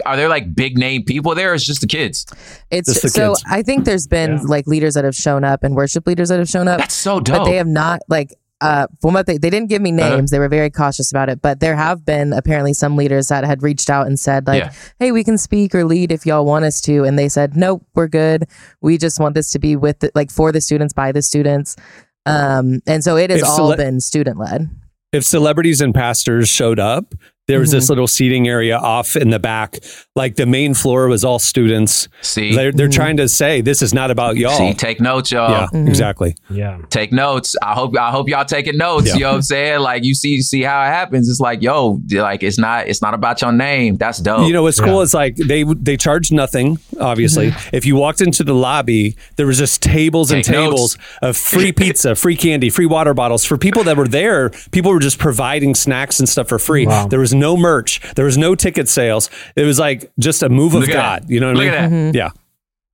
Are 0.05 0.17
there 0.17 0.29
like 0.29 0.55
big 0.55 0.77
name 0.77 1.03
people 1.05 1.35
there? 1.35 1.53
Or 1.53 1.55
it's 1.55 1.65
just 1.65 1.81
the 1.81 1.87
kids. 1.87 2.27
It's 2.71 2.89
Just 2.93 3.03
the 3.03 3.09
so 3.09 3.31
kids. 3.31 3.45
I 3.49 3.63
think 3.63 3.85
there's 3.85 4.07
been 4.07 4.33
Yeah. 4.33 4.43
like 4.45 4.67
leaders 4.67 4.95
that 4.95 5.05
have 5.05 5.17
shown 5.17 5.45
up 5.45 5.65
and 5.65 5.75
worship 5.75 6.07
leaders 6.07 6.29
that 6.29 6.39
have 6.39 6.49
shown 6.49 6.69
up, 6.69 6.79
That's 6.79 6.95
so 6.95 7.21
dope. 7.21 7.39
but 7.39 7.45
they 7.47 7.57
have 7.57 7.67
not 7.67 8.01
like. 8.09 8.35
Uh, 8.61 8.89
from 9.01 9.15
what 9.15 9.27
they 9.27 9.39
they 9.39 9.51
didn't 9.51 9.69
give 9.69 9.81
me 9.81 9.93
names, 9.93 10.13
Uh-huh. 10.13 10.27
they 10.31 10.39
were 10.41 10.49
very 10.49 10.69
cautious 10.71 11.13
about 11.13 11.29
it. 11.29 11.41
But 11.41 11.61
there 11.61 11.77
have 11.77 12.05
been 12.05 12.33
apparently 12.33 12.73
some 12.73 12.97
leaders 12.97 13.29
that 13.29 13.45
had 13.45 13.63
reached 13.63 13.89
out 13.89 14.07
and 14.09 14.19
said 14.19 14.49
like, 14.49 14.65
Yeah. 14.65 14.73
"Hey, 14.99 15.13
we 15.13 15.23
can 15.23 15.39
speak 15.39 15.75
or 15.77 15.85
lead 15.85 16.11
if 16.11 16.27
y'all 16.27 16.45
want 16.45 16.65
us 16.65 16.81
to," 16.83 17.05
and 17.05 17.17
they 17.17 17.29
said, 17.29 17.57
"Nope, 17.57 17.85
we're 17.95 18.09
good. 18.09 18.47
We 18.81 18.99
just 18.99 19.21
want 19.21 19.35
this 19.37 19.53
to 19.53 19.61
be 19.61 19.77
with 19.77 20.01
the, 20.01 20.11
like 20.17 20.33
for 20.33 20.51
the 20.51 20.61
students 20.61 20.93
by 20.93 21.13
the 21.13 21.23
students." 21.23 21.77
Um, 22.27 22.81
and 22.87 23.05
so 23.05 23.17
it 23.17 23.31
has 23.31 23.43
If 23.43 23.49
all 23.49 23.57
cele- 23.57 23.77
been 23.77 24.01
student 24.01 24.39
led. 24.39 24.69
if 25.13 25.25
celebrities 25.25 25.81
and 25.81 25.95
pastors 25.95 26.49
showed 26.49 26.79
up, 26.81 27.15
there 27.49 27.59
was 27.59 27.71
Mm-hmm. 27.71 27.77
this 27.79 27.89
little 27.89 28.07
seating 28.07 28.47
area 28.47 28.77
off 28.79 29.17
in 29.17 29.31
the 29.31 29.39
back. 29.39 29.79
Like 30.15 30.37
the 30.37 30.47
main 30.47 30.75
floor 30.75 31.09
was 31.09 31.25
all 31.25 31.39
students. 31.39 32.07
see, 32.21 32.55
They're, 32.55 32.73
Mm-hmm. 32.73 32.91
trying 32.91 33.17
to 33.17 33.29
say 33.29 33.61
this 33.63 33.83
is 33.83 33.93
not 33.95 34.11
about 34.11 34.37
y'all. 34.37 34.57
see, 34.57 34.75
take 34.75 35.01
notes, 35.01 35.33
y'all. 35.33 35.51
yeah, 35.51 35.67
Mm-hmm. 35.73 35.89
exactly. 35.89 36.37
Yeah. 36.51 36.79
Take 36.91 37.11
notes. 37.13 37.57
I 37.63 37.73
hope 37.75 37.97
I 37.97 38.11
hope 38.11 38.29
y'all 38.29 38.45
taking 38.45 38.77
notes. 38.77 39.09
Yeah. 39.09 39.15
You 39.15 39.21
know 39.21 39.29
what 39.31 39.35
I'm 39.37 39.43
saying? 39.43 39.81
Like 39.81 40.05
you 40.05 40.15
see 40.15 40.41
see 40.43 40.63
how 40.63 40.83
it 40.83 40.87
happens. 40.89 41.29
It's 41.29 41.41
like, 41.41 41.63
yo, 41.63 42.01
like 42.13 42.43
it's 42.43 42.59
not 42.59 42.87
it's 42.87 43.01
not 43.03 43.15
about 43.15 43.41
your 43.43 43.53
name. 43.53 43.97
That's 43.97 44.19
dope. 44.19 44.47
You 44.47 44.53
know 44.53 44.63
what's 44.63 44.79
cool 44.81 45.01
is 45.01 45.15
like 45.15 45.37
they 45.37 45.65
they 45.65 45.97
charge 45.97 46.31
nothing. 46.31 46.79
Obviously, 47.01 47.53
if 47.73 47.87
you 47.87 47.97
walked 47.97 48.21
into 48.21 48.45
the 48.45 48.55
lobby, 48.55 49.17
there 49.37 49.47
was 49.47 49.57
just 49.59 49.83
tables 49.83 50.31
and 50.31 50.45
Take 50.45 50.53
notes. 50.55 50.95
tables 50.95 50.99
of 51.23 51.37
free 51.37 51.73
pizza, 51.73 52.15
free 52.15 52.37
candy, 52.37 52.69
free 52.71 52.87
water 52.87 53.15
bottles 53.15 53.45
for 53.45 53.57
people 53.57 53.85
that 53.85 53.97
were 53.97 54.09
there. 54.09 54.51
People 54.73 54.93
were 54.93 54.99
just 55.01 55.19
providing 55.19 55.75
snacks 55.75 56.19
and 56.21 56.29
stuff 56.29 56.49
for 56.49 56.59
free. 56.59 56.87
Wow. 56.87 57.07
There 57.09 57.21
was 57.21 57.33
no 57.39 57.57
merch. 57.57 58.01
There 58.15 58.25
was 58.25 58.37
no 58.39 58.55
ticket 58.55 58.89
sales. 58.89 59.31
It 59.57 59.63
was 59.65 59.79
like 59.79 60.13
just 60.19 60.43
a 60.43 60.49
move 60.49 60.75
of 60.75 60.81
Look 60.81 60.91
at 60.91 60.95
God. 60.95 61.23
that. 61.25 61.31
You 61.31 61.41
know 61.41 61.49
what 61.49 61.57
Look 61.57 61.69
I 61.73 61.77
at 61.77 61.91
mean? 61.91 62.13
that. 62.13 62.15
Yeah. 62.15 62.31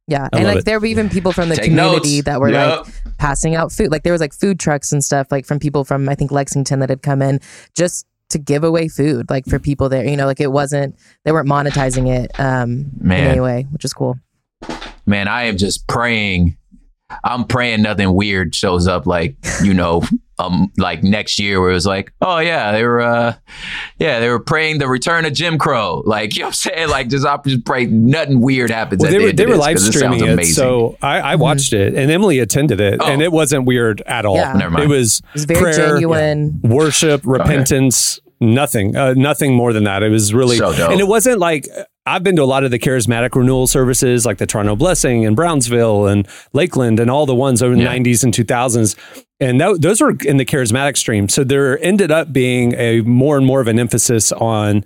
Yeah, 0.07 0.28
I 0.33 0.37
and 0.37 0.46
like 0.46 0.59
it. 0.59 0.64
there 0.66 0.78
were 0.78 0.85
even 0.87 1.09
people 1.09 1.33
from 1.33 1.48
the 1.48 1.57
Take 1.57 1.64
community 1.70 2.16
notes. 2.16 2.24
that 2.26 2.38
were 2.38 2.50
Yup. 2.50 2.85
like 2.87 3.16
passing 3.16 3.54
out 3.54 3.72
food. 3.72 3.90
Like 3.90 4.02
there 4.02 4.12
was 4.12 4.20
like 4.20 4.35
food 4.35 4.61
trucks 4.61 4.92
and 4.92 5.02
stuff, 5.02 5.28
like 5.30 5.46
from 5.46 5.59
people 5.59 5.83
from 5.85 6.09
I 6.11 6.14
think 6.14 6.30
Lexington 6.30 6.80
that 6.80 6.90
had 6.90 7.00
come 7.00 7.22
in 7.22 7.40
just 7.74 8.07
to 8.28 8.38
give 8.38 8.64
away 8.64 8.88
food, 8.88 9.30
like 9.30 9.46
for 9.46 9.59
people 9.59 9.88
there. 9.88 10.04
You 10.07 10.16
know, 10.18 10.26
like 10.26 10.40
it 10.40 10.52
wasn't 10.52 10.98
they 11.24 11.33
weren't 11.33 11.48
monetizing 11.48 12.07
it 12.14 12.38
um 12.38 12.90
in 13.00 13.12
any 13.12 13.40
way, 13.40 13.66
which 13.70 13.83
is 13.87 13.94
cool. 13.94 14.18
man, 15.07 15.26
I 15.26 15.44
am 15.44 15.57
just 15.57 15.87
praying 15.88 16.59
I'm 17.22 17.44
praying 17.46 17.80
nothing 17.83 18.12
weird 18.14 18.54
shows 18.54 18.87
up 18.87 19.07
like, 19.07 19.37
you 19.62 19.72
know, 19.72 20.02
um 20.38 20.72
like 20.78 21.02
next 21.04 21.38
year 21.38 21.60
where 21.60 21.70
it 21.70 21.74
was 21.74 21.86
like, 21.86 22.12
oh 22.20 22.38
yeah, 22.38 22.72
they 22.72 22.82
were 22.84 23.00
uh 23.00 23.34
yeah, 23.98 24.18
they 24.20 24.28
were 24.28 24.40
praying 24.40 24.78
the 24.78 24.88
return 24.88 25.24
of 25.24 25.32
Jim 25.32 25.58
Crow. 25.58 26.02
Like, 26.14 26.34
you 26.36 26.40
know 26.40 26.46
what 26.46 26.66
I'm 26.66 26.72
saying? 26.74 26.88
Like 26.88 27.08
just 27.08 27.26
I 27.26 27.36
just 27.44 27.64
pray 27.64 27.86
nothing 27.86 28.40
weird 28.40 28.70
happens. 28.70 29.02
Well, 29.02 29.10
they 29.10 29.18
were 29.18 29.28
end 29.28 29.38
they 29.38 29.46
were 29.46 29.52
this, 29.52 29.60
live 29.60 29.74
'cause 29.76 29.88
it 29.88 29.92
streaming 29.92 30.20
it, 30.24 30.28
amazing. 30.32 30.54
so 30.54 30.96
I, 31.02 31.20
I 31.20 31.34
watched 31.36 31.72
it, 31.72 31.94
and 31.94 32.10
Emily 32.10 32.38
attended 32.40 32.80
it, 32.80 33.00
Oh. 33.00 33.06
and 33.06 33.22
it 33.22 33.32
wasn't 33.32 33.64
weird 33.64 34.00
at 34.06 34.24
all. 34.26 34.36
Yeah. 34.36 34.52
Never 34.54 34.70
mind. 34.70 34.84
It 34.84 34.88
was 34.88 35.20
It 35.20 35.32
was 35.34 35.44
very 35.46 35.60
prayer, 35.60 35.72
genuine. 35.94 36.60
worship, 36.62 37.22
repentance, 37.24 38.18
nothing, 38.40 38.96
uh, 38.96 39.14
nothing 39.14 39.54
more 39.54 39.72
than 39.72 39.84
that. 39.84 40.02
It 40.02 40.10
was 40.10 40.34
really, 40.34 40.56
So 40.56 40.72
dope. 40.76 40.90
and 40.90 41.00
it 41.00 41.06
wasn't 41.08 41.38
like 41.38 41.66
I've 42.06 42.22
been 42.22 42.36
to 42.36 42.42
a 42.42 42.44
lot 42.44 42.64
of 42.64 42.70
the 42.70 42.78
charismatic 42.78 43.34
renewal 43.34 43.66
services, 43.66 44.26
like 44.26 44.36
the 44.38 44.46
Toronto 44.46 44.76
Blessing 44.76 45.24
and 45.24 45.34
Brownsville 45.34 46.06
and 46.06 46.28
Lakeland, 46.52 47.00
and 47.00 47.10
all 47.10 47.24
the 47.24 47.34
ones 47.34 47.62
over 47.62 47.74
the 47.74 47.82
Yeah. 47.82 47.88
'90s 47.88 48.22
and 48.22 48.32
2000s. 48.34 48.94
And 49.40 49.60
tho- 49.60 49.76
those 49.78 50.00
were 50.00 50.14
in 50.24 50.36
the 50.36 50.44
charismatic 50.44 50.96
stream. 50.96 51.28
So 51.28 51.44
there 51.44 51.82
ended 51.82 52.10
up 52.10 52.32
being 52.32 52.74
a 52.74 53.00
more 53.00 53.36
and 53.38 53.46
more 53.46 53.60
of 53.60 53.68
an 53.68 53.78
emphasis 53.78 54.32
on 54.32 54.84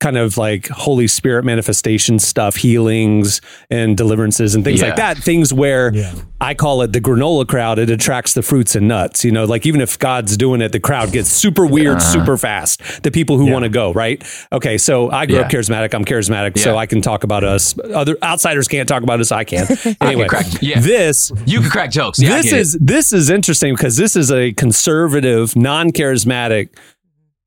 kind 0.00 0.16
of 0.16 0.36
like 0.36 0.66
Holy 0.68 1.06
Spirit 1.06 1.44
manifestation 1.44 2.18
stuff, 2.18 2.56
healings 2.56 3.40
and 3.70 3.96
deliverances 3.96 4.54
and 4.54 4.64
things 4.64 4.80
Yeah. 4.80 4.86
like 4.88 4.96
that. 4.96 5.18
Things 5.18 5.52
where 5.52 5.92
Yeah. 5.94 6.12
I 6.40 6.54
call 6.54 6.80
it 6.82 6.92
the 6.92 7.00
granola 7.02 7.46
crowd. 7.46 7.78
It 7.78 7.90
attracts 7.90 8.32
the 8.32 8.40
fruits 8.42 8.74
and 8.74 8.88
nuts. 8.88 9.24
You 9.24 9.30
know, 9.30 9.44
like 9.44 9.66
even 9.66 9.80
if 9.82 9.98
God's 9.98 10.36
doing 10.38 10.62
it, 10.62 10.72
the 10.72 10.80
crowd 10.80 11.12
gets 11.12 11.28
super 11.28 11.66
weird, 11.66 11.98
Uh-huh. 11.98 12.12
super 12.12 12.36
fast. 12.38 12.80
The 13.02 13.10
people 13.10 13.36
who 13.36 13.46
Yeah. 13.46 13.52
want 13.52 13.64
to 13.64 13.68
go, 13.68 13.92
right? 13.92 14.22
Okay, 14.52 14.78
so 14.78 15.10
I 15.10 15.26
grew 15.26 15.38
up 15.38 15.50
charismatic. 15.50 15.92
I'm 15.94 16.04
charismatic, 16.04 16.58
so 16.58 16.76
I 16.78 16.86
can 16.86 17.02
talk 17.02 17.22
about 17.22 17.44
us. 17.44 17.74
Other 17.94 18.16
outsiders 18.22 18.68
can't 18.68 18.88
talk 18.88 19.02
about 19.02 19.20
us. 19.20 19.30
I 19.30 19.44
can. 19.52 19.66
Anyway, 20.00 20.26
crack- 20.28 20.46
yeah. 20.62 20.80
this 20.80 21.30
you 21.44 21.60
can 21.60 21.68
crack 21.70 21.90
jokes. 21.90 22.18
Yeah, 22.18 22.36
this 22.36 22.46
get 22.46 22.52
it. 22.54 22.60
is 22.60 22.78
this 22.80 23.12
is 23.12 23.28
interesting 23.28 23.74
because 23.74 23.96
this 23.98 24.16
is 24.16 24.32
a 24.32 24.52
conservative, 24.54 25.54
non-charismatic, 25.56 26.68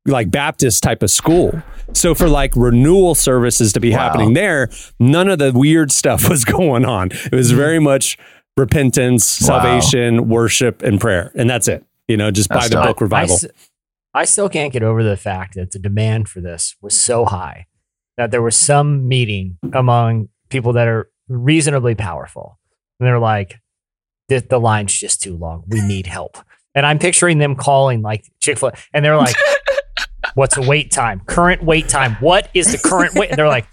like 0.06 0.30
Baptist 0.30 0.82
type 0.82 1.02
of 1.02 1.10
school. 1.10 1.62
So 1.92 2.14
for 2.14 2.28
like 2.28 2.54
renewal 2.56 3.14
services 3.14 3.72
to 3.74 3.80
be 3.80 3.90
Wow. 3.90 3.98
happening 3.98 4.34
there, 4.34 4.68
none 4.98 5.28
of 5.28 5.38
the 5.38 5.52
weird 5.52 5.92
stuff 5.92 6.28
was 6.28 6.44
going 6.44 6.84
on. 6.84 7.10
It 7.10 7.32
was 7.32 7.48
mm-hmm. 7.48 7.56
very 7.56 7.78
much 7.78 8.18
repentance, 8.56 9.40
Wow. 9.40 9.46
salvation, 9.60 10.28
worship, 10.28 10.82
and 10.82 11.00
prayer, 11.00 11.32
and 11.34 11.48
that's 11.48 11.68
it. 11.68 11.84
You 12.08 12.16
know, 12.16 12.30
just 12.30 12.50
by 12.50 12.56
That's 12.56 12.70
the 12.70 12.76
book 12.82 13.00
revival. 13.00 13.34
I, 13.34 13.36
s- 13.36 13.46
I 14.12 14.24
still 14.26 14.48
can't 14.48 14.72
get 14.72 14.82
over 14.82 15.02
the 15.02 15.16
fact 15.16 15.54
that 15.54 15.72
the 15.72 15.78
demand 15.78 16.28
for 16.28 16.40
this 16.40 16.76
was 16.82 16.98
so 16.98 17.24
high 17.24 17.66
that 18.16 18.30
there 18.30 18.42
was 18.42 18.56
some 18.56 19.08
meeting 19.08 19.58
among 19.72 20.28
people 20.50 20.74
that 20.74 20.86
are 20.86 21.10
reasonably 21.28 21.94
powerful. 21.94 22.58
And 23.00 23.06
they're 23.08 23.18
like, 23.18 23.60
the, 24.28 24.38
the 24.38 24.60
line's 24.60 24.92
just 24.92 25.20
too 25.20 25.36
long. 25.36 25.64
We 25.66 25.80
need 25.80 26.06
help. 26.06 26.36
And 26.74 26.86
I'm 26.86 26.98
picturing 26.98 27.38
them 27.38 27.56
calling 27.56 28.02
like 28.02 28.30
Chick 28.40 28.58
fil 28.58 28.68
A, 28.68 28.72
and 28.92 29.04
they're 29.04 29.16
like, 29.16 29.34
what's 30.34 30.54
the 30.56 30.62
wait 30.62 30.90
time? 30.90 31.20
Current 31.26 31.62
wait 31.64 31.88
time. 31.88 32.16
What 32.20 32.48
is 32.54 32.70
the 32.72 32.78
current 32.78 33.14
wait? 33.14 33.30
And 33.30 33.38
they're 33.38 33.48
like, 33.48 33.66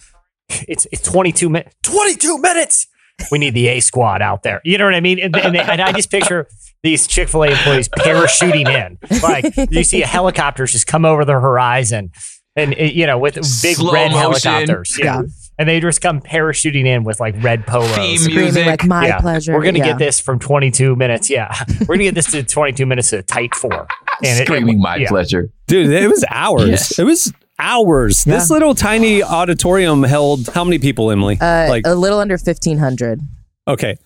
it's, 0.67 0.85
it's 0.91 1.01
22 1.01 1.49
minutes. 1.49 1.75
22 1.83 2.37
minutes. 2.39 2.87
We 3.31 3.37
need 3.37 3.53
the 3.53 3.67
A 3.67 3.79
squad 3.81 4.21
out 4.21 4.43
there. 4.43 4.61
You 4.63 4.77
know 4.77 4.85
what 4.85 4.95
I 4.95 4.99
mean? 5.01 5.19
And, 5.19 5.35
and, 5.35 5.53
they- 5.55 5.59
and 5.59 5.81
I 5.81 5.91
just 5.91 6.09
picture 6.09 6.47
these 6.83 7.05
Chick 7.07 7.29
fil 7.29 7.43
A 7.43 7.49
employees 7.51 7.87
parachuting 7.89 8.67
in. 8.67 8.97
Like 9.21 9.53
you 9.71 9.83
see 9.83 10.01
a 10.01 10.07
helicopter 10.07 10.65
just 10.65 10.87
come 10.87 11.05
over 11.05 11.23
the 11.25 11.33
horizon 11.33 12.11
and, 12.55 12.73
uh, 12.73 12.83
you 12.83 13.05
know, 13.05 13.17
with 13.19 13.35
big 13.61 13.75
Slow 13.75 13.93
red 13.93 14.11
motion. 14.11 14.51
helicopters. 14.51 14.97
Yeah. 14.99 15.21
And 15.59 15.69
they 15.69 15.79
just 15.79 16.01
come 16.01 16.19
parachuting 16.21 16.87
in 16.87 17.03
with 17.03 17.19
like 17.19 17.35
red 17.43 17.67
polos. 17.67 17.95
Theme 17.95 18.17
Screaming 18.17 18.43
music. 18.45 18.65
like 18.65 18.85
my 18.85 19.07
Yeah. 19.07 19.19
pleasure. 19.19 19.53
We're 19.53 19.63
gonna 19.63 19.77
Yeah. 19.79 19.85
get 19.89 19.99
this 19.99 20.19
from 20.19 20.39
22 20.39 20.95
minutes. 20.95 21.29
Yeah, 21.29 21.53
we're 21.81 21.95
gonna 21.97 22.05
get 22.05 22.15
this 22.15 22.31
to 22.31 22.41
22 22.41 22.87
minutes 22.87 23.11
to 23.11 23.21
tight 23.21 23.53
four. 23.53 23.87
And 24.23 24.45
Screaming 24.45 24.77
it- 24.77 24.81
my 24.81 24.95
yeah. 24.97 25.07
pleasure. 25.09 25.49
Dude, 25.67 25.89
it 25.89 26.07
was 26.09 26.23
hours. 26.29 26.69
Yes. 26.69 26.99
It 26.99 27.03
was 27.05 27.33
hours. 27.59 28.23
This 28.23 28.49
little 28.49 28.73
tiny 28.75 29.21
auditorium 29.23 30.03
held 30.03 30.47
how 30.49 30.63
many 30.63 30.79
people, 30.79 31.11
Emily? 31.11 31.37
Uh, 31.39 31.67
like 31.69 31.83
a 31.85 31.95
little 31.95 32.19
under 32.19 32.33
1,500. 32.35 33.19
Okay. 33.67 33.97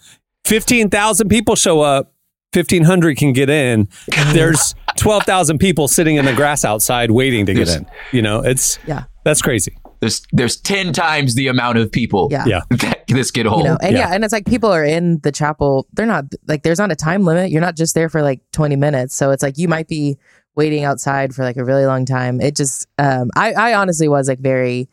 15,000 0.45 1.29
people 1.29 1.55
show 1.55 1.81
up. 1.81 2.11
1,500 2.53 3.17
can 3.17 3.33
get 3.33 3.49
in. 3.49 3.87
There's 4.31 4.75
12,000 4.97 5.57
people 5.57 5.87
sitting 5.89 6.15
in 6.15 6.23
the 6.25 6.33
grass 6.33 6.63
outside 6.63 7.11
waiting 7.11 7.45
to 7.47 7.53
get 7.53 7.67
There's- 7.67 7.81
in. 7.81 7.87
You 8.13 8.21
know, 8.21 8.39
it's, 8.41 8.79
Yeah. 8.87 9.05
that's 9.25 9.41
crazy. 9.41 9.75
There's 10.05 10.21
there's 10.31 10.57
ten 10.57 10.93
times 10.93 11.33
the 11.33 11.47
amount 11.47 11.79
of 11.79 11.91
people 11.91 12.27
Yeah. 12.31 12.45
Yeah. 12.45 12.61
that 12.69 13.03
this 13.07 13.31
get 13.31 13.47
hold. 13.47 13.63
You 13.63 13.69
know, 13.69 13.77
and 13.81 13.93
Yeah. 13.93 14.09
yeah. 14.09 14.13
and 14.13 14.23
it's 14.23 14.31
like 14.31 14.45
people 14.45 14.71
are 14.71 14.83
in 14.83 15.19
the 15.23 15.31
chapel. 15.31 15.87
They're 15.93 16.05
not 16.05 16.25
like 16.47 16.61
there's 16.61 16.77
not 16.77 16.91
a 16.91 16.95
time 16.95 17.23
limit. 17.23 17.49
You're 17.49 17.61
not 17.61 17.75
just 17.75 17.95
there 17.95 18.09
for 18.09 18.21
like 18.21 18.41
20 18.51 18.75
minutes. 18.75 19.15
So 19.15 19.31
it's 19.31 19.41
like 19.41 19.57
you 19.57 19.67
might 19.67 19.87
be 19.87 20.17
waiting 20.55 20.83
outside 20.83 21.33
for 21.33 21.43
like 21.43 21.57
a 21.57 21.65
really 21.65 21.85
long 21.85 22.05
time. 22.05 22.39
It 22.39 22.55
just, 22.55 22.87
um, 22.97 23.29
I, 23.35 23.53
I 23.53 23.73
honestly 23.73 24.07
was 24.07 24.27
like 24.29 24.39
very 24.39 24.87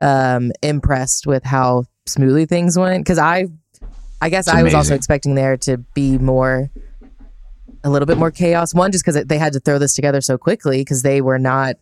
um, 0.00 0.52
impressed 0.62 1.26
with 1.26 1.44
how 1.44 1.84
smoothly 2.06 2.46
things 2.46 2.78
went 2.78 3.04
because 3.04 3.18
I, 3.18 3.48
I 4.20 4.30
guess 4.30 4.46
It's 4.46 4.54
I 4.54 4.62
was 4.62 4.74
also 4.74 4.94
expecting 4.94 5.34
there 5.34 5.56
to 5.58 5.78
be 5.94 6.16
more, 6.18 6.70
a 7.84 7.90
little 7.90 8.06
bit 8.06 8.16
more 8.16 8.30
chaos. 8.30 8.72
One, 8.72 8.92
just 8.92 9.04
because 9.04 9.24
they 9.24 9.38
had 9.38 9.52
to 9.54 9.60
throw 9.60 9.78
this 9.78 9.94
together 9.94 10.20
so 10.20 10.38
quickly 10.38 10.80
because 10.80 11.02
they 11.02 11.20
were 11.20 11.38
not 11.38 11.76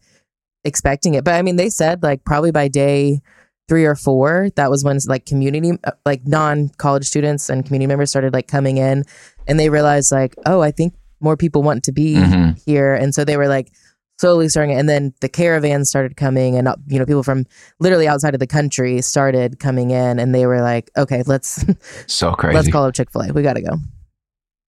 expecting 0.65 1.15
it. 1.15 1.25
But 1.25 1.35
I 1.35 1.43
mean, 1.43 1.57
they 1.57 1.71
said 1.71 2.03
like 2.03 2.25
probably 2.25 2.51
by 2.51 2.69
day 2.69 3.21
three 3.69 3.85
or 3.85 3.95
four, 3.95 4.49
that 4.57 4.71
was 4.71 4.83
when 4.85 4.99
like 5.07 5.27
community, 5.27 5.73
uh, 5.85 5.93
like 6.05 6.27
non 6.27 6.69
college 6.79 7.05
students 7.07 7.49
and 7.49 7.65
community 7.65 7.87
members 7.87 8.11
started 8.11 8.33
like 8.33 8.49
coming 8.49 8.79
in 8.79 9.05
and 9.47 9.59
they 9.61 9.71
realized 9.71 10.11
like, 10.13 10.35
oh, 10.47 10.61
I 10.61 10.71
think 10.71 10.95
more 11.21 11.37
people 11.37 11.63
want 11.63 11.85
to 11.85 11.93
be 11.93 12.15
Mhm. 12.17 12.61
here. 12.65 12.95
And 12.95 13.15
so 13.15 13.25
they 13.25 13.37
were 13.37 13.47
like 13.49 13.71
slowly 14.19 14.49
starting 14.49 14.75
it. 14.77 14.81
And 14.81 14.89
then 14.89 15.15
the 15.21 15.29
caravans 15.29 15.89
started 15.89 16.17
coming 16.17 16.57
and, 16.57 16.67
uh, 16.69 16.77
you 16.89 16.99
know, 16.99 17.07
people 17.07 17.23
from 17.23 17.47
literally 17.79 18.09
outside 18.09 18.35
of 18.35 18.41
the 18.41 18.47
country 18.47 19.01
started 19.03 19.59
coming 19.61 19.93
in 19.93 20.19
and 20.19 20.35
they 20.35 20.47
were 20.47 20.61
like, 20.63 20.91
okay, 20.97 21.23
let's, 21.27 21.65
So 22.07 22.33
crazy. 22.39 22.57
let's 22.57 22.69
call 22.71 22.85
up 22.85 22.95
Chick 22.95 23.11
fil 23.13 23.23
A. 23.23 23.33
We 23.33 23.43
got 23.43 23.55
to 23.55 23.63
go. 23.63 23.77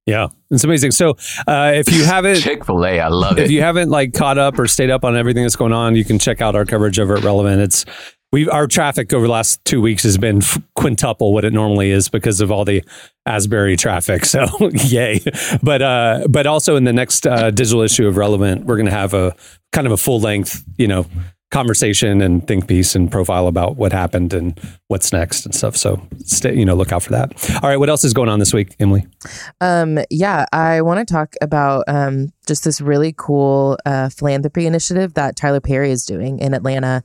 Yeah. 0.06 0.28
It's 0.50 0.64
amazing. 0.64 0.90
So 0.90 1.10
uh, 1.46 1.72
if 1.74 1.92
you 1.92 2.04
haven't, 2.04 2.36
Chick 2.40 2.64
Fil 2.64 2.84
A. 2.84 3.00
I 3.00 3.08
love 3.08 3.38
it. 3.38 3.44
if 3.44 3.50
you 3.50 3.60
haven't 3.62 3.88
like 3.88 4.12
caught 4.12 4.38
up 4.38 4.58
or 4.58 4.66
stayed 4.66 4.90
up 4.90 5.04
on 5.04 5.16
everything 5.16 5.42
that's 5.44 5.56
going 5.56 5.72
on, 5.72 5.94
you 5.96 6.04
can 6.04 6.18
check 6.18 6.40
out 6.40 6.54
our 6.56 6.64
coverage 6.64 6.98
over 6.98 7.16
at 7.16 7.22
Relevant. 7.22 7.60
It's 7.60 7.84
we 8.32 8.48
our 8.48 8.66
traffic 8.66 9.12
over 9.12 9.26
the 9.26 9.32
last 9.32 9.64
two 9.64 9.80
weeks 9.80 10.02
has 10.04 10.16
been 10.18 10.40
quintuple 10.74 11.32
what 11.34 11.44
it 11.44 11.52
normally 11.52 11.90
is 11.90 12.08
because 12.08 12.40
of 12.40 12.50
all 12.50 12.64
the 12.64 12.82
Asbury 13.26 13.76
traffic. 13.76 14.24
So 14.32 14.46
yay! 14.72 15.20
But 15.62 15.82
uh, 15.82 16.26
but 16.28 16.46
also 16.46 16.76
in 16.76 16.84
the 16.84 16.92
next 16.92 17.26
uh, 17.26 17.50
digital 17.50 17.82
issue 17.82 18.08
of 18.08 18.16
Relevant, 18.16 18.64
we're 18.64 18.76
going 18.76 18.86
to 18.86 18.92
have 18.92 19.14
a 19.14 19.36
kind 19.72 19.86
of 19.86 19.92
a 19.92 19.96
full 19.96 20.18
length, 20.20 20.64
you 20.78 20.88
know, 20.88 21.06
conversation 21.52 22.20
and 22.20 22.46
think 22.46 22.66
piece 22.66 22.96
and 22.96 23.12
profile 23.12 23.46
about 23.46 23.76
what 23.76 23.92
happened 23.92 24.32
and 24.32 24.58
what's 24.88 25.12
next 25.12 25.44
and 25.44 25.54
stuff. 25.54 25.76
So 25.76 26.00
stay, 26.24 26.56
you 26.56 26.64
know, 26.64 26.74
look 26.74 26.90
out 26.90 27.02
for 27.02 27.10
that. 27.12 27.60
All 27.62 27.68
right, 27.68 27.76
what 27.76 27.88
else 27.88 28.02
is 28.02 28.12
going 28.12 28.28
on 28.28 28.38
this 28.38 28.52
week, 28.52 28.74
Emily? 28.80 29.06
Um, 29.60 29.98
yeah, 30.10 30.46
I 30.52 30.80
want 30.80 31.06
to 31.06 31.12
talk 31.12 31.34
about 31.40 31.84
um, 31.86 32.32
just 32.46 32.64
this 32.64 32.80
really 32.80 33.14
cool 33.16 33.78
uh, 33.86 34.08
philanthropy 34.08 34.66
initiative 34.66 35.14
that 35.14 35.36
Tyler 35.36 35.60
Perry 35.60 35.90
is 35.90 36.04
doing 36.04 36.38
in 36.40 36.54
Atlanta. 36.54 37.04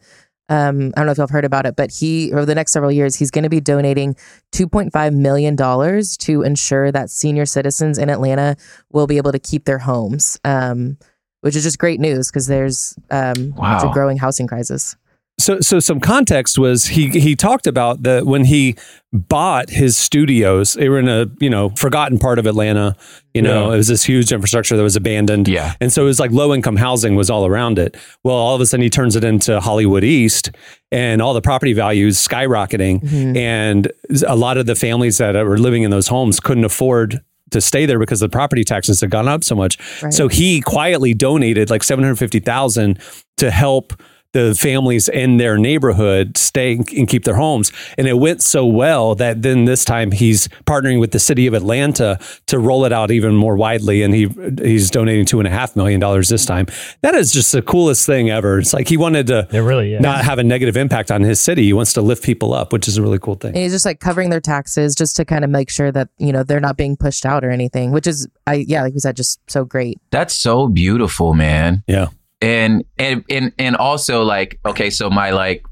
Um, 0.50 0.94
I 0.96 1.02
don't 1.02 1.08
know 1.08 1.12
if 1.12 1.18
you've 1.18 1.30
heard 1.30 1.44
about 1.44 1.66
it, 1.66 1.76
but 1.76 1.92
he 1.92 2.32
over 2.32 2.46
the 2.46 2.56
next 2.56 2.72
several 2.72 2.92
years 2.92 3.18
he's 3.18 3.32
going 3.32 3.44
to 3.44 3.50
be 3.50 3.60
donating 3.60 4.16
2.5 4.54 5.14
million 5.14 5.58
dollars 5.58 6.16
to 6.18 6.42
ensure 6.44 6.90
that 6.90 7.10
senior 7.10 7.46
citizens 7.46 7.98
in 7.98 8.10
Atlanta 8.10 8.56
will 8.90 9.08
be 9.08 9.18
able 9.18 9.34
to 9.34 9.40
keep 9.40 9.66
their 9.66 9.80
homes. 9.80 10.40
Um, 10.46 10.98
which 11.42 11.56
is 11.56 11.64
just 11.64 11.78
great 11.80 12.00
news 12.00 12.30
because 12.30 12.48
there's 12.48 12.96
um, 13.12 13.54
it's 13.58 13.84
a 13.84 13.90
growing 13.94 14.18
housing 14.18 14.48
crisis. 14.48 14.96
So, 15.40 15.60
so 15.60 15.80
some 15.80 16.00
context 16.00 16.58
was 16.58 16.86
he 16.88 17.10
he 17.10 17.36
talked 17.36 17.68
about 17.68 18.02
that 18.02 18.26
when 18.26 18.46
he 18.46 18.76
bought 19.14 19.70
his 19.70 19.96
studios, 19.96 20.74
they 20.74 20.90
were 20.90 20.98
in 20.98 21.08
a 21.08 21.28
you 21.40 21.48
know 21.50 21.70
forgotten 21.76 22.18
part 22.18 22.40
of 22.40 22.48
Atlanta. 22.48 22.96
You 23.36 23.44
know, 23.44 23.68
Yeah. 23.68 23.74
it 23.76 23.78
was 23.78 23.88
this 23.88 24.04
huge 24.04 24.32
infrastructure 24.32 24.76
that 24.76 24.82
was 24.82 24.96
abandoned. 24.96 25.48
Yeah. 25.48 25.76
and 25.80 25.94
so 25.94 26.02
it 26.02 26.06
was 26.06 26.20
like 26.20 26.32
low 26.32 26.56
income 26.56 26.76
housing 26.76 27.16
was 27.16 27.30
all 27.30 27.46
around 27.46 27.78
it. 27.78 27.96
Well, 28.24 28.34
all 28.36 28.56
of 28.56 28.62
a 28.62 28.66
sudden 28.66 28.82
he 28.82 28.90
turns 28.90 29.16
it 29.16 29.24
into 29.24 29.60
Hollywood 29.60 30.04
East, 30.04 30.50
and 30.92 31.22
all 31.22 31.36
the 31.36 31.42
property 31.42 31.74
values 31.74 32.18
skyrocketing, 32.18 33.02
Mm-hmm. 33.04 33.38
and 33.38 33.92
a 34.28 34.36
lot 34.36 34.58
of 34.58 34.66
the 34.66 34.74
families 34.76 35.20
that 35.20 35.36
were 35.36 35.60
living 35.60 35.84
in 35.84 35.92
those 35.92 36.08
homes 36.08 36.40
couldn't 36.40 36.66
afford 36.66 37.22
to 37.52 37.62
stay 37.62 37.86
there 37.86 38.00
because 38.00 38.20
the 38.20 38.30
property 38.30 38.64
taxes 38.64 39.02
had 39.02 39.10
gone 39.10 39.28
up 39.28 39.44
so 39.44 39.56
much. 39.56 39.78
Right. 40.02 40.14
So 40.14 40.28
he 40.28 40.62
quietly 40.62 41.14
donated 41.14 41.70
like 41.70 41.84
750,000 41.84 43.00
to 43.38 43.52
help 43.52 43.94
the 44.34 44.54
families 44.56 45.08
in 45.08 45.38
their 45.38 45.58
neighborhood 45.58 46.38
stay 46.38 46.74
and 46.74 47.08
keep 47.08 47.24
their 47.24 47.36
homes. 47.36 47.72
And 47.98 48.08
it 48.08 48.18
went 48.20 48.42
so 48.44 48.66
well 48.66 49.16
that 49.16 49.42
then 49.42 49.66
this 49.66 49.86
time 49.86 50.12
he's 50.12 50.48
partnering 50.66 51.00
with 51.00 51.12
the 51.12 51.20
city 51.20 51.48
of 51.48 51.54
Atlanta 51.54 52.20
to 52.48 52.60
roll 52.60 52.86
it 52.86 52.94
out 52.94 53.10
even 53.12 53.36
more 53.36 53.56
widely. 53.56 54.04
And 54.04 54.14
he 54.14 54.28
he's 54.62 54.92
donating 54.92 55.26
two 55.26 55.40
and 55.40 55.48
a 55.48 55.52
half 55.52 55.76
million 55.76 56.00
dollars 56.00 56.30
this 56.30 56.46
time. 56.46 56.68
That 57.02 57.16
is 57.16 57.32
just 57.32 57.52
the 57.52 57.62
coolest 57.62 58.06
thing 58.06 58.30
ever. 58.30 58.60
It's 58.60 58.74
like 58.74 58.88
he 58.88 58.98
wanted 58.98 59.28
to 59.28 59.48
It 59.52 59.60
really 59.60 59.94
is. 59.94 60.02
not 60.02 60.24
have 60.26 60.40
a 60.40 60.44
negative 60.44 60.78
impact 60.78 61.10
on 61.12 61.22
his 61.22 61.40
city. 61.40 61.64
He 61.64 61.74
wants 61.74 61.94
to 61.94 62.02
lift 62.02 62.24
people 62.24 62.54
up, 62.54 62.74
which 62.74 62.88
is 62.88 62.98
a 62.98 63.02
really 63.02 63.20
cool 63.20 63.36
thing. 63.36 63.54
And 63.54 63.64
he's 63.64 63.72
just 63.72 63.86
like 63.86 64.00
covering 64.00 64.30
their 64.30 64.42
taxes 64.42 64.94
just 64.96 65.16
to 65.16 65.26
kind 65.26 65.44
of 65.44 65.50
make 65.50 65.70
sure 65.70 65.92
that, 65.92 66.10
you 66.18 66.32
know, 66.32 66.44
they're 66.44 66.60
not 66.60 66.78
being 66.78 66.98
pushed 66.98 67.26
out 67.26 67.44
or 67.44 67.50
anything, 67.50 67.92
which 67.92 68.08
is, 68.08 68.28
I, 68.46 68.56
yeah, 68.56 68.84
like 68.84 68.94
we 68.94 69.00
said, 69.00 69.16
just 69.16 69.40
so 69.50 69.64
great. 69.66 70.00
That's 70.12 70.36
so 70.36 70.68
beautiful, 70.68 71.34
man. 71.34 71.84
Yeah. 71.88 72.08
And 72.42 72.86
and 73.00 73.24
and 73.30 73.52
and 73.58 73.76
also 73.76 74.24
like 74.24 74.60
okay, 74.66 74.90
so 74.90 75.10
my 75.10 75.32
like 75.32 75.64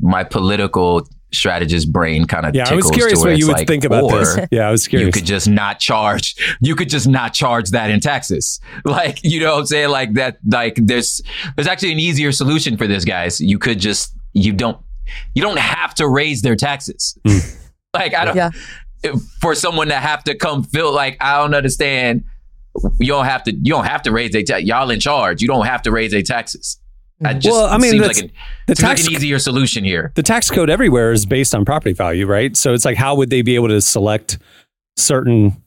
my 0.00 0.24
political 0.24 1.06
strategist 1.32 1.92
brain 1.92 2.24
kind 2.24 2.44
of 2.46 2.54
Yeah, 2.54 2.68
I 2.68 2.74
was 2.74 2.90
curious 2.90 3.20
what 3.20 3.38
you 3.38 3.46
would 3.46 3.66
think 3.66 3.84
about 3.84 4.10
this. 4.10 4.38
Yeah, 4.50 4.66
I 4.66 4.70
was 4.72 4.88
curious. 4.88 5.06
You 5.06 5.12
could 5.12 5.26
just 5.26 5.48
not 5.48 5.78
charge. 5.78 6.34
You 6.60 6.74
could 6.74 6.88
just 6.88 7.06
not 7.06 7.32
charge 7.32 7.70
that 7.70 7.90
in 7.90 8.00
Texas. 8.00 8.58
Like, 8.84 9.22
you 9.22 9.38
know 9.40 9.52
what 9.52 9.60
I'm 9.60 9.66
saying? 9.66 9.90
Like 9.90 10.14
that, 10.14 10.38
like 10.44 10.74
there's, 10.76 11.20
there's 11.54 11.68
actually 11.68 11.92
an 11.92 12.00
easier 12.00 12.32
solution 12.32 12.76
for 12.76 12.88
this, 12.88 13.04
guys. 13.04 13.40
You 13.40 13.58
could 13.58 13.78
just, 13.78 14.16
you 14.32 14.52
don't, 14.52 14.78
you 15.34 15.42
don't 15.42 15.58
have 15.58 15.94
to 15.96 16.08
raise 16.08 16.42
their 16.42 16.56
taxes. 16.56 17.16
Hmm. 17.24 17.38
like, 17.94 18.14
I 18.14 18.24
don't, 18.24 18.36
Yeah. 18.36 18.50
for 19.40 19.54
someone 19.54 19.88
to 19.88 19.94
have 19.96 20.24
to 20.24 20.34
come 20.34 20.64
feel 20.64 20.92
like, 20.92 21.16
I 21.20 21.38
don't 21.38 21.54
understand. 21.54 22.24
You 22.98 23.08
don't 23.08 23.24
have 23.24 23.42
to, 23.44 23.52
you 23.52 23.72
don't 23.72 23.86
have 23.86 24.02
to 24.02 24.12
raise 24.12 24.34
a 24.34 24.42
tax. 24.42 24.62
Y'all 24.64 24.90
in 24.90 25.00
charge. 25.00 25.42
You 25.42 25.48
don't 25.48 25.66
have 25.66 25.82
to 25.82 25.90
raise 25.90 26.12
a 26.14 26.22
taxes. 26.22 26.78
I 27.22 27.30
mm-hmm. 27.30 27.40
just, 27.40 27.54
Well, 27.54 27.66
I 27.66 27.78
mean, 27.78 27.90
seems 27.90 28.06
like, 28.06 28.18
an, 28.18 28.32
the 28.66 28.76
seems 28.76 28.88
like 28.88 29.00
an 29.00 29.12
easier 29.12 29.38
solution 29.38 29.84
here. 29.84 30.12
the 30.14 30.22
tax 30.22 30.50
code 30.50 30.70
everywhere 30.70 31.12
is 31.12 31.26
based 31.26 31.54
on 31.54 31.64
property 31.64 31.92
value, 31.92 32.26
right? 32.26 32.56
So 32.56 32.72
it's 32.72 32.84
like, 32.84 32.96
how 32.96 33.14
would 33.16 33.30
they 33.30 33.42
be 33.42 33.56
able 33.56 33.68
to 33.68 33.80
select 33.80 34.38
certain 34.96 35.62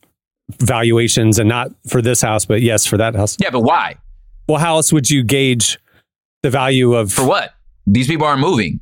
valuations 0.59 1.39
and 1.39 1.47
not 1.47 1.71
for 1.87 2.01
this 2.01 2.21
house, 2.21 2.45
but 2.45 2.61
yes, 2.61 2.85
for 2.85 2.97
that 2.97 3.15
house? 3.15 3.37
Yeah, 3.39 3.51
but 3.51 3.61
why? 3.61 3.97
Well, 4.47 4.59
how 4.59 4.75
else 4.75 4.91
would 4.91 5.09
you 5.09 5.23
gauge 5.23 5.79
the 6.41 6.49
value 6.49 6.93
of? 6.93 7.11
For 7.11 7.25
what? 7.25 7.53
These 7.85 8.07
people 8.07 8.25
aren't 8.25 8.41
moving. 8.41 8.79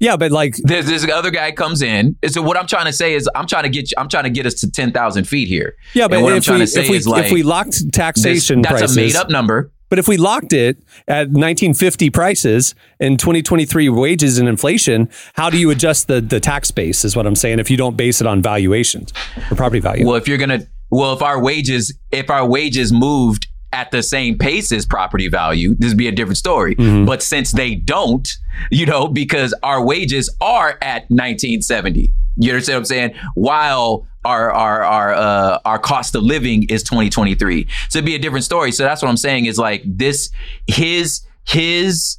Yeah, 0.00 0.16
but 0.16 0.30
like, 0.30 0.56
There's 0.62 0.86
this 0.86 1.08
other 1.10 1.30
guy 1.30 1.50
comes 1.52 1.82
in. 1.82 2.16
So 2.28 2.40
what 2.42 2.56
I'm 2.56 2.66
trying 2.66 2.86
to 2.86 2.92
say 2.92 3.14
is 3.14 3.28
I'm 3.34 3.46
trying 3.46 3.64
to 3.64 3.68
get 3.68 3.90
you, 3.90 3.96
I'm 3.98 4.08
trying 4.08 4.24
to 4.24 4.30
get 4.30 4.46
us 4.46 4.54
to 4.60 4.70
ten 4.70 4.92
thousand 4.92 5.24
feet 5.24 5.48
here. 5.48 5.76
yeah, 5.94 6.06
but 6.08 6.16
And 6.16 6.24
what 6.24 6.32
I'm 6.34 6.40
trying 6.40 6.60
we, 6.60 6.64
to 6.66 6.70
say 6.70 6.82
if 6.84 6.90
we, 6.90 6.96
is 6.96 7.08
like 7.08 7.26
if 7.26 7.32
we 7.32 7.42
locked 7.42 7.72
this- 7.72 7.86
taxation 7.92 8.62
that's 8.62 8.80
prices, 8.80 8.96
a 8.96 9.00
made 9.00 9.16
up 9.16 9.28
number. 9.28 9.72
But 9.90 9.98
if 9.98 10.06
we 10.06 10.18
locked 10.18 10.52
it 10.52 10.76
at 11.08 11.28
1950 11.28 12.10
prices 12.10 12.74
and 13.00 13.18
2023 13.18 13.88
wages 13.88 14.38
and 14.38 14.46
inflation, 14.46 15.08
how 15.32 15.48
do 15.48 15.56
you 15.58 15.70
adjust 15.70 16.08
the, 16.08 16.20
the 16.20 16.40
tax 16.40 16.70
base? 16.70 17.06
Is 17.06 17.16
what 17.16 17.26
I'm 17.26 17.34
saying. 17.34 17.58
If 17.58 17.70
you 17.70 17.78
don't 17.78 17.96
base 17.96 18.20
it 18.20 18.26
on 18.26 18.42
valuations 18.42 19.12
or 19.50 19.56
property 19.56 19.80
value. 19.80 20.06
Well, 20.06 20.16
if 20.16 20.28
you're 20.28 20.36
gonna, 20.38 20.66
well, 20.90 21.14
if 21.14 21.22
our 21.22 21.42
wages, 21.42 21.98
if 22.12 22.28
our 22.28 22.46
wages 22.46 22.92
moved 22.92 23.47
at 23.72 23.90
the 23.90 24.02
same 24.02 24.38
pace 24.38 24.72
as 24.72 24.86
property 24.86 25.28
value, 25.28 25.74
this 25.74 25.90
would 25.90 25.98
be 25.98 26.08
a 26.08 26.12
different 26.12 26.38
story. 26.38 26.74
Mm-hmm. 26.76 27.04
But 27.04 27.22
since 27.22 27.52
they 27.52 27.74
don't, 27.74 28.28
you 28.70 28.86
know, 28.86 29.08
because 29.08 29.54
our 29.62 29.84
wages 29.84 30.34
are 30.40 30.78
at 30.82 31.02
1970. 31.10 32.12
You 32.36 32.52
understand 32.52 32.76
what 32.76 32.78
I'm 32.78 32.84
saying? 32.84 33.14
While 33.34 34.06
our 34.24 34.52
our 34.52 34.82
our 34.84 35.14
uh, 35.14 35.58
our 35.64 35.78
cost 35.78 36.14
of 36.14 36.22
living 36.22 36.66
is 36.68 36.82
2023, 36.82 37.66
so 37.88 37.98
it'd 37.98 38.06
be 38.06 38.14
a 38.14 38.18
different 38.18 38.44
story. 38.44 38.72
So 38.72 38.84
that's 38.84 39.02
what 39.02 39.08
I'm 39.08 39.16
saying 39.16 39.46
is 39.46 39.58
like 39.58 39.82
this 39.84 40.30
his 40.66 41.22
his 41.44 42.18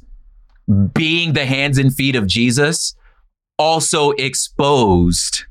being 0.92 1.32
the 1.32 1.46
hands 1.46 1.78
and 1.78 1.94
feet 1.94 2.16
of 2.16 2.26
Jesus 2.26 2.94
also 3.58 4.10
exposed 4.12 5.44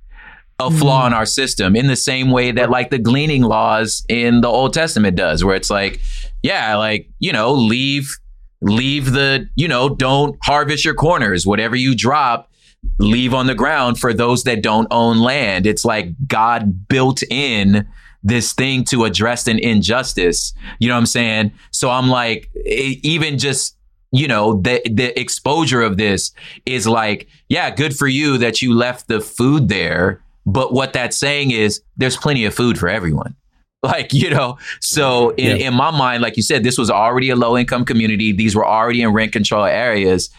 a 0.59 0.69
flaw 0.69 1.05
in 1.05 1.11
mm-hmm. 1.11 1.19
our 1.19 1.25
system 1.25 1.75
in 1.75 1.87
the 1.87 1.95
same 1.95 2.31
way 2.31 2.51
that 2.51 2.69
like 2.69 2.89
the 2.89 2.99
gleaning 2.99 3.43
laws 3.43 4.03
in 4.09 4.41
the 4.41 4.47
Old 4.47 4.73
Testament 4.73 5.15
does, 5.15 5.43
where 5.43 5.55
it's 5.55 5.69
like, 5.69 6.01
yeah, 6.43 6.75
like, 6.75 7.09
you 7.19 7.31
know, 7.31 7.53
leave, 7.53 8.17
leave 8.61 9.11
the, 9.11 9.47
you 9.55 9.67
know, 9.67 9.89
don't 9.89 10.37
harvest 10.43 10.83
your 10.83 10.93
corners. 10.93 11.45
Whatever 11.45 11.75
you 11.77 11.95
drop, 11.95 12.51
leave 12.97 13.33
on 13.33 13.47
the 13.47 13.55
ground 13.55 13.99
for 13.99 14.13
those 14.13 14.43
that 14.43 14.61
don't 14.61 14.87
own 14.91 15.19
land. 15.19 15.65
It's 15.65 15.85
like 15.85 16.09
God 16.27 16.87
built 16.89 17.23
in 17.29 17.87
this 18.21 18.51
thing 18.51 18.83
to 18.85 19.05
address 19.05 19.47
an 19.47 19.59
injustice. 19.59 20.53
You 20.79 20.89
know 20.89 20.95
what 20.95 20.99
I'm 20.99 21.05
saying? 21.05 21.53
So 21.71 21.89
I'm 21.89 22.09
like, 22.09 22.49
e- 22.65 22.99
even 23.03 23.37
just 23.37 23.77
you 24.11 24.27
know 24.27 24.59
the 24.61 24.81
the 24.89 25.17
exposure 25.19 25.83
of 25.83 25.97
this 25.97 26.31
is 26.65 26.87
like 26.87 27.27
yeah 27.47 27.69
good 27.69 27.95
for 27.95 28.07
you 28.07 28.39
that 28.39 28.59
you 28.59 28.73
left 28.73 29.07
the 29.07 29.21
food 29.21 29.69
there 29.69 30.23
but 30.53 30.73
what 30.73 30.93
that's 30.93 31.17
saying 31.17 31.51
is 31.51 31.81
there's 31.97 32.17
plenty 32.17 32.45
of 32.45 32.53
food 32.53 32.77
for 32.77 32.89
everyone. 32.89 33.35
Like 33.81 34.11
you 34.11 34.29
know 34.29 34.57
so 34.81 35.29
in, 35.35 35.55
Yeah. 35.57 35.67
in 35.67 35.73
my 35.73 35.89
mind 35.89 36.21
like 36.21 36.35
you 36.35 36.43
said 36.43 36.63
this 36.63 36.77
was 36.77 36.89
already 36.91 37.29
a 37.29 37.35
low 37.37 37.57
income 37.57 37.85
community. 37.85 38.33
These 38.33 38.53
were 38.53 38.67
already 38.67 39.01
in 39.01 39.13
rent 39.13 39.31
control 39.31 39.63
areas. 39.63 40.29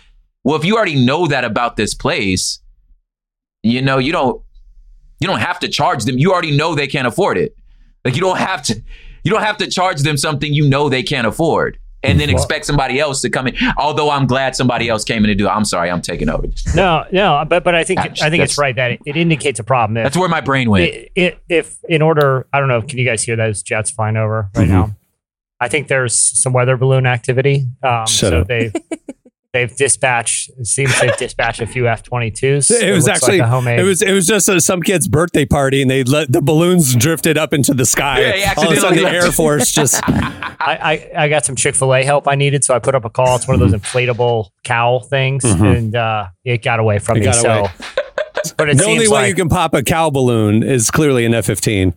Well 0.45 0.57
if 0.57 0.65
you 0.67 0.77
already 0.77 1.03
know 1.03 1.27
that 1.27 1.43
about 1.43 1.77
this 1.77 1.95
place 1.95 2.61
you 3.63 3.81
know 3.81 3.97
you 3.97 4.13
don't 4.13 4.43
you 5.21 5.27
don't 5.27 5.39
have 5.41 5.59
to 5.61 5.69
charge 5.69 6.05
them. 6.05 6.19
You 6.19 6.33
already 6.35 6.55
know 6.55 6.75
they 6.75 6.87
can't 6.87 7.07
afford 7.07 7.39
it. 7.39 7.55
Like 8.05 8.15
you 8.15 8.21
don't 8.21 8.37
have 8.39 8.63
to 8.65 8.75
you 9.25 9.31
don't 9.31 9.43
have 9.43 9.57
to 9.57 9.67
charge 9.71 10.03
them 10.03 10.19
something 10.19 10.53
you 10.53 10.69
know 10.69 10.91
they 10.91 11.03
can't 11.03 11.27
afford 11.27 11.79
and 12.03 12.19
then 12.19 12.31
expect 12.31 12.65
somebody 12.65 12.99
else 12.99 13.21
to 13.21 13.29
come 13.31 13.47
in 13.47 13.55
although 13.77 14.11
i'm 14.11 14.27
glad 14.27 14.57
somebody 14.57 14.89
else 14.89 15.05
came 15.05 15.23
in 15.25 15.29
to 15.29 15.35
do 15.35 15.47
it 15.47 15.51
i'm 15.51 15.65
sorry 15.65 15.91
i'm 15.91 16.01
taking 16.01 16.29
over 16.29 16.47
No, 16.75 17.05
no, 17.13 17.45
but 17.49 17.63
but 17.65 17.75
I 17.75 17.85
think 17.85 18.01
Gosh, 18.01 18.23
I 18.23 18.31
think 18.31 18.43
it's 18.43 18.57
right 18.59 18.75
that 18.77 18.93
it, 18.93 19.01
it 19.07 19.17
indicates 19.17 19.59
a 19.61 19.65
problem. 19.65 19.97
If, 19.99 20.05
that's 20.05 20.17
where 20.17 20.29
my 20.29 20.41
brain 20.41 20.71
went 20.71 20.93
if 21.15 21.79
in 21.89 22.03
order, 22.03 22.47
I 22.53 22.59
don't 22.61 22.69
know, 22.69 22.81
can 22.83 22.99
you 22.99 23.05
guys 23.05 23.23
hear 23.23 23.37
those 23.37 23.63
jets 23.63 23.91
flying 23.91 24.17
over 24.17 24.49
right 24.55 24.65
Mm-hmm. 24.65 24.73
now? 24.73 24.97
I 25.63 25.69
think 25.69 25.89
there's 25.89 26.15
some 26.17 26.55
weather 26.55 26.79
balloon 26.79 27.05
activity. 27.05 27.67
Um, 27.83 28.07
Shut 28.07 28.31
so 28.31 28.41
up. 28.41 28.49
they've 28.49 28.73
they've 29.53 29.75
dispatched. 29.77 30.51
It 30.59 30.67
seems 30.67 30.99
they've 31.01 31.17
dispatched 31.17 31.61
a 31.61 31.67
few 31.67 31.89
F-22s. 31.89 32.71
it 32.83 32.93
was 32.93 33.07
looks 33.07 33.09
actually 33.23 33.39
like 33.39 33.47
a 33.49 33.51
homemade. 33.51 33.81
it 33.81 33.83
was 33.85 34.03
it 34.03 34.13
was 34.13 34.27
just 34.27 34.49
uh 34.49 34.61
some 34.61 34.83
kid's 34.83 35.09
birthday 35.09 35.45
party 35.45 35.83
and 35.83 35.91
they 35.91 36.05
let 36.05 36.31
the 36.33 36.41
balloons 36.41 36.95
drifted 36.95 37.37
up 37.39 37.53
into 37.53 37.75
the 37.75 37.87
sky. 37.87 38.21
Yeah, 38.37 38.55
All 38.57 38.67
of 38.71 38.77
a 38.77 38.81
sudden, 38.81 38.99
the 38.99 39.09
Air. 39.11 39.33
Force 39.33 39.73
just 39.73 40.01
I, 40.09 41.11
I, 41.17 41.25
I 41.25 41.29
got 41.29 41.45
some 41.45 41.57
Chick 41.57 41.75
Fil 41.75 41.95
A 41.95 42.03
help 42.05 42.29
I 42.29 42.35
needed, 42.35 42.65
so 42.65 42.75
I 42.75 42.79
put 42.79 42.95
up 42.95 43.05
a 43.05 43.11
call. 43.11 43.37
It's 43.37 43.49
one 43.49 43.55
of 43.55 43.61
those 43.61 43.73
inflatable 43.79 44.49
cowl 44.65 45.01
things, 45.01 45.43
Mhm. 45.45 45.77
and 45.77 45.97
uh, 45.97 46.27
it 46.45 46.63
got 46.63 46.81
away 46.81 46.99
from 46.99 47.17
It 47.19 47.27
me. 47.27 47.33
so, 47.33 47.51
away. 47.51 47.71
but 48.57 48.69
it 48.71 48.77
the 48.79 48.85
only 48.85 49.09
way 49.09 49.13
like 49.23 49.29
you 49.29 49.35
can 49.35 49.49
pop 49.49 49.73
a 49.75 49.83
cow 49.83 50.11
balloon 50.11 50.63
is 50.63 50.91
clearly 50.91 51.25
an 51.25 51.33
F-15, 51.35 51.95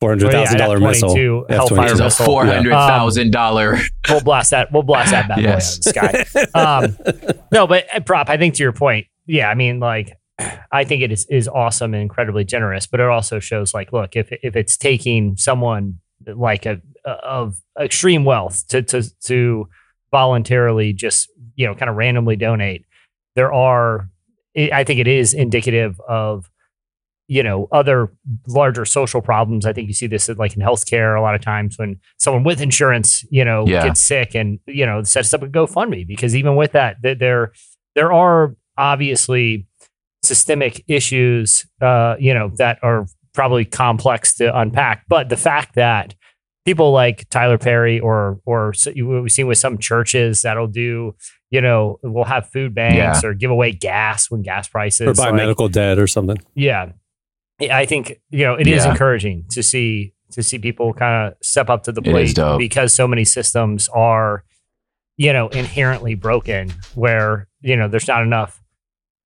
four 0.00 0.10
hundred 0.10 0.30
thousand 0.32 0.58
dollar 0.58 0.74
Well, 0.80 0.82
yeah, 0.82 0.88
missile. 0.88 1.10
F-22 1.48 1.50
Hellfire 1.50 1.78
F-22. 1.78 1.90
it's 1.92 2.00
a 2.00 2.04
missile. 2.04 2.26
four 2.26 2.46
hundred 2.46 2.70
thousand 2.72 3.30
dollar 3.32 3.78
we'll 4.08 4.20
blast 4.22 4.50
that. 4.50 4.70
We'll 4.72 4.82
blast 4.82 5.10
that 5.12 5.28
bad 5.28 5.40
Yes. 5.40 5.78
boy 5.78 6.00
out 6.00 6.14
of 6.14 6.32
the 6.32 6.40
sky. 6.52 6.60
Um, 6.60 6.96
no, 7.52 7.66
but 7.66 7.86
uh, 7.94 8.00
prop. 8.00 8.28
I 8.28 8.36
think 8.36 8.54
to 8.54 8.62
your 8.62 8.72
point, 8.72 9.06
yeah. 9.26 9.48
I 9.50 9.54
mean, 9.54 9.80
like, 9.80 10.12
I 10.70 10.84
think 10.84 11.02
it 11.02 11.10
is 11.12 11.26
is 11.30 11.48
awesome 11.48 11.94
and 11.94 12.02
incredibly 12.02 12.44
generous, 12.44 12.86
but 12.86 13.00
it 13.00 13.06
also 13.06 13.38
shows 13.40 13.72
like, 13.74 13.92
look, 13.92 14.16
if 14.16 14.28
if 14.42 14.54
it's 14.56 14.76
taking 14.76 15.36
someone 15.36 15.98
like 16.26 16.66
a 16.66 16.80
of 17.04 17.58
extreme 17.80 18.24
wealth 18.24 18.66
to 18.68 18.82
to 18.82 19.02
to 19.24 19.68
voluntarily 20.10 20.92
just 20.92 21.30
you 21.54 21.66
know 21.66 21.74
kind 21.74 21.88
of 21.88 21.96
randomly 21.96 22.36
donate, 22.36 22.84
there 23.34 23.52
are. 23.52 24.08
I 24.72 24.84
think 24.84 25.00
it 25.00 25.06
is 25.08 25.34
indicative 25.34 26.00
of 26.08 26.50
you 27.28 27.42
know 27.42 27.66
other 27.72 28.12
larger 28.46 28.84
social 28.84 29.20
problems 29.20 29.66
i 29.66 29.72
think 29.72 29.88
you 29.88 29.94
see 29.94 30.06
this 30.06 30.28
like 30.30 30.54
in 30.56 30.62
healthcare 30.62 31.18
a 31.18 31.20
lot 31.20 31.34
of 31.34 31.40
times 31.40 31.76
when 31.78 31.98
someone 32.18 32.44
with 32.44 32.60
insurance 32.60 33.24
you 33.30 33.44
know 33.44 33.66
Yeah. 33.66 33.84
gets 33.86 34.00
sick 34.00 34.34
and 34.34 34.58
you 34.66 34.86
know 34.86 35.02
sets 35.02 35.34
up 35.34 35.42
a 35.42 35.46
gofundme 35.48 36.06
because 36.06 36.36
even 36.36 36.54
with 36.56 36.72
that 36.72 37.02
th- 37.02 37.18
there 37.18 37.52
there 37.96 38.12
are 38.12 38.54
obviously 38.78 39.66
systemic 40.22 40.84
issues 40.88 41.66
uh 41.80 42.16
you 42.18 42.32
know 42.34 42.50
that 42.58 42.78
are 42.82 43.06
probably 43.34 43.64
complex 43.64 44.34
to 44.36 44.56
unpack 44.58 45.04
but 45.08 45.28
the 45.28 45.36
fact 45.36 45.74
that 45.74 46.14
people 46.64 46.90
like 46.90 47.28
Tyler 47.28 47.58
Perry 47.58 48.00
or 48.00 48.40
or 48.44 48.70
s- 48.70 48.88
we've 48.96 49.30
seen 49.30 49.46
with 49.46 49.58
some 49.58 49.78
churches 49.78 50.42
that'll 50.42 50.66
do 50.66 51.14
you 51.50 51.60
know 51.60 51.98
we'll 52.02 52.24
have 52.24 52.48
food 52.50 52.74
banks 52.74 53.22
or 53.24 53.34
give 53.34 53.50
away 53.50 53.72
gas 53.72 54.30
when 54.30 54.42
gas 54.42 54.68
prices 54.68 55.06
or 55.06 55.14
buy 55.14 55.26
like- 55.30 55.34
medical 55.34 55.68
debt 55.68 55.98
or 55.98 56.06
something. 56.06 56.38
yeah 56.54 56.90
i 57.60 57.86
think 57.86 58.20
you 58.30 58.44
know 58.44 58.54
it 58.54 58.66
is 58.66 58.84
Yeah. 58.84 58.90
encouraging 58.90 59.44
to 59.50 59.62
see 59.62 60.12
to 60.32 60.42
see 60.42 60.58
people 60.58 60.92
kind 60.92 61.28
of 61.28 61.34
step 61.42 61.70
up 61.70 61.84
to 61.84 61.92
the 61.92 62.02
plate 62.02 62.36
because 62.58 62.92
so 62.92 63.06
many 63.08 63.24
systems 63.24 63.88
are 63.88 64.44
you 65.16 65.32
know 65.32 65.48
inherently 65.48 66.14
broken 66.14 66.72
where 66.94 67.48
you 67.60 67.76
know 67.76 67.88
there's 67.88 68.08
not 68.08 68.22
enough 68.22 68.62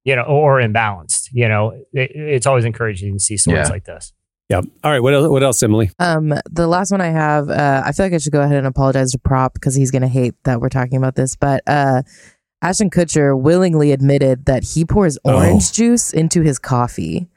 you 0.04 0.14
know 0.14 0.22
or 0.22 0.60
imbalanced 0.60 1.28
you 1.32 1.48
know 1.48 1.70
it, 1.92 2.10
it's 2.14 2.46
always 2.46 2.64
encouraging 2.64 3.14
to 3.14 3.18
see 3.20 3.36
stories 3.36 3.66
Yeah. 3.66 3.72
like 3.72 3.84
this 3.84 4.12
Yeah. 4.50 4.62
All 4.82 4.90
right. 4.90 5.00
What 5.00 5.14
else? 5.14 5.28
What 5.28 5.42
else, 5.44 5.62
Emily? 5.62 5.90
Um, 6.00 6.34
the 6.50 6.66
last 6.66 6.90
one 6.90 7.00
I 7.00 7.10
have, 7.10 7.48
uh, 7.48 7.82
I 7.86 7.92
feel 7.92 8.06
like 8.06 8.14
I 8.14 8.18
should 8.18 8.32
go 8.32 8.40
ahead 8.40 8.56
and 8.58 8.66
apologize 8.66 9.12
to 9.12 9.18
Prop 9.18 9.54
because 9.54 9.76
he's 9.76 9.92
going 9.92 10.02
to 10.02 10.08
hate 10.08 10.34
that 10.42 10.60
we're 10.60 10.68
talking 10.70 10.98
about 10.98 11.14
this. 11.14 11.36
But 11.36 11.62
uh, 11.68 12.02
Ashton 12.60 12.90
Kutcher 12.90 13.38
willingly 13.40 13.92
admitted 13.92 14.46
that 14.46 14.64
he 14.64 14.84
pours 14.84 15.18
Oh. 15.24 15.36
orange 15.36 15.70
juice 15.70 16.12
into 16.12 16.42
his 16.42 16.58
coffee 16.58 17.28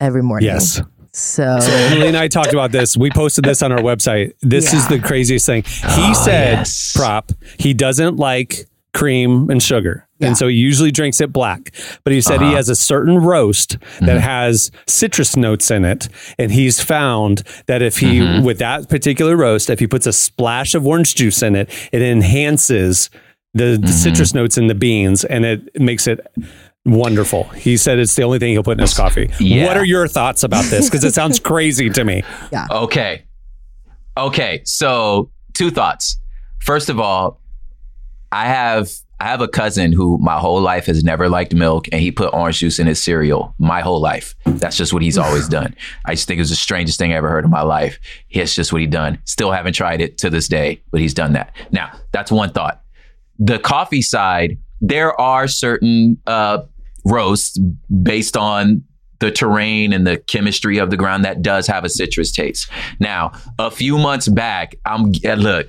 every 0.00 0.22
morning. 0.22 0.46
Yes. 0.48 0.80
So, 1.12 1.58
So 1.60 1.72
Emily 1.72 2.06
and 2.08 2.16
I 2.16 2.28
talked 2.28 2.52
about 2.52 2.70
this. 2.70 2.96
We 2.96 3.10
posted 3.10 3.44
this 3.44 3.62
on 3.62 3.72
our 3.72 3.80
website. 3.80 4.32
This 4.42 4.72
is 4.72 4.86
the 4.88 4.98
craziest 5.00 5.44
thing. 5.46 5.64
He 5.64 5.82
Oh, 5.88 6.12
said, 6.24 6.58
yes. 6.58 6.92
prop, 6.94 7.32
he 7.58 7.74
doesn't 7.74 8.16
like 8.16 8.66
cream 8.94 9.50
and 9.50 9.60
sugar. 9.62 10.06
Yeah. 10.18 10.28
And 10.28 10.36
so 10.36 10.46
he 10.48 10.54
usually 10.56 10.90
drinks 10.92 11.20
it 11.20 11.32
black. 11.32 11.72
But 12.04 12.12
he 12.12 12.20
said 12.20 12.40
he 12.40 12.46
Uh-huh. 12.46 12.56
has 12.56 12.68
a 12.68 12.76
certain 12.76 13.18
roast 13.18 13.78
that 14.00 14.02
Mm-hmm. 14.02 14.18
has 14.18 14.70
citrus 14.86 15.36
notes 15.36 15.70
in 15.70 15.84
it. 15.84 16.08
And 16.38 16.52
he's 16.52 16.80
found 16.80 17.42
that 17.66 17.82
if 17.82 17.98
he, 17.98 18.18
Mm-hmm. 18.20 18.44
with 18.44 18.58
that 18.58 18.88
particular 18.88 19.36
roast, 19.36 19.68
if 19.70 19.80
he 19.80 19.86
puts 19.88 20.06
a 20.06 20.12
splash 20.12 20.74
of 20.76 20.86
orange 20.86 21.14
juice 21.16 21.42
in 21.42 21.56
it, 21.56 21.70
it 21.92 22.02
enhances 22.02 23.10
the, 23.54 23.64
Mm-hmm. 23.64 23.82
the 23.82 23.92
citrus 23.92 24.32
notes 24.34 24.56
in 24.58 24.66
the 24.68 24.74
beans 24.76 25.24
and 25.24 25.44
it 25.44 25.80
makes 25.80 26.06
it 26.06 26.20
wonderful. 26.84 27.44
He 27.50 27.76
said 27.76 27.98
it's 27.98 28.14
the 28.14 28.22
only 28.22 28.38
thing 28.38 28.52
he'll 28.52 28.62
put 28.62 28.72
in 28.72 28.78
his 28.80 28.94
coffee. 28.94 29.30
Yeah. 29.38 29.66
What 29.66 29.76
are 29.76 29.84
your 29.84 30.08
thoughts 30.08 30.42
about 30.42 30.64
this? 30.66 30.88
Because 30.88 31.04
it 31.04 31.14
sounds 31.14 31.38
crazy 31.38 31.90
to 31.90 32.04
me. 32.04 32.22
Yeah. 32.52 32.66
Okay. 32.70 33.24
Okay. 34.16 34.62
So 34.64 35.30
two 35.52 35.70
thoughts. 35.70 36.18
First 36.60 36.88
of 36.88 36.98
all, 36.98 37.40
I 38.32 38.46
have 38.46 38.90
I 39.20 39.24
have 39.24 39.40
a 39.40 39.48
cousin 39.48 39.92
who 39.92 40.18
my 40.18 40.38
whole 40.38 40.60
life 40.60 40.86
has 40.86 41.04
never 41.04 41.28
liked 41.28 41.54
milk 41.54 41.86
and 41.92 42.00
he 42.00 42.10
put 42.10 42.32
orange 42.32 42.58
juice 42.60 42.78
in 42.78 42.86
his 42.86 43.00
cereal 43.02 43.54
my 43.58 43.82
whole 43.82 44.00
life. 44.00 44.34
That's 44.46 44.76
just 44.76 44.92
what 44.94 45.02
he's 45.02 45.18
always 45.24 45.46
done. 45.48 45.76
I 46.06 46.14
just 46.14 46.26
think 46.26 46.38
it 46.38 46.40
was 46.40 46.50
the 46.50 46.56
strangest 46.56 46.98
thing 46.98 47.12
I 47.12 47.16
ever 47.16 47.28
heard 47.28 47.44
in 47.44 47.50
my 47.50 47.62
life. 47.62 48.00
It's 48.30 48.54
just 48.54 48.72
what 48.72 48.80
he 48.80 48.86
done. 48.86 49.18
Still 49.26 49.52
haven't 49.52 49.74
tried 49.74 50.00
it 50.00 50.16
to 50.18 50.30
this 50.30 50.48
day, 50.48 50.82
but 50.90 51.00
he's 51.00 51.12
done 51.14 51.34
that. 51.34 51.54
Now, 51.70 51.92
that's 52.12 52.32
one 52.32 52.50
thought. 52.50 52.82
The 53.38 53.58
coffee 53.58 54.02
side, 54.02 54.58
there 54.80 55.18
are 55.20 55.46
certain 55.48 56.18
uh, 56.26 56.62
roasts 57.04 57.58
based 58.02 58.36
on 58.36 58.84
the 59.20 59.30
terrain 59.30 59.92
and 59.92 60.06
the 60.06 60.16
chemistry 60.16 60.78
of 60.78 60.90
the 60.90 60.96
ground 60.96 61.24
that 61.24 61.42
does 61.42 61.66
have 61.66 61.84
a 61.84 61.88
citrus 61.88 62.32
taste. 62.32 62.70
Now, 62.98 63.32
a 63.58 63.70
few 63.70 63.98
months 63.98 64.28
back, 64.28 64.76
I'm 64.84 65.12
look, 65.12 65.68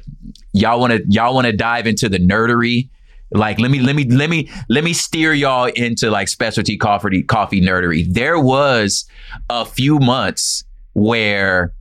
y'all 0.54 0.80
want 0.80 0.94
to 0.94 1.04
y'all 1.10 1.36
want 1.36 1.48
to 1.48 1.54
dive 1.54 1.86
into 1.86 2.10
the 2.10 2.18
nerdery. 2.18 2.90
Like 3.34 3.60
let 3.60 3.72
me 3.72 3.80
let 3.80 3.96
me 3.96 4.06
let 4.06 4.30
me 4.30 4.50
let 4.70 4.84
me 4.84 4.94
steer 4.94 5.34
y'all 5.34 5.66
into 5.66 6.10
like 6.10 6.28
specialty 6.28 6.78
coffee 6.78 7.24
coffee 7.24 7.62
nerdery. 7.62 8.06
There 8.12 8.40
was 8.40 9.06
a 9.50 9.66
few 9.66 10.00
months 10.00 10.64
where 10.94 11.74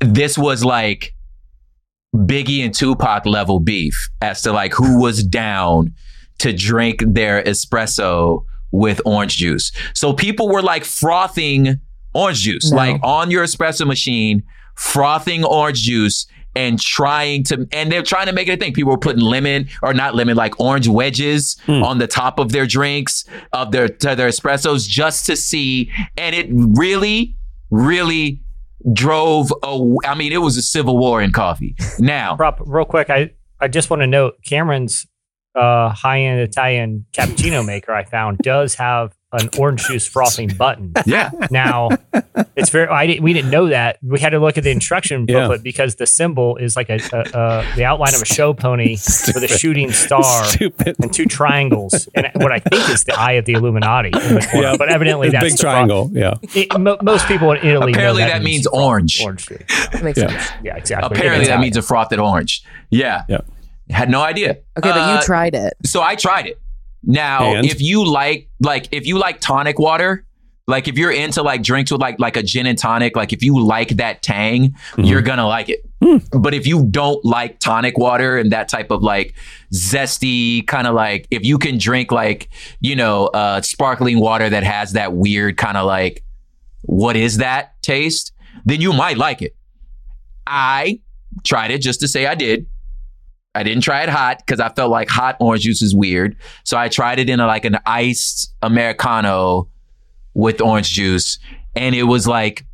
this 0.00 0.38
was 0.38 0.64
like 0.64 1.14
Biggie 2.14 2.64
and 2.64 2.74
Tupac 2.74 3.26
level 3.26 3.60
beef 3.60 4.08
as 4.20 4.42
to 4.42 4.52
like 4.52 4.72
who 4.72 5.00
was 5.00 5.22
down 5.22 5.94
to 6.40 6.52
drink 6.52 7.02
their 7.06 7.42
espresso 7.42 8.44
with 8.72 9.00
orange 9.04 9.36
juice. 9.36 9.72
So 9.94 10.12
people 10.12 10.48
were 10.48 10.62
like 10.62 10.84
frothing 10.84 11.80
orange 12.14 12.40
juice, 12.40 12.70
No. 12.70 12.76
like 12.76 13.00
on 13.02 13.30
your 13.30 13.44
espresso 13.44 13.86
machine, 13.86 14.42
frothing 14.76 15.44
orange 15.44 15.82
juice 15.82 16.26
and 16.56 16.80
trying 16.80 17.44
to, 17.44 17.66
and 17.72 17.92
they're 17.92 18.02
trying 18.02 18.26
to 18.26 18.32
make 18.32 18.48
it 18.48 18.52
a 18.52 18.56
thing. 18.56 18.72
People 18.72 18.90
were 18.90 18.98
putting 18.98 19.22
lemon 19.22 19.68
or 19.82 19.94
not 19.94 20.14
lemon, 20.14 20.36
like 20.36 20.58
orange 20.58 20.88
wedges 20.88 21.56
mm. 21.66 21.82
on 21.84 21.98
the 21.98 22.06
top 22.06 22.38
of 22.38 22.50
their 22.50 22.66
drinks, 22.66 23.24
of 23.52 23.70
their, 23.70 23.88
to 23.88 24.16
their 24.16 24.28
espressos 24.28 24.88
just 24.88 25.26
to 25.26 25.36
see. 25.36 25.92
And 26.16 26.34
it 26.34 26.48
really, 26.50 27.36
really 27.70 28.42
drove 28.92 29.52
a, 29.62 29.96
I 30.04 30.14
mean, 30.14 30.32
it 30.32 30.38
was 30.42 30.56
a 30.56 30.62
civil 30.62 30.98
war 30.98 31.22
in 31.22 31.32
coffee. 31.32 31.76
Now, 31.98 32.36
Prop, 32.36 32.60
real 32.64 32.84
quick, 32.84 33.10
I, 33.10 33.30
I 33.60 33.68
just 33.68 33.90
want 33.90 34.00
to 34.02 34.06
note 34.06 34.38
Cameron's 34.44 35.06
uh, 35.60 35.90
high 35.90 36.22
end 36.22 36.40
Italian 36.40 37.04
cappuccino 37.12 37.64
maker 37.64 37.92
I 37.92 38.04
found 38.04 38.38
does 38.38 38.74
have 38.76 39.14
an 39.32 39.48
orange 39.56 39.86
juice 39.86 40.08
frothing 40.08 40.48
button. 40.48 40.92
yeah. 41.06 41.30
Now, 41.52 41.90
it's 42.56 42.70
very. 42.70 42.88
I 42.88 43.06
didn't, 43.06 43.22
we 43.22 43.32
didn't 43.32 43.52
know 43.52 43.68
that. 43.68 43.98
We 44.02 44.18
had 44.18 44.30
to 44.30 44.40
look 44.40 44.58
at 44.58 44.64
the 44.64 44.70
instruction 44.72 45.24
Yeah. 45.28 45.42
booklet 45.42 45.62
because 45.62 45.94
the 45.96 46.06
symbol 46.06 46.56
is 46.56 46.74
like 46.74 46.90
a, 46.90 46.98
a, 47.12 47.20
a 47.38 47.76
the 47.76 47.84
outline 47.84 48.12
of 48.16 48.22
a 48.22 48.24
show 48.24 48.52
pony 48.54 48.92
with 49.32 49.44
a 49.44 49.46
shooting 49.48 49.92
star 49.92 50.44
Stupid. 50.46 50.96
and 51.00 51.12
two 51.12 51.26
triangles, 51.26 52.08
and 52.16 52.28
what 52.34 52.50
I 52.50 52.58
think 52.58 52.88
is 52.90 53.04
the 53.04 53.14
eye 53.16 53.32
of 53.34 53.44
the 53.44 53.52
Illuminati. 53.52 54.10
The. 54.10 54.48
Yeah. 54.52 54.74
but 54.76 54.88
evidently 54.90 55.28
The 55.28 55.32
that's 55.32 55.44
big 55.44 55.52
the 55.52 55.58
fro- 55.58 55.70
triangle. 55.70 56.10
Yeah. 56.12 56.34
It- 56.54 56.76
mo- 56.80 56.98
most 57.02 57.26
people 57.28 57.52
in 57.52 57.58
Italy 57.58 57.92
know 57.92 57.98
Apparently 57.98 58.24
that 58.24 58.42
means 58.42 58.66
fro- 58.66 58.82
orange. 58.84 59.20
Orange. 59.22 59.46
juice. 59.46 59.60
that 59.92 60.02
makes 60.02 60.18
Yeah. 60.18 60.28
sense. 60.28 60.50
Yeah, 60.64 60.76
exactly. 60.76 61.16
Apparently 61.16 61.46
that 61.46 61.60
means 61.60 61.76
a 61.76 61.82
frothed 61.82 62.18
orange. 62.18 62.64
Yeah. 62.90 63.22
Yeah. 63.28 63.42
Had 63.90 64.10
no 64.10 64.20
idea. 64.22 64.50
Okay, 64.50 64.90
but 64.90 64.96
Uh, 64.96 65.16
you 65.20 65.26
tried 65.26 65.54
it. 65.54 65.74
So 65.84 66.02
I 66.02 66.14
tried 66.14 66.46
it. 66.46 66.60
Now, 67.02 67.54
And? 67.54 67.66
if 67.66 67.80
you 67.80 68.04
like, 68.04 68.48
like, 68.60 68.88
if 68.92 69.06
you 69.06 69.18
like 69.18 69.40
tonic 69.40 69.78
water, 69.78 70.24
like 70.66 70.86
if 70.86 70.96
you're 70.96 71.10
into 71.10 71.42
like 71.42 71.62
drinks 71.62 71.90
with 71.90 72.00
like 72.00 72.20
like 72.20 72.36
a 72.36 72.42
gin 72.44 72.66
and 72.66 72.78
tonic, 72.78 73.16
like 73.16 73.32
if 73.32 73.42
you 73.42 73.58
like 73.60 73.88
that 73.96 74.22
tang, 74.22 74.76
you're 74.96 75.22
gonna 75.22 75.46
like 75.48 75.68
it. 75.68 75.84
But 76.30 76.54
if 76.54 76.64
you 76.66 76.86
don't 76.86 77.24
like 77.24 77.58
tonic 77.58 77.98
water 77.98 78.38
and 78.38 78.52
that 78.52 78.68
type 78.68 78.90
of 78.92 79.02
like 79.02 79.34
zesty 79.72 80.64
kind 80.66 80.86
of 80.86 80.94
like, 80.94 81.26
if 81.32 81.44
you 81.44 81.58
can 81.58 81.76
drink 81.78 82.12
like 82.12 82.48
you 82.80 82.94
know 82.94 83.26
uh, 83.28 83.60
sparkling 83.62 84.20
water 84.20 84.48
that 84.48 84.62
has 84.62 84.92
that 84.92 85.12
weird 85.12 85.56
kind 85.56 85.76
of 85.76 85.86
like, 85.86 86.22
what 86.82 87.16
is 87.16 87.38
that 87.38 87.80
taste? 87.82 88.32
Then 88.64 88.80
you 88.80 88.92
might 88.92 89.18
like 89.18 89.42
it. 89.42 89.56
I 90.46 91.00
tried 91.42 91.70
it 91.72 91.80
just 91.80 91.98
to 92.00 92.08
say 92.08 92.26
I 92.26 92.34
did. 92.36 92.66
I 93.54 93.62
didn't 93.64 93.82
try 93.82 94.02
it 94.02 94.08
hot 94.08 94.38
because 94.38 94.60
I 94.60 94.68
felt 94.68 94.90
like 94.90 95.08
hot 95.08 95.36
orange 95.40 95.64
juice 95.64 95.82
is 95.82 95.94
weird. 95.94 96.36
So 96.64 96.78
I 96.78 96.88
tried 96.88 97.18
it 97.18 97.28
in 97.28 97.40
a, 97.40 97.46
like 97.46 97.64
an 97.64 97.78
iced 97.84 98.54
Americano 98.62 99.68
with 100.34 100.60
orange 100.60 100.90
juice. 100.92 101.38
And 101.74 101.94
it 101.94 102.04
was 102.04 102.26
like 102.28 102.64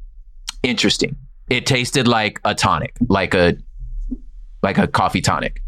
interesting. 0.62 1.16
It 1.48 1.64
tasted 1.64 2.06
like 2.08 2.40
a 2.44 2.54
tonic, 2.54 2.94
like 3.08 3.32
a 3.34 3.56
like 4.62 4.78
a 4.78 4.86
coffee 4.86 5.20
tonic. 5.20 5.62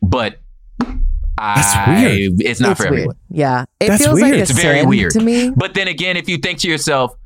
But 0.00 0.38
That's 0.78 1.74
I, 1.76 2.02
weird. 2.02 2.40
it's 2.42 2.60
not 2.60 2.72
it's 2.72 2.80
for 2.80 2.84
weird. 2.90 3.00
everyone. 3.00 3.16
Yeah, 3.30 3.64
it 3.80 3.88
That's 3.88 4.04
feels 4.04 4.14
weird. 4.20 4.30
like 4.30 4.38
a 4.38 4.42
It's 4.42 4.50
very 4.52 4.80
sin 4.80 4.88
weird. 4.88 5.12
to 5.12 5.20
me. 5.20 5.50
But 5.50 5.74
then 5.74 5.88
again, 5.88 6.16
if 6.16 6.28
you 6.28 6.38
think 6.38 6.60
to 6.60 6.68
yourself, 6.68 7.16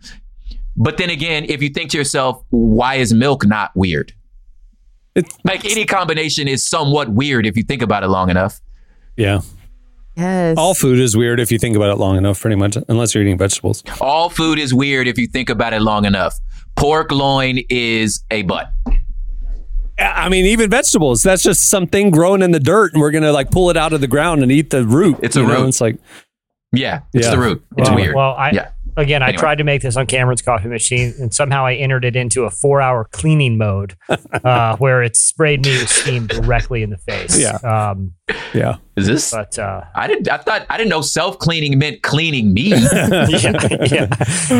but 0.77 0.97
then 0.97 1.11
again, 1.11 1.45
if 1.49 1.63
you 1.63 1.69
think 1.69 1.91
to 1.91 1.99
yourself, 1.99 2.43
why 2.51 2.97
is 2.97 3.13
milk 3.13 3.47
not 3.47 3.71
weird? 3.77 4.13
It's- 5.17 5.37
like 5.45 5.65
any 5.65 5.85
combination 5.85 6.47
is 6.47 6.65
somewhat 6.67 7.09
weird 7.09 7.47
if 7.47 7.57
you 7.57 7.63
think 7.65 7.83
about 7.83 8.05
it 8.05 8.09
long 8.09 8.31
enough. 8.31 8.61
Yeah. 9.17 9.41
Yes. 10.17 10.57
All 10.57 10.75
food 10.75 10.99
is 10.99 11.17
weird 11.17 11.41
if 11.41 11.51
you 11.53 11.59
think 11.59 11.77
about 11.77 11.91
it 11.91 11.97
long 11.97 12.17
enough, 12.17 12.41
pretty 12.41 12.57
much, 12.57 12.77
unless 12.89 13.15
you're 13.15 13.23
eating 13.25 13.37
vegetables. 13.37 13.83
All 14.01 14.31
food 14.31 14.59
is 14.59 14.73
weird 14.73 15.09
if 15.09 15.19
you 15.19 15.27
think 15.27 15.51
about 15.51 15.73
it 15.75 15.83
long 15.83 16.05
enough. 16.07 16.39
Pork 16.75 17.11
loin 17.13 17.59
is 17.69 18.25
a 18.31 18.43
butt. 18.43 18.71
I 19.99 20.29
mean, 20.29 20.45
even 20.47 20.69
vegetables, 20.71 21.23
that's 21.23 21.43
just 21.43 21.69
something 21.71 22.11
growing 22.11 22.43
in 22.43 22.51
the 22.51 22.61
dirt, 22.61 22.93
and 22.93 23.01
we're 23.01 23.11
going 23.11 23.25
to 23.25 23.33
like 23.33 23.51
pull 23.51 23.71
it 23.71 23.77
out 23.79 23.93
of 23.95 24.01
the 24.03 24.07
ground 24.07 24.43
and 24.43 24.53
eat 24.53 24.71
the 24.71 24.85
root. 24.85 25.19
It's 25.23 25.37
a 25.37 25.41
you 25.41 25.47
know? 25.47 25.61
root. 25.63 25.69
It's 25.69 25.81
like, 25.81 25.97
Yeah, 26.73 27.01
it's 27.15 27.25
Yeah. 27.27 27.31
the 27.31 27.39
root. 27.39 27.65
It's 27.79 27.89
Well, 27.89 27.97
weird. 27.99 28.15
Well, 28.15 28.35
I 28.37 28.51
yeah. 28.51 28.69
Again, 28.97 29.23
I 29.23 29.33
tried 29.33 29.59
to 29.59 29.65
make 29.65 29.83
this 29.83 29.97
on 29.97 30.07
Cameron's 30.07 30.43
coffee 30.43 30.69
machine, 30.69 31.15
and 31.19 31.33
somehow 31.33 31.67
I 31.67 31.75
entered 31.75 32.05
it 32.05 32.17
into 32.17 32.45
a 32.45 32.51
four-hour 32.51 33.09
cleaning 33.13 33.59
mode, 33.59 33.97
uh, 34.45 34.77
where 34.77 35.03
it 35.03 35.17
sprayed 35.17 35.65
me 35.65 35.79
with 35.79 35.89
steam 35.89 36.27
directly 36.27 36.83
in 36.83 36.91
the 36.91 36.99
face. 36.99 37.39
Yeah. 37.39 37.57
Um, 37.57 38.13
yeah. 38.55 38.77
Is 38.97 39.07
this? 39.07 39.31
but 39.31 39.57
uh, 39.59 39.85
I 39.95 40.09
didn't. 40.09 40.29
I 40.29 40.39
thought. 40.39 40.67
I 40.69 40.77
didn't 40.77 40.89
know 40.89 41.01
self 41.03 41.39
cleaning 41.39 41.79
meant 41.79 42.03
cleaning 42.03 42.53
me. 42.55 42.71
yeah, 42.71 43.29
yeah. 43.29 44.09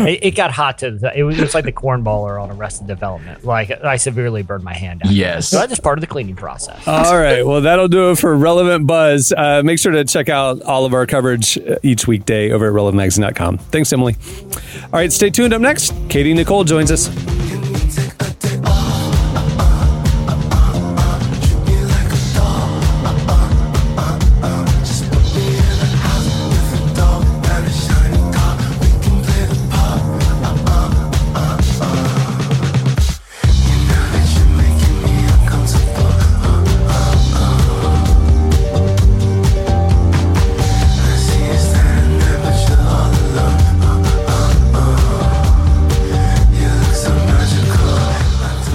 It, 0.05 0.19
it 0.23 0.35
got 0.35 0.51
hot 0.51 0.77
to 0.79 0.91
the. 0.91 1.11
It 1.17 1.23
was, 1.23 1.37
it 1.37 1.41
was 1.41 1.53
like 1.53 1.65
the 1.65 1.71
cornballer 1.73 2.41
on 2.41 2.51
Arrested 2.51 2.87
Development. 2.87 3.43
Like 3.43 3.71
I 3.83 3.97
severely 3.97 4.43
burned 4.43 4.63
my 4.63 4.73
hand 4.75 5.01
out. 5.03 5.11
yes. 5.11 5.49
So 5.49 5.57
that's 5.57 5.71
just 5.71 5.83
part 5.83 5.97
of 5.97 6.01
the 6.01 6.07
cleaning 6.07 6.35
process. 6.35 6.87
All 6.87 7.17
right. 7.17 7.45
Well, 7.45 7.61
that'll 7.61 7.87
do 7.89 8.11
it 8.11 8.19
for 8.19 8.35
Relevant 8.37 8.87
Buzz. 8.87 9.33
Uh, 9.35 9.63
make 9.65 9.79
sure 9.79 9.91
to 9.91 10.05
check 10.05 10.29
out 10.29 10.61
all 10.61 10.85
of 10.85 10.93
our 10.93 11.05
coverage 11.05 11.57
uh, 11.57 11.77
each 11.83 12.07
weekday 12.07 12.51
over 12.51 12.67
at 12.67 12.73
relevantmagazine.com. 12.73 13.57
Thanks, 13.57 13.91
Emily. 13.91 14.15
All 14.83 14.89
right. 14.93 15.11
Stay 15.11 15.29
tuned. 15.29 15.53
Up 15.53 15.61
next, 15.61 15.93
Katy 16.09 16.33
Nichole 16.33 16.65
joins 16.65 16.91
us. 16.91 17.36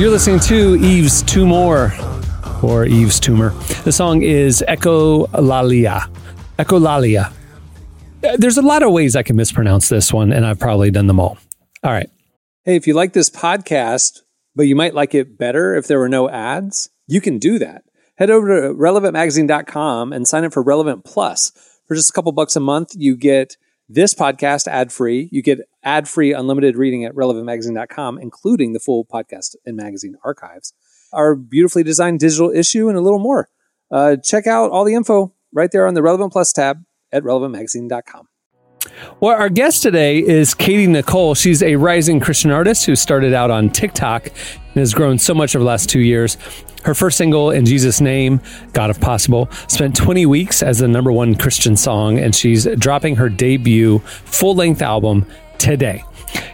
You're 0.02 0.10
listening 0.10 0.40
to 0.40 0.74
Yves 0.82 1.22
Tumor 1.22 1.92
or 2.60 2.84
Yves 2.86 3.20
Tumor. 3.20 3.50
The 3.84 3.92
song 3.92 4.22
is 4.22 4.64
Echolalia. 4.66 6.12
Echolalia. 6.58 7.32
Uh, 8.24 8.36
There's 8.36 8.58
a 8.58 8.62
lot 8.62 8.82
of 8.82 8.90
ways 8.90 9.14
I 9.14 9.22
can 9.22 9.36
mispronounce 9.36 9.88
this 9.88 10.12
one, 10.12 10.32
and 10.32 10.44
I've 10.44 10.58
probably 10.58 10.90
done 10.90 11.06
them 11.06 11.20
all. 11.20 11.38
All 11.84 11.92
right. 11.92 12.10
Hey, 12.64 12.74
if 12.74 12.88
you 12.88 12.94
like 12.94 13.12
this 13.12 13.30
podcast, 13.30 14.22
but 14.56 14.64
you 14.64 14.74
might 14.74 14.92
like 14.92 15.14
it 15.14 15.38
better 15.38 15.76
if 15.76 15.86
there 15.86 16.00
were 16.00 16.08
no 16.08 16.28
ads, 16.28 16.90
you 17.06 17.20
can 17.20 17.38
do 17.38 17.60
that. 17.60 17.84
Head 18.16 18.28
over 18.28 18.48
to 18.48 18.74
relevantmagazine.com 18.74 20.12
and 20.12 20.26
sign 20.26 20.44
up 20.44 20.52
for 20.52 20.64
Relevant 20.64 21.04
Plus. 21.04 21.52
For 21.86 21.94
just 21.94 22.10
a 22.10 22.12
couple 22.12 22.32
bucks 22.32 22.56
a 22.56 22.60
month, 22.60 22.90
you 22.96 23.16
get 23.16 23.56
this 23.88 24.14
podcast 24.14 24.66
ad 24.66 24.90
free. 24.90 25.28
You 25.30 25.42
get 25.42 25.60
ad 25.84 26.08
free 26.08 26.32
unlimited 26.32 26.76
reading 26.76 27.04
at 27.04 27.14
relevantmagazine.com, 27.14 28.18
including 28.18 28.72
the 28.72 28.80
full 28.80 29.04
podcast 29.04 29.56
and 29.66 29.76
magazine 29.76 30.16
archives, 30.24 30.72
our 31.12 31.34
beautifully 31.34 31.82
designed 31.82 32.20
digital 32.20 32.50
issue, 32.50 32.88
and 32.88 32.96
a 32.96 33.00
little 33.00 33.18
more. 33.18 33.48
Uh, 33.90 34.16
check 34.16 34.46
out 34.46 34.70
all 34.70 34.84
the 34.84 34.94
info 34.94 35.32
right 35.52 35.70
there 35.72 35.86
on 35.86 35.94
the 35.94 36.02
Relevant 36.02 36.32
Plus 36.32 36.52
tab 36.52 36.82
at 37.12 37.22
relevantmagazine.com. 37.22 38.28
Well, 39.20 39.36
our 39.36 39.48
guest 39.48 39.82
today 39.82 40.18
is 40.18 40.54
Katy 40.54 40.86
Nichole. 40.86 41.36
She's 41.36 41.62
a 41.62 41.76
rising 41.76 42.18
Christian 42.18 42.50
artist 42.50 42.84
who 42.84 42.96
started 42.96 43.32
out 43.32 43.50
on 43.50 43.70
TikTok 43.70 44.26
and 44.26 44.74
has 44.74 44.92
grown 44.94 45.18
so 45.18 45.34
much 45.34 45.54
over 45.54 45.62
the 45.62 45.68
last 45.68 45.88
two 45.88 46.00
years. 46.00 46.36
Her 46.84 46.94
first 46.94 47.16
single, 47.16 47.50
In 47.52 47.64
Jesus' 47.64 48.00
Name, 48.00 48.40
God 48.72 48.90
of 48.90 49.00
Possible, 49.00 49.48
spent 49.68 49.94
20 49.94 50.26
weeks 50.26 50.62
as 50.64 50.80
the 50.80 50.88
number 50.88 51.12
one 51.12 51.36
Christian 51.36 51.76
song, 51.76 52.18
and 52.18 52.34
she's 52.34 52.66
dropping 52.76 53.14
her 53.16 53.28
debut 53.28 54.00
full 54.00 54.56
length 54.56 54.82
album 54.82 55.24
today. 55.62 56.04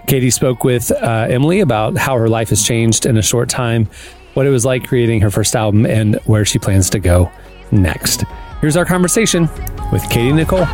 Katy 0.07 0.31
spoke 0.31 0.65
with 0.65 0.93
uh, 0.93 1.27
Emily 1.31 1.61
about 1.61 1.97
how 1.97 2.17
her 2.17 2.29
life 2.29 2.51
has 2.51 2.63
changed 2.63 3.07
in 3.07 3.17
a 3.17 3.23
short 3.23 3.49
time, 3.49 3.89
what 4.35 4.47
it 4.47 4.51
was 4.51 4.67
like 4.67 4.87
creating 4.87 5.23
her 5.23 5.31
first 5.31 5.57
album, 5.57 5.87
and 5.87 6.17
where 6.27 6.45
she 6.45 6.59
plans 6.59 6.91
to 6.91 6.99
go 6.99 7.31
next. 7.73 8.25
Here's 8.61 8.77
our 8.77 8.85
conversation 8.85 9.49
with 9.91 10.03
Katy 10.11 10.33
Nichole. 10.33 10.67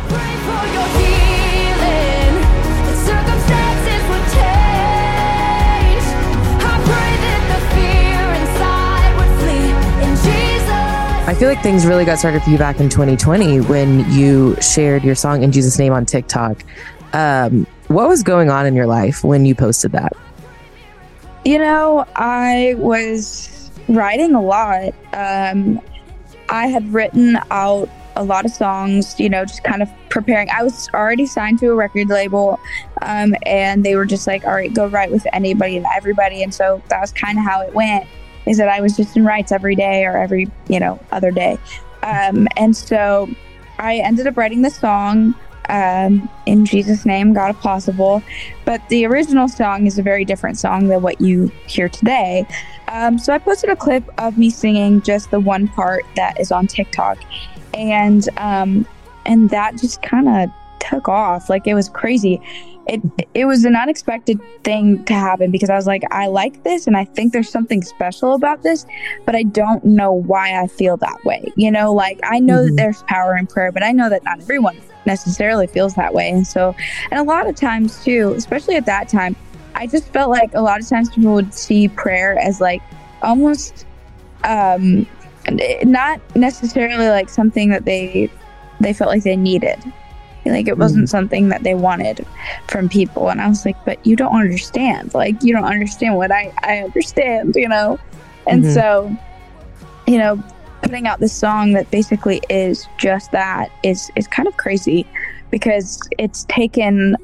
I 11.27 11.33
feel 11.33 11.47
like 11.49 11.63
things 11.63 11.85
really 11.85 12.05
got 12.05 12.19
started 12.19 12.43
for 12.43 12.49
you 12.49 12.57
back 12.57 12.79
in 12.79 12.89
2020 12.89 13.61
when 13.61 14.09
you 14.11 14.55
shared 14.61 15.03
your 15.03 15.15
song 15.15 15.41
in 15.41 15.51
Jesus' 15.51 15.79
name 15.79 15.91
on 15.93 16.05
TikTok. 16.05 16.63
Um, 17.13 17.65
what 17.87 18.07
was 18.07 18.23
going 18.23 18.49
on 18.49 18.65
in 18.65 18.75
your 18.75 18.87
life 18.87 19.23
when 19.23 19.45
you 19.45 19.55
posted 19.55 19.91
that? 19.93 20.13
You 21.43 21.59
know, 21.59 22.05
I 22.15 22.75
was 22.77 23.69
writing 23.87 24.33
a 24.33 24.41
lot. 24.41 24.93
Um, 25.13 25.79
I 26.49 26.67
had 26.67 26.91
written 26.93 27.37
out 27.51 27.89
a 28.15 28.23
lot 28.23 28.45
of 28.45 28.51
songs, 28.51 29.19
you 29.19 29.29
know, 29.29 29.45
just 29.45 29.63
kind 29.63 29.81
of 29.81 29.89
preparing. 30.09 30.49
I 30.49 30.63
was 30.63 30.89
already 30.93 31.25
signed 31.25 31.59
to 31.59 31.69
a 31.69 31.75
record 31.75 32.07
label, 32.07 32.59
um, 33.01 33.35
and 33.45 33.83
they 33.85 33.95
were 33.95 34.05
just 34.05 34.25
like, 34.25 34.45
all 34.45 34.53
right, 34.53 34.73
go 34.73 34.87
write 34.87 35.11
with 35.11 35.27
anybody 35.33 35.77
and 35.77 35.85
everybody. 35.95 36.41
And 36.41 36.53
so 36.53 36.81
that 36.89 37.01
was 37.01 37.11
kind 37.11 37.37
of 37.37 37.43
how 37.43 37.61
it 37.61 37.73
went 37.73 38.07
is 38.45 38.57
that 38.57 38.69
I 38.69 38.79
was 38.79 38.95
just 38.95 39.17
in 39.17 39.25
writes 39.25 39.51
every 39.51 39.75
day 39.75 40.05
or 40.05 40.17
every, 40.17 40.49
you 40.67 40.79
know, 40.79 40.99
other 41.11 41.31
day. 41.31 41.57
Um, 42.03 42.47
and 42.57 42.75
so 42.75 43.27
I 43.79 43.97
ended 43.97 44.27
up 44.27 44.37
writing 44.37 44.61
the 44.61 44.69
song 44.69 45.35
um, 45.69 46.29
in 46.45 46.65
Jesus' 46.65 47.05
name, 47.05 47.33
God 47.33 47.51
if 47.51 47.59
possible. 47.61 48.21
But 48.65 48.87
the 48.89 49.05
original 49.05 49.47
song 49.47 49.87
is 49.87 49.97
a 49.97 50.03
very 50.03 50.25
different 50.25 50.57
song 50.57 50.87
than 50.87 51.01
what 51.01 51.21
you 51.21 51.47
hear 51.67 51.89
today. 51.89 52.45
Um, 52.87 53.17
so 53.17 53.33
I 53.33 53.37
posted 53.37 53.69
a 53.69 53.75
clip 53.75 54.03
of 54.19 54.37
me 54.37 54.49
singing 54.49 55.01
just 55.01 55.31
the 55.31 55.39
one 55.39 55.67
part 55.67 56.05
that 56.15 56.39
is 56.39 56.51
on 56.51 56.67
TikTok, 56.67 57.17
and 57.73 58.27
um, 58.37 58.87
and 59.25 59.49
that 59.49 59.77
just 59.77 60.01
kind 60.01 60.27
of 60.27 60.49
took 60.79 61.09
off. 61.09 61.49
Like 61.49 61.67
it 61.67 61.73
was 61.73 61.89
crazy. 61.89 62.41
It 62.87 63.01
it 63.33 63.45
was 63.45 63.65
an 63.65 63.75
unexpected 63.75 64.39
thing 64.63 65.03
to 65.05 65.13
happen 65.13 65.49
because 65.49 65.71
I 65.71 65.75
was 65.75 65.87
like, 65.87 66.03
I 66.11 66.27
like 66.27 66.63
this, 66.63 66.85
and 66.85 66.95
I 66.95 67.05
think 67.05 67.33
there's 67.33 67.49
something 67.49 67.81
special 67.81 68.35
about 68.35 68.61
this, 68.61 68.85
but 69.25 69.35
I 69.35 69.43
don't 69.43 69.83
know 69.83 70.11
why 70.11 70.61
I 70.61 70.67
feel 70.67 70.97
that 70.97 71.25
way. 71.25 71.51
You 71.55 71.71
know, 71.71 71.91
like 71.91 72.19
I 72.23 72.39
know 72.39 72.65
that 72.65 72.75
there's 72.75 73.01
power 73.03 73.35
in 73.35 73.47
prayer, 73.47 73.71
but 73.71 73.83
I 73.83 73.91
know 73.91 74.09
that 74.09 74.23
not 74.23 74.39
everyone 74.39 74.79
necessarily 75.05 75.67
feels 75.67 75.93
that 75.95 76.13
way. 76.13 76.29
And 76.29 76.45
so, 76.45 76.75
and 77.11 77.19
a 77.19 77.23
lot 77.23 77.47
of 77.47 77.55
times 77.55 78.03
too, 78.03 78.33
especially 78.35 78.75
at 78.75 78.85
that 78.85 79.09
time, 79.09 79.35
I 79.75 79.87
just 79.87 80.11
felt 80.13 80.29
like 80.29 80.51
a 80.53 80.61
lot 80.61 80.79
of 80.79 80.87
times 80.87 81.09
people 81.09 81.33
would 81.33 81.53
see 81.53 81.87
prayer 81.89 82.37
as 82.39 82.61
like 82.61 82.81
almost 83.21 83.85
um 84.43 85.05
not 85.83 86.19
necessarily 86.35 87.07
like 87.09 87.29
something 87.29 87.69
that 87.69 87.85
they 87.85 88.29
they 88.79 88.93
felt 88.93 89.09
like 89.09 89.23
they 89.23 89.35
needed. 89.35 89.77
Like 90.45 90.67
it 90.67 90.77
wasn't 90.77 91.09
something 91.09 91.49
that 91.49 91.63
they 91.63 91.73
wanted 91.73 92.23
from 92.67 92.87
people. 92.87 93.29
And 93.29 93.41
I 93.41 93.47
was 93.47 93.65
like, 93.65 93.75
but 93.83 94.05
you 94.05 94.15
don't 94.15 94.35
understand. 94.35 95.13
Like 95.15 95.41
you 95.43 95.53
don't 95.53 95.65
understand 95.65 96.17
what 96.17 96.31
I, 96.31 96.53
I 96.61 96.79
understand, 96.79 97.55
you 97.55 97.67
know? 97.67 97.97
And 98.45 98.63
Mhm. 98.63 98.73
so, 98.73 99.15
you 100.05 100.19
know, 100.19 100.41
putting 100.85 101.07
out 101.07 101.19
this 101.19 101.33
song 101.33 101.73
that 101.73 101.89
basically 101.89 102.39
is 102.49 102.87
just 102.97 103.31
that 103.31 103.71
is 103.83 104.11
is 104.15 104.27
kind 104.27 104.47
of 104.47 104.55
crazy 104.57 105.05
because 105.49 105.99
it's 106.19 106.45
taken 106.45 107.15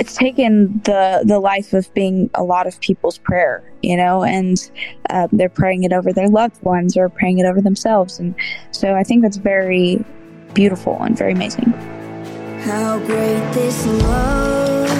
it's 0.00 0.16
taken 0.16 0.80
the 0.84 1.22
the 1.24 1.38
life 1.38 1.72
of 1.72 1.92
being 1.94 2.28
a 2.34 2.42
lot 2.42 2.66
of 2.66 2.78
people's 2.80 3.16
prayer 3.18 3.62
you 3.82 3.96
know 3.96 4.24
and 4.24 4.72
uh, 5.10 5.28
they're 5.30 5.48
praying 5.48 5.84
it 5.84 5.92
over 5.92 6.12
their 6.12 6.28
loved 6.28 6.60
ones 6.64 6.96
or 6.96 7.08
praying 7.08 7.38
it 7.38 7.46
over 7.46 7.60
themselves 7.60 8.18
and 8.18 8.34
so 8.72 8.94
i 8.96 9.04
think 9.04 9.22
that's 9.22 9.36
very 9.36 10.04
beautiful 10.52 11.00
and 11.00 11.16
very 11.16 11.32
amazing 11.32 11.72
How 12.64 12.98
great 12.98 13.52
this 13.52 13.86
love. 13.86 14.90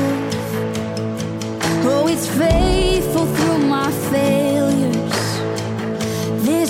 Oh, 1.86 2.06
it's 2.08 2.28
faithful 2.28 3.26
through 3.26 3.58
my 3.66 3.90
failures. 4.10 4.73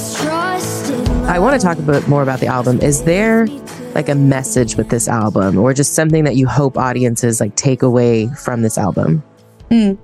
This 0.05 0.21
trust 0.21 0.91
in 0.91 1.11
I 1.25 1.39
want 1.39 1.59
to 1.59 1.67
talk 1.67 1.79
a 1.79 1.83
bit 1.83 2.07
more 2.09 2.23
about 2.23 2.41
the 2.41 2.47
album. 2.47 2.79
Is 2.83 3.05
there 3.05 3.47
like 3.95 4.11
a 4.11 4.15
message 4.15 4.77
with 4.77 4.91
this 4.91 5.09
album 5.09 5.57
or 5.57 5.73
just 5.73 5.95
something 5.95 6.25
that 6.25 6.37
you 6.37 6.47
hope 6.47 6.77
audiences 6.77 7.41
like 7.41 7.57
take 7.57 7.83
away 7.83 8.29
from 8.29 8.61
this 8.61 8.77
album? 8.77 9.23
Mm. 9.71 9.97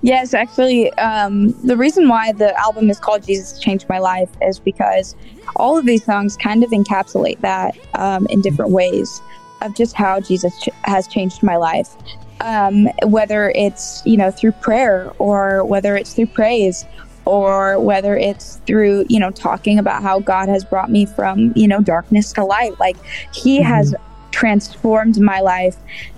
Yes, 0.00 0.32
actually, 0.32 0.90
um, 0.94 1.50
the 1.66 1.76
reason 1.76 2.08
why 2.08 2.32
the 2.32 2.58
album 2.58 2.88
is 2.88 2.98
called 2.98 3.24
Jesus 3.24 3.60
Changed 3.60 3.86
My 3.90 3.98
Life 3.98 4.30
is 4.40 4.58
because 4.58 5.14
all 5.56 5.76
of 5.76 5.84
these 5.84 6.02
songs 6.02 6.34
kind 6.34 6.64
of 6.64 6.70
encapsulate 6.70 7.40
that 7.40 7.76
um, 7.96 8.26
in 8.30 8.40
different 8.40 8.70
ways 8.70 9.20
of 9.60 9.76
just 9.76 9.94
how 9.94 10.18
Jesus 10.18 10.58
ch- 10.62 10.70
has 10.84 11.06
changed 11.06 11.42
my 11.42 11.56
life. 11.56 11.94
Um, 12.40 12.88
whether 13.04 13.50
it's, 13.50 14.02
you 14.06 14.16
know, 14.16 14.30
through 14.30 14.52
prayer 14.52 15.12
or 15.18 15.62
whether 15.62 15.94
it's 15.94 16.14
through 16.14 16.28
praise 16.28 16.86
or 17.24 17.78
whether 17.78 18.16
it's 18.16 18.56
through, 18.66 19.06
you 19.08 19.20
know, 19.20 19.30
talking 19.30 19.78
about 19.78 20.02
how 20.02 20.20
God 20.20 20.48
has 20.48 20.64
brought 20.64 20.90
me 20.90 21.06
from, 21.06 21.52
you 21.54 21.68
know, 21.68 21.80
darkness 21.80 22.32
to 22.34 22.44
light. 22.44 22.78
Like, 22.80 22.96
He 23.32 23.62
has 23.62 23.94
transformed 24.30 25.20
my 25.20 25.40
life 25.40 25.76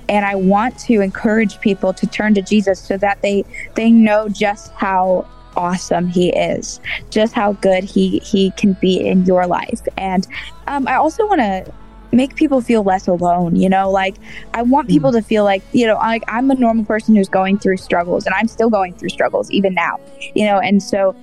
and 0.08 0.24
I 0.24 0.34
want 0.34 0.78
to 0.80 1.00
encourage 1.00 1.60
people 1.60 1.92
to 1.94 2.06
turn 2.06 2.34
to 2.34 2.42
Jesus 2.42 2.80
so 2.80 2.96
that 2.98 3.20
they 3.22 3.44
they 3.74 3.90
know 3.90 4.28
just 4.28 4.72
how 4.74 5.26
awesome 5.56 6.08
he 6.08 6.30
is, 6.30 6.80
just 7.10 7.32
how 7.32 7.52
good 7.54 7.84
he 7.84 8.18
he 8.20 8.50
can 8.52 8.74
be 8.74 9.06
in 9.06 9.24
your 9.24 9.46
life. 9.46 9.80
And 9.96 10.26
um, 10.66 10.86
I 10.88 10.94
also 10.94 11.26
want 11.26 11.40
to 11.40 11.72
make 12.12 12.34
people 12.34 12.60
feel 12.60 12.82
less 12.82 13.06
alone 13.06 13.56
you 13.56 13.68
know? 13.68 13.90
Like 13.90 14.16
i 14.52 14.62
want 14.62 14.88
people 14.88 15.12
to 15.12 15.22
feel 15.22 15.44
like 15.44 15.62
you 15.72 15.86
know 15.86 15.94
like 15.94 16.22
i'm 16.28 16.50
a 16.50 16.54
normal 16.54 16.84
person 16.84 17.14
who's 17.14 17.28
going 17.28 17.58
through 17.58 17.76
struggles 17.76 18.26
and 18.26 18.34
i'm 18.34 18.48
still 18.48 18.70
going 18.70 18.94
through 18.94 19.08
struggles 19.08 19.50
even 19.50 19.74
now 19.74 19.98
you 20.34 20.44
know? 20.44 20.58
And 20.58 20.82
so 20.82 21.14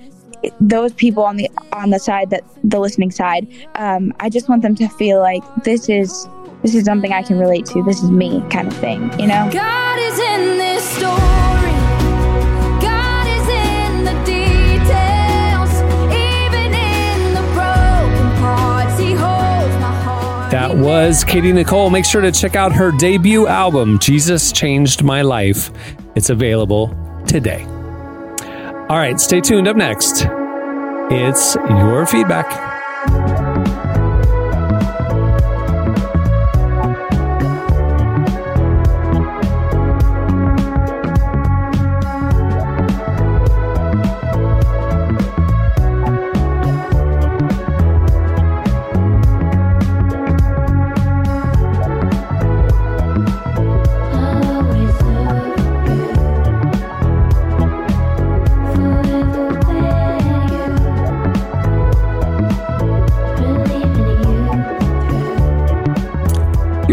those 0.60 0.92
people 0.92 1.22
on 1.22 1.36
the 1.36 1.48
on 1.72 1.90
the 1.90 1.98
side 1.98 2.30
that 2.30 2.42
the 2.64 2.80
listening 2.80 3.10
side 3.10 3.46
um, 3.76 4.12
i 4.20 4.28
just 4.28 4.48
want 4.48 4.62
them 4.62 4.74
to 4.74 4.88
feel 4.88 5.20
like 5.20 5.42
this 5.64 5.88
is 5.88 6.26
this 6.62 6.74
is 6.74 6.84
something 6.84 7.12
i 7.12 7.22
can 7.22 7.38
relate 7.38 7.66
to. 7.66 7.82
This 7.82 8.02
is 8.02 8.10
me 8.10 8.42
kind 8.50 8.68
of 8.68 8.76
thing 8.78 9.02
you 9.18 9.26
know? 9.26 9.48
God 9.52 9.98
is 9.98 10.18
in 10.18 10.58
this 10.58 10.88
story. 10.88 11.71
That 20.52 20.76
was 20.76 21.24
Katy 21.24 21.50
Nichole. 21.50 21.90
Make 21.90 22.04
sure 22.04 22.20
to 22.20 22.30
check 22.30 22.56
out 22.56 22.72
her 22.72 22.92
debut 22.92 23.46
album, 23.46 23.98
Jesus 23.98 24.52
Changed 24.52 25.02
My 25.02 25.22
Life. 25.22 25.70
It's 26.14 26.28
available 26.28 26.94
today. 27.26 27.64
All 28.90 28.98
right, 28.98 29.18
stay 29.18 29.40
tuned. 29.40 29.66
Up 29.66 29.76
next, 29.76 30.26
it's 31.10 31.54
your 31.54 32.04
feedback. 32.04 33.31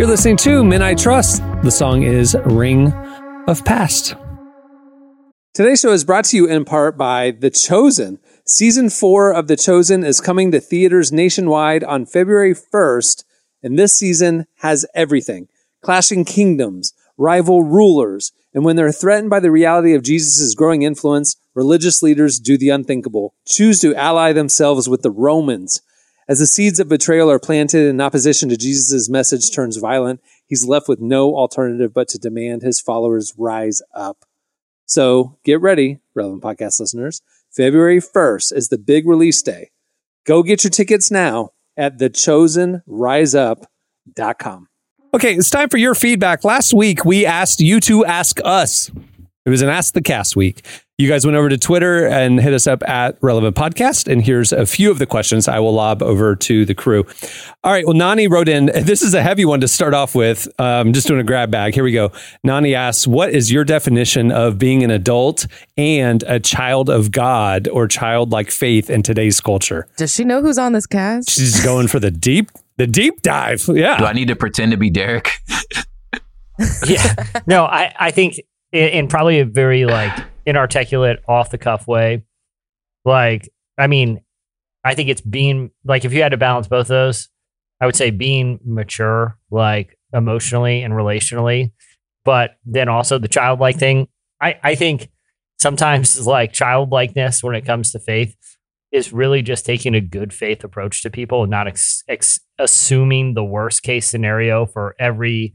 Listening 0.09 0.37
to 0.37 0.63
Men 0.63 0.81
I 0.81 0.95
Trust. 0.95 1.43
The 1.61 1.69
song 1.69 2.01
is 2.01 2.35
Ring 2.43 2.91
of 3.47 3.63
Past. 3.63 4.15
Today's 5.53 5.81
show 5.81 5.91
is 5.91 6.03
brought 6.03 6.25
to 6.25 6.35
you 6.35 6.47
in 6.47 6.65
part 6.65 6.97
by 6.97 7.29
The 7.29 7.51
Chosen. 7.51 8.17
Season 8.43 8.89
four 8.89 9.31
of 9.31 9.47
The 9.47 9.55
Chosen 9.55 10.03
is 10.03 10.19
coming 10.19 10.51
to 10.51 10.59
theaters 10.59 11.11
nationwide 11.11 11.83
on 11.83 12.07
February 12.07 12.55
1st, 12.55 13.23
and 13.61 13.77
this 13.77 13.93
season 13.93 14.47
has 14.61 14.83
everything 14.95 15.47
clashing 15.83 16.25
kingdoms, 16.25 16.91
rival 17.15 17.61
rulers, 17.61 18.31
and 18.51 18.65
when 18.65 18.77
they're 18.77 18.91
threatened 18.91 19.29
by 19.29 19.39
the 19.39 19.51
reality 19.51 19.93
of 19.93 20.01
Jesus' 20.01 20.55
growing 20.55 20.81
influence, 20.81 21.35
religious 21.53 22.01
leaders 22.01 22.39
do 22.39 22.57
the 22.57 22.69
unthinkable, 22.69 23.35
choose 23.45 23.79
to 23.81 23.93
ally 23.93 24.33
themselves 24.33 24.89
with 24.89 25.03
the 25.03 25.11
Romans. 25.11 25.83
As 26.29 26.37
the 26.37 26.45
seeds 26.45 26.79
of 26.79 26.87
betrayal 26.87 27.31
are 27.31 27.39
planted 27.39 27.89
in 27.89 27.99
opposition 27.99 28.49
to 28.49 28.57
Jesus' 28.57 29.09
message 29.09 29.51
turns 29.51 29.77
violent, 29.77 30.21
he's 30.45 30.63
left 30.63 30.87
with 30.87 31.01
no 31.01 31.35
alternative 31.35 31.91
but 31.91 32.07
to 32.09 32.19
demand 32.19 32.61
his 32.61 32.79
followers 32.79 33.33
rise 33.35 33.81
up. 33.95 34.25
So 34.85 35.39
get 35.43 35.59
ready, 35.59 36.01
relevant 36.13 36.43
podcast 36.43 36.79
listeners. 36.79 37.23
February 37.49 37.99
1st 37.99 38.53
is 38.53 38.69
the 38.69 38.77
big 38.77 39.07
release 39.07 39.41
day. 39.41 39.71
Go 40.23 40.43
get 40.43 40.63
your 40.63 40.69
tickets 40.69 41.09
now 41.09 41.49
at 41.75 41.97
thechosenriseup.com. 41.97 44.67
Okay, 45.11 45.33
it's 45.33 45.49
time 45.49 45.69
for 45.69 45.77
your 45.77 45.95
feedback. 45.95 46.43
Last 46.43 46.75
week, 46.75 47.03
we 47.03 47.25
asked 47.25 47.59
you 47.59 47.79
to 47.79 48.05
ask 48.05 48.39
us. 48.45 48.91
It 49.45 49.49
was 49.49 49.63
an 49.63 49.69
Ask 49.69 49.95
the 49.95 50.03
Cast 50.03 50.35
week. 50.35 50.63
You 50.99 51.07
guys 51.07 51.25
went 51.25 51.37
over 51.37 51.47
to 51.47 51.57
Twitter 51.57 52.05
and 52.05 52.41
hit 52.41 52.53
us 52.53 52.67
up 52.67 52.83
at 52.83 53.17
Relevant 53.21 53.55
Podcast. 53.55 54.11
And 54.11 54.21
here's 54.21 54.51
a 54.51 54.65
few 54.65 54.91
of 54.91 54.99
the 54.99 55.05
questions 55.05 55.47
I 55.47 55.57
will 55.59 55.73
lob 55.73 56.03
over 56.03 56.35
to 56.35 56.65
the 56.65 56.75
crew. 56.75 57.05
All 57.63 57.71
right. 57.71 57.85
Well, 57.85 57.95
Nani 57.95 58.27
wrote 58.27 58.49
in. 58.49 58.69
This 58.89 59.01
is 59.01 59.13
a 59.13 59.21
heavy 59.21 59.45
one 59.45 59.61
to 59.61 59.67
start 59.69 59.93
off 59.93 60.13
with. 60.13 60.49
Um, 60.59 60.91
just 60.91 61.07
doing 61.07 61.21
a 61.21 61.23
grab 61.23 61.51
bag. 61.51 61.73
Here 61.73 61.85
we 61.85 61.93
go. 61.93 62.11
Nani 62.43 62.75
asks, 62.75 63.07
What 63.07 63.29
is 63.29 63.49
your 63.49 63.63
definition 63.63 64.29
of 64.29 64.57
being 64.57 64.83
an 64.83 64.91
adult 64.91 65.47
and 65.77 66.21
a 66.23 66.37
child 66.37 66.89
of 66.89 67.11
God 67.11 67.69
or 67.69 67.87
childlike 67.87 68.51
faith 68.51 68.89
in 68.89 69.01
today's 69.01 69.39
culture? 69.39 69.87
Does 69.95 70.13
she 70.13 70.25
know 70.25 70.41
who's 70.41 70.57
on 70.57 70.73
this 70.73 70.85
cast? 70.85 71.29
She's 71.29 71.63
going 71.63 71.87
for 71.87 72.01
the 72.01 72.11
deep, 72.29 72.49
the 72.75 72.87
deep 72.87 73.21
dive. 73.21 73.63
Yeah. 73.69 73.97
Do 73.99 74.05
I 74.05 74.11
need 74.11 74.27
to 74.27 74.35
pretend 74.35 74.71
to 74.71 74.77
be 74.77 74.89
Derek? 74.89 75.29
yeah. 76.85 77.15
No, 77.47 77.63
I, 77.63 77.93
I 77.97 78.11
think 78.11 78.41
in, 78.73 78.89
in 78.89 79.07
probably 79.07 79.39
a 79.39 79.45
very 79.45 79.85
like 79.85 80.17
inarticulate, 80.49 81.19
off 81.27 81.51
the 81.51 81.57
cuff 81.57 81.87
way. 81.87 82.23
Like, 83.05 83.49
I 83.77 83.87
mean, 83.87 84.21
I 84.83 84.95
think 84.95 85.09
it's 85.09 85.21
being 85.21 85.71
like 85.83 86.05
if 86.05 86.13
you 86.13 86.21
had 86.21 86.31
to 86.31 86.37
balance 86.37 86.67
both 86.67 86.81
of 86.81 86.87
those, 86.87 87.29
I 87.81 87.85
would 87.85 87.95
say 87.95 88.11
being 88.11 88.59
mature, 88.65 89.37
like 89.51 89.97
emotionally 90.13 90.83
and 90.83 90.93
relationally, 90.93 91.71
but 92.25 92.51
then 92.65 92.89
also 92.89 93.17
the 93.17 93.27
childlike 93.27 93.77
thing. 93.77 94.07
I, 94.41 94.59
I 94.63 94.75
think 94.75 95.09
sometimes 95.59 96.25
like 96.27 96.53
childlikeness 96.53 97.43
when 97.43 97.55
it 97.55 97.65
comes 97.65 97.91
to 97.91 97.99
faith 97.99 98.35
is 98.91 99.13
really 99.13 99.41
just 99.41 99.65
taking 99.65 99.93
a 99.93 100.01
good 100.01 100.33
faith 100.33 100.63
approach 100.63 101.03
to 101.03 101.09
people 101.09 101.43
and 101.43 101.51
not 101.51 101.67
ex, 101.67 102.03
ex, 102.07 102.39
assuming 102.57 103.33
the 103.33 103.43
worst 103.43 103.83
case 103.83 104.07
scenario 104.07 104.65
for 104.65 104.95
every 104.99 105.53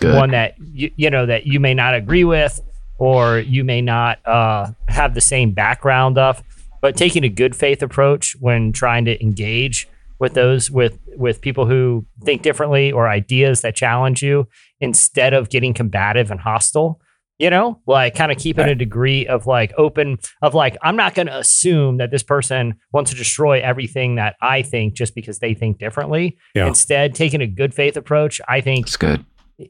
one 0.00 0.30
that 0.30 0.54
you, 0.58 0.90
you 0.96 1.10
know 1.10 1.26
that 1.26 1.46
you 1.46 1.60
may 1.60 1.74
not 1.74 1.94
agree 1.94 2.24
with 2.24 2.60
or 3.02 3.40
you 3.40 3.64
may 3.64 3.80
not 3.82 4.24
uh, 4.26 4.70
have 4.86 5.14
the 5.14 5.20
same 5.20 5.50
background 5.52 6.16
of 6.18 6.40
but 6.80 6.96
taking 6.96 7.24
a 7.24 7.28
good 7.28 7.54
faith 7.56 7.82
approach 7.82 8.36
when 8.40 8.72
trying 8.72 9.04
to 9.04 9.20
engage 9.22 9.88
with 10.20 10.34
those 10.34 10.70
with 10.70 10.98
with 11.16 11.40
people 11.40 11.66
who 11.66 12.06
think 12.24 12.42
differently 12.42 12.92
or 12.92 13.08
ideas 13.08 13.60
that 13.62 13.74
challenge 13.74 14.22
you 14.22 14.46
instead 14.80 15.34
of 15.34 15.48
getting 15.50 15.74
combative 15.74 16.30
and 16.30 16.38
hostile 16.40 17.00
you 17.40 17.50
know 17.50 17.80
like 17.88 18.14
kind 18.14 18.30
of 18.30 18.38
keeping 18.38 18.68
a 18.68 18.74
degree 18.74 19.26
of 19.26 19.46
like 19.46 19.72
open 19.78 20.16
of 20.42 20.54
like 20.54 20.76
i'm 20.82 20.94
not 20.94 21.12
going 21.14 21.26
to 21.26 21.36
assume 21.36 21.96
that 21.96 22.10
this 22.12 22.22
person 22.22 22.74
wants 22.92 23.10
to 23.10 23.16
destroy 23.16 23.60
everything 23.60 24.14
that 24.14 24.36
i 24.40 24.62
think 24.62 24.94
just 24.94 25.14
because 25.14 25.40
they 25.40 25.54
think 25.54 25.78
differently 25.78 26.36
Yeah. 26.54 26.68
instead 26.68 27.14
taking 27.16 27.40
a 27.40 27.46
good 27.48 27.74
faith 27.74 27.96
approach 27.96 28.40
i 28.46 28.60
think 28.60 28.86
It's 28.86 28.96
good. 28.96 29.24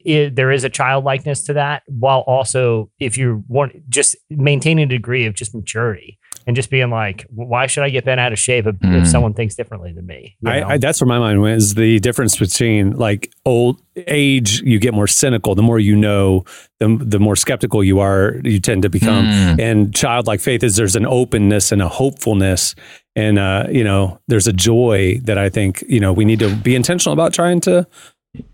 I 0.07 0.31
there 0.33 0.51
is 0.51 0.65
a 0.65 0.71
childlikeness 0.71 1.43
to 1.45 1.53
that 1.53 1.83
while 1.87 2.21
also 2.27 2.91
if 2.99 3.17
you 3.17 3.45
want 3.49 3.89
just 3.89 4.17
maintaining 4.31 4.85
a 4.85 4.89
degree 4.89 5.27
of 5.27 5.35
just 5.35 5.55
maturity 5.55 6.19
and 6.47 6.57
just 6.57 6.71
being 6.71 6.91
like 6.91 7.27
why 7.31 7.67
should 7.67 7.85
i 7.85 7.89
get 7.91 8.05
bent 8.05 8.21
out 8.21 8.33
of 8.33 8.39
shape 8.39 8.67
if, 8.67 8.75
if 8.77 8.81
Mm. 8.83 9.07
someone 9.07 9.35
thinks 9.35 9.55
differently 9.55 9.93
than 9.93 10.07
me 10.07 10.37
you 10.41 10.49
know? 10.49 10.53
I, 10.53 10.69
I, 10.75 10.79
that's 10.79 11.01
where 11.01 11.09
my 11.09 11.19
mind 11.19 11.41
went 11.41 11.57
is 11.59 11.75
the 11.75 11.99
difference 12.01 12.37
between 12.39 12.97
like 12.97 13.33
old 13.45 13.81
age, 14.07 14.63
you 14.63 14.79
get 14.79 14.95
more 14.95 15.07
cynical. 15.07 15.55
The 15.55 15.63
more 15.63 15.79
you 15.79 15.95
know, 15.95 16.45
the, 16.81 16.97
the 16.99 17.19
more 17.19 17.37
skeptical 17.37 17.85
you 17.85 18.01
are, 18.01 18.41
you 18.43 18.59
tend 18.59 18.83
to 18.83 18.89
become. 18.89 19.27
Mm. 19.27 19.61
And 19.61 19.95
childlike 19.95 20.41
faith 20.41 20.63
is 20.63 20.77
there's 20.77 20.97
an 20.97 21.05
openness 21.05 21.73
and 21.73 21.83
a 21.83 21.89
hopefulness. 21.89 22.75
And, 23.15 23.39
uh, 23.39 23.67
you 23.71 23.85
know, 23.85 24.19
there's 24.29 24.47
a 24.47 24.53
joy 24.55 25.21
that 25.25 25.37
I 25.37 25.51
think, 25.51 25.85
you 25.87 26.01
know, 26.01 26.11
we 26.11 26.25
need 26.25 26.39
to 26.39 26.57
be 26.57 26.75
intentional 26.75 27.13
about 27.13 27.35
trying 27.35 27.61
to, 27.63 27.87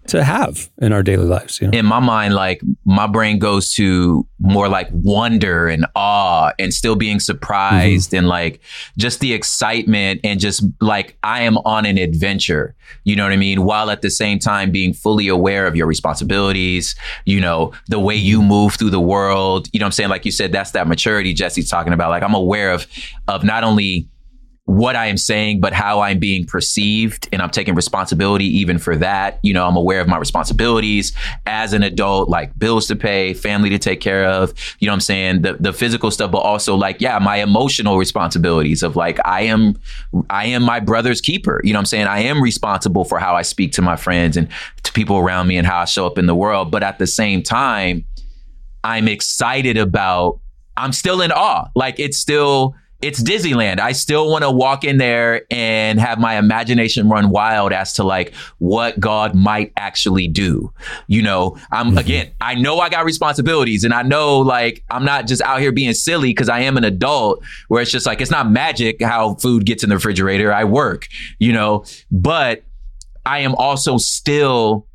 to 0.08 0.24
have 0.24 0.70
in 0.78 0.92
our 0.92 1.02
daily 1.02 1.26
lives. 1.26 1.60
You 1.60 1.68
know? 1.68 1.78
in 1.78 1.86
my 1.86 2.00
mind, 2.00 2.34
like 2.34 2.60
my 2.84 3.06
brain 3.06 3.38
goes 3.38 3.72
to 3.74 4.26
more 4.40 4.68
like 4.68 4.88
wonder 4.90 5.68
and 5.68 5.86
awe 5.94 6.52
and 6.58 6.72
still 6.74 6.96
being 6.96 7.20
surprised 7.20 8.10
mm-hmm. 8.10 8.18
and 8.18 8.28
like 8.28 8.60
just 8.96 9.20
the 9.20 9.34
excitement 9.34 10.20
and 10.24 10.40
just 10.40 10.64
like 10.80 11.16
I 11.22 11.42
am 11.42 11.58
on 11.58 11.86
an 11.86 11.98
adventure. 11.98 12.74
You 13.04 13.16
know 13.16 13.24
what 13.24 13.32
I 13.32 13.36
mean? 13.36 13.64
While 13.64 13.90
at 13.90 14.02
the 14.02 14.10
same 14.10 14.38
time 14.38 14.72
being 14.72 14.94
fully 14.94 15.28
aware 15.28 15.66
of 15.66 15.76
your 15.76 15.86
responsibilities, 15.86 16.96
you 17.24 17.40
know, 17.40 17.72
the 17.88 18.00
way 18.00 18.16
you 18.16 18.40
mm-hmm. 18.40 18.48
move 18.48 18.74
through 18.74 18.90
the 18.90 19.00
world. 19.00 19.68
You 19.72 19.80
know 19.80 19.84
what 19.84 19.88
I'm 19.88 19.92
saying? 19.92 20.10
Like 20.10 20.24
you 20.24 20.32
said, 20.32 20.52
that's 20.52 20.72
that 20.72 20.88
maturity 20.88 21.34
Jesse's 21.34 21.68
talking 21.68 21.92
about. 21.92 22.10
Like 22.10 22.22
I'm 22.22 22.34
aware 22.34 22.72
of 22.72 22.86
of 23.28 23.44
not 23.44 23.62
only 23.62 24.08
what 24.68 24.96
I 24.96 25.06
am 25.06 25.16
saying, 25.16 25.60
but 25.60 25.72
how 25.72 26.00
I'm 26.00 26.18
being 26.18 26.44
perceived. 26.44 27.26
And 27.32 27.40
I'm 27.40 27.48
taking 27.48 27.74
responsibility 27.74 28.44
even 28.58 28.78
for 28.78 28.96
that. 28.96 29.40
You 29.42 29.54
know, 29.54 29.66
I'm 29.66 29.76
aware 29.76 29.98
of 29.98 30.08
my 30.08 30.18
responsibilities 30.18 31.14
as 31.46 31.72
an 31.72 31.82
adult, 31.82 32.28
like 32.28 32.56
bills 32.58 32.86
to 32.88 32.96
pay, 32.96 33.32
family 33.32 33.70
to 33.70 33.78
take 33.78 34.02
care 34.02 34.26
of, 34.26 34.52
you 34.78 34.86
know 34.86 34.92
what 34.92 34.96
I'm 34.96 35.00
saying? 35.00 35.40
The 35.40 35.54
the 35.54 35.72
physical 35.72 36.10
stuff, 36.10 36.30
but 36.30 36.40
also 36.40 36.74
like, 36.74 37.00
yeah, 37.00 37.18
my 37.18 37.36
emotional 37.36 37.96
responsibilities 37.96 38.82
of 38.82 38.94
like 38.94 39.18
I 39.24 39.42
am 39.44 39.80
I 40.28 40.44
am 40.44 40.64
my 40.64 40.80
brother's 40.80 41.22
keeper. 41.22 41.62
You 41.64 41.72
know 41.72 41.78
what 41.78 41.82
I'm 41.82 41.86
saying? 41.86 42.06
I 42.06 42.20
am 42.20 42.42
responsible 42.42 43.06
for 43.06 43.18
how 43.18 43.34
I 43.34 43.42
speak 43.42 43.72
to 43.72 43.82
my 43.82 43.96
friends 43.96 44.36
and 44.36 44.48
to 44.82 44.92
people 44.92 45.16
around 45.16 45.46
me 45.46 45.56
and 45.56 45.66
how 45.66 45.78
I 45.78 45.86
show 45.86 46.06
up 46.06 46.18
in 46.18 46.26
the 46.26 46.34
world. 46.34 46.70
But 46.70 46.82
at 46.82 46.98
the 46.98 47.06
same 47.06 47.42
time, 47.42 48.04
I'm 48.84 49.08
excited 49.08 49.78
about 49.78 50.40
I'm 50.76 50.92
still 50.92 51.22
in 51.22 51.32
awe. 51.32 51.70
Like 51.74 51.98
it's 51.98 52.18
still 52.18 52.74
it's 53.00 53.22
Disneyland. 53.22 53.78
I 53.78 53.92
still 53.92 54.28
want 54.28 54.42
to 54.42 54.50
walk 54.50 54.82
in 54.82 54.98
there 54.98 55.42
and 55.52 56.00
have 56.00 56.18
my 56.18 56.36
imagination 56.36 57.08
run 57.08 57.30
wild 57.30 57.72
as 57.72 57.92
to 57.94 58.02
like 58.02 58.34
what 58.58 58.98
God 58.98 59.36
might 59.36 59.72
actually 59.76 60.26
do. 60.26 60.72
You 61.06 61.22
know, 61.22 61.56
I'm 61.70 61.90
mm-hmm. 61.90 61.98
again, 61.98 62.30
I 62.40 62.56
know 62.56 62.80
I 62.80 62.88
got 62.88 63.04
responsibilities 63.04 63.84
and 63.84 63.94
I 63.94 64.02
know 64.02 64.38
like 64.38 64.82
I'm 64.90 65.04
not 65.04 65.28
just 65.28 65.42
out 65.42 65.60
here 65.60 65.70
being 65.70 65.92
silly 65.92 66.30
because 66.30 66.48
I 66.48 66.60
am 66.60 66.76
an 66.76 66.84
adult 66.84 67.42
where 67.68 67.80
it's 67.80 67.92
just 67.92 68.04
like 68.04 68.20
it's 68.20 68.32
not 68.32 68.50
magic 68.50 69.00
how 69.00 69.34
food 69.36 69.64
gets 69.64 69.84
in 69.84 69.90
the 69.90 69.96
refrigerator. 69.96 70.52
I 70.52 70.64
work, 70.64 71.06
you 71.38 71.52
know, 71.52 71.84
but 72.10 72.64
I 73.24 73.40
am 73.40 73.54
also 73.54 73.96
still 73.98 74.88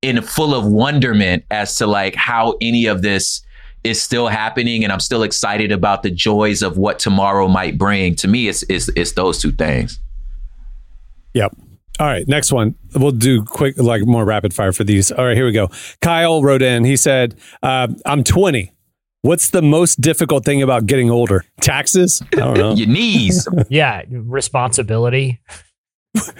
in 0.00 0.22
full 0.22 0.54
of 0.54 0.64
wonderment 0.64 1.44
as 1.50 1.76
to 1.76 1.86
like 1.86 2.14
how 2.14 2.56
any 2.62 2.86
of 2.86 3.02
this 3.02 3.42
is 3.86 4.02
still 4.02 4.28
happening 4.28 4.84
and 4.84 4.92
I'm 4.92 5.00
still 5.00 5.22
excited 5.22 5.72
about 5.72 6.02
the 6.02 6.10
joys 6.10 6.62
of 6.62 6.76
what 6.76 6.98
tomorrow 6.98 7.48
might 7.48 7.78
bring. 7.78 8.14
To 8.16 8.28
me, 8.28 8.48
it's 8.48 8.62
it's, 8.64 8.88
it's 8.96 9.12
those 9.12 9.40
two 9.40 9.52
things. 9.52 9.98
Yep. 11.34 11.56
All 11.98 12.06
right, 12.06 12.28
next 12.28 12.52
one. 12.52 12.74
We'll 12.94 13.10
do 13.10 13.42
quick, 13.42 13.78
like 13.78 14.04
more 14.04 14.24
rapid 14.24 14.52
fire 14.52 14.72
for 14.72 14.84
these. 14.84 15.10
All 15.10 15.24
right, 15.24 15.36
here 15.36 15.46
we 15.46 15.52
go. 15.52 15.70
Kyle 16.02 16.42
wrote 16.42 16.60
in. 16.60 16.84
He 16.84 16.96
said, 16.96 17.36
uh, 17.62 17.88
"I'm 18.04 18.22
20. 18.22 18.70
What's 19.22 19.50
the 19.50 19.62
most 19.62 20.00
difficult 20.00 20.44
thing 20.44 20.62
about 20.62 20.86
getting 20.86 21.10
older? 21.10 21.44
Taxes? 21.60 22.22
I 22.34 22.36
don't 22.36 22.58
know. 22.58 22.74
Your 22.76 22.86
knees. 22.86 23.48
yeah 23.68 24.02
responsibility 24.10 25.40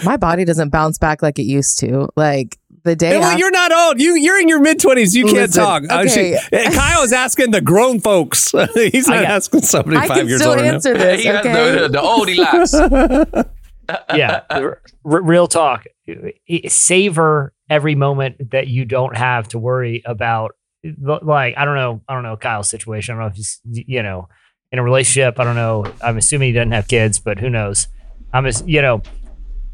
My 0.05 0.17
body 0.17 0.45
doesn't 0.45 0.71
bounce 0.71 0.99
back 0.99 1.23
like 1.23 1.39
it 1.39 1.45
used 1.45 1.81
to. 1.81 2.09
Like 2.17 2.59
the 2.87 2.97
day 2.97 3.19
well, 3.19 3.29
after- 3.29 3.39
you're 3.39 3.51
not 3.51 3.71
old. 3.73 4.01
You 4.01 4.15
you're 4.17 4.41
in 4.41 4.49
your 4.49 4.61
mid 4.61 4.81
twenties. 4.81 5.15
You 5.15 5.25
can't 5.27 5.37
Listen, 5.55 5.63
talk. 5.63 5.83
Uh, 5.91 6.07
she- 6.09 6.37
okay. 6.37 6.65
Kyle 6.73 7.03
is 7.03 7.13
asking 7.13 7.51
the 7.51 7.61
grown 7.61 8.01
folks. 8.01 8.53
He's 8.75 9.07
not 9.09 9.19
I 9.19 9.25
asking 9.25 9.63
somebody 9.63 9.99
I 9.99 10.07
five 10.09 10.17
can 10.19 10.29
years 10.29 10.41
still 10.41 10.53
older. 10.53 10.63
now. 10.65 10.73
answer 10.75 10.95
this. 10.97 11.21
He 11.21 11.27
has 11.29 11.45
Okay. 11.45 11.53
the, 11.75 11.81
the, 11.83 11.89
the 11.89 11.99
oldie 12.01 12.39
laughs. 12.39 13.51
yeah 14.17 14.41
r- 14.51 14.83
r- 15.05 15.23
real 15.23 15.47
talk 15.47 15.85
savor 16.69 17.53
every 17.71 17.95
moment 17.95 18.51
that 18.51 18.67
you 18.69 18.85
don't 18.85 19.17
have 19.17 19.49
to 19.49 19.59
worry 19.59 20.03
about 20.05 20.53
like 21.23 21.55
i 21.57 21.65
don't 21.65 21.77
know 21.77 22.01
i 22.09 22.15
don't 22.15 22.23
know 22.23 22.37
kyle's 22.37 22.69
situation 22.69 23.15
i 23.15 23.19
don't 23.19 23.27
know 23.27 23.31
if 23.31 23.37
he's 23.37 23.61
you 23.65 24.03
know 24.03 24.29
in 24.73 24.79
a 24.79 24.83
relationship 24.83 25.39
i 25.41 25.45
don't 25.45 25.55
know 25.57 25.85
i'm 26.01 26.17
assuming 26.17 26.49
he 26.49 26.53
doesn't 26.53 26.73
have 26.73 26.87
kids 26.89 27.19
but 27.19 27.39
who 27.39 27.49
knows 27.51 27.89
i'm 28.33 28.47
as 28.47 28.63
you 28.67 28.81
know 28.83 29.03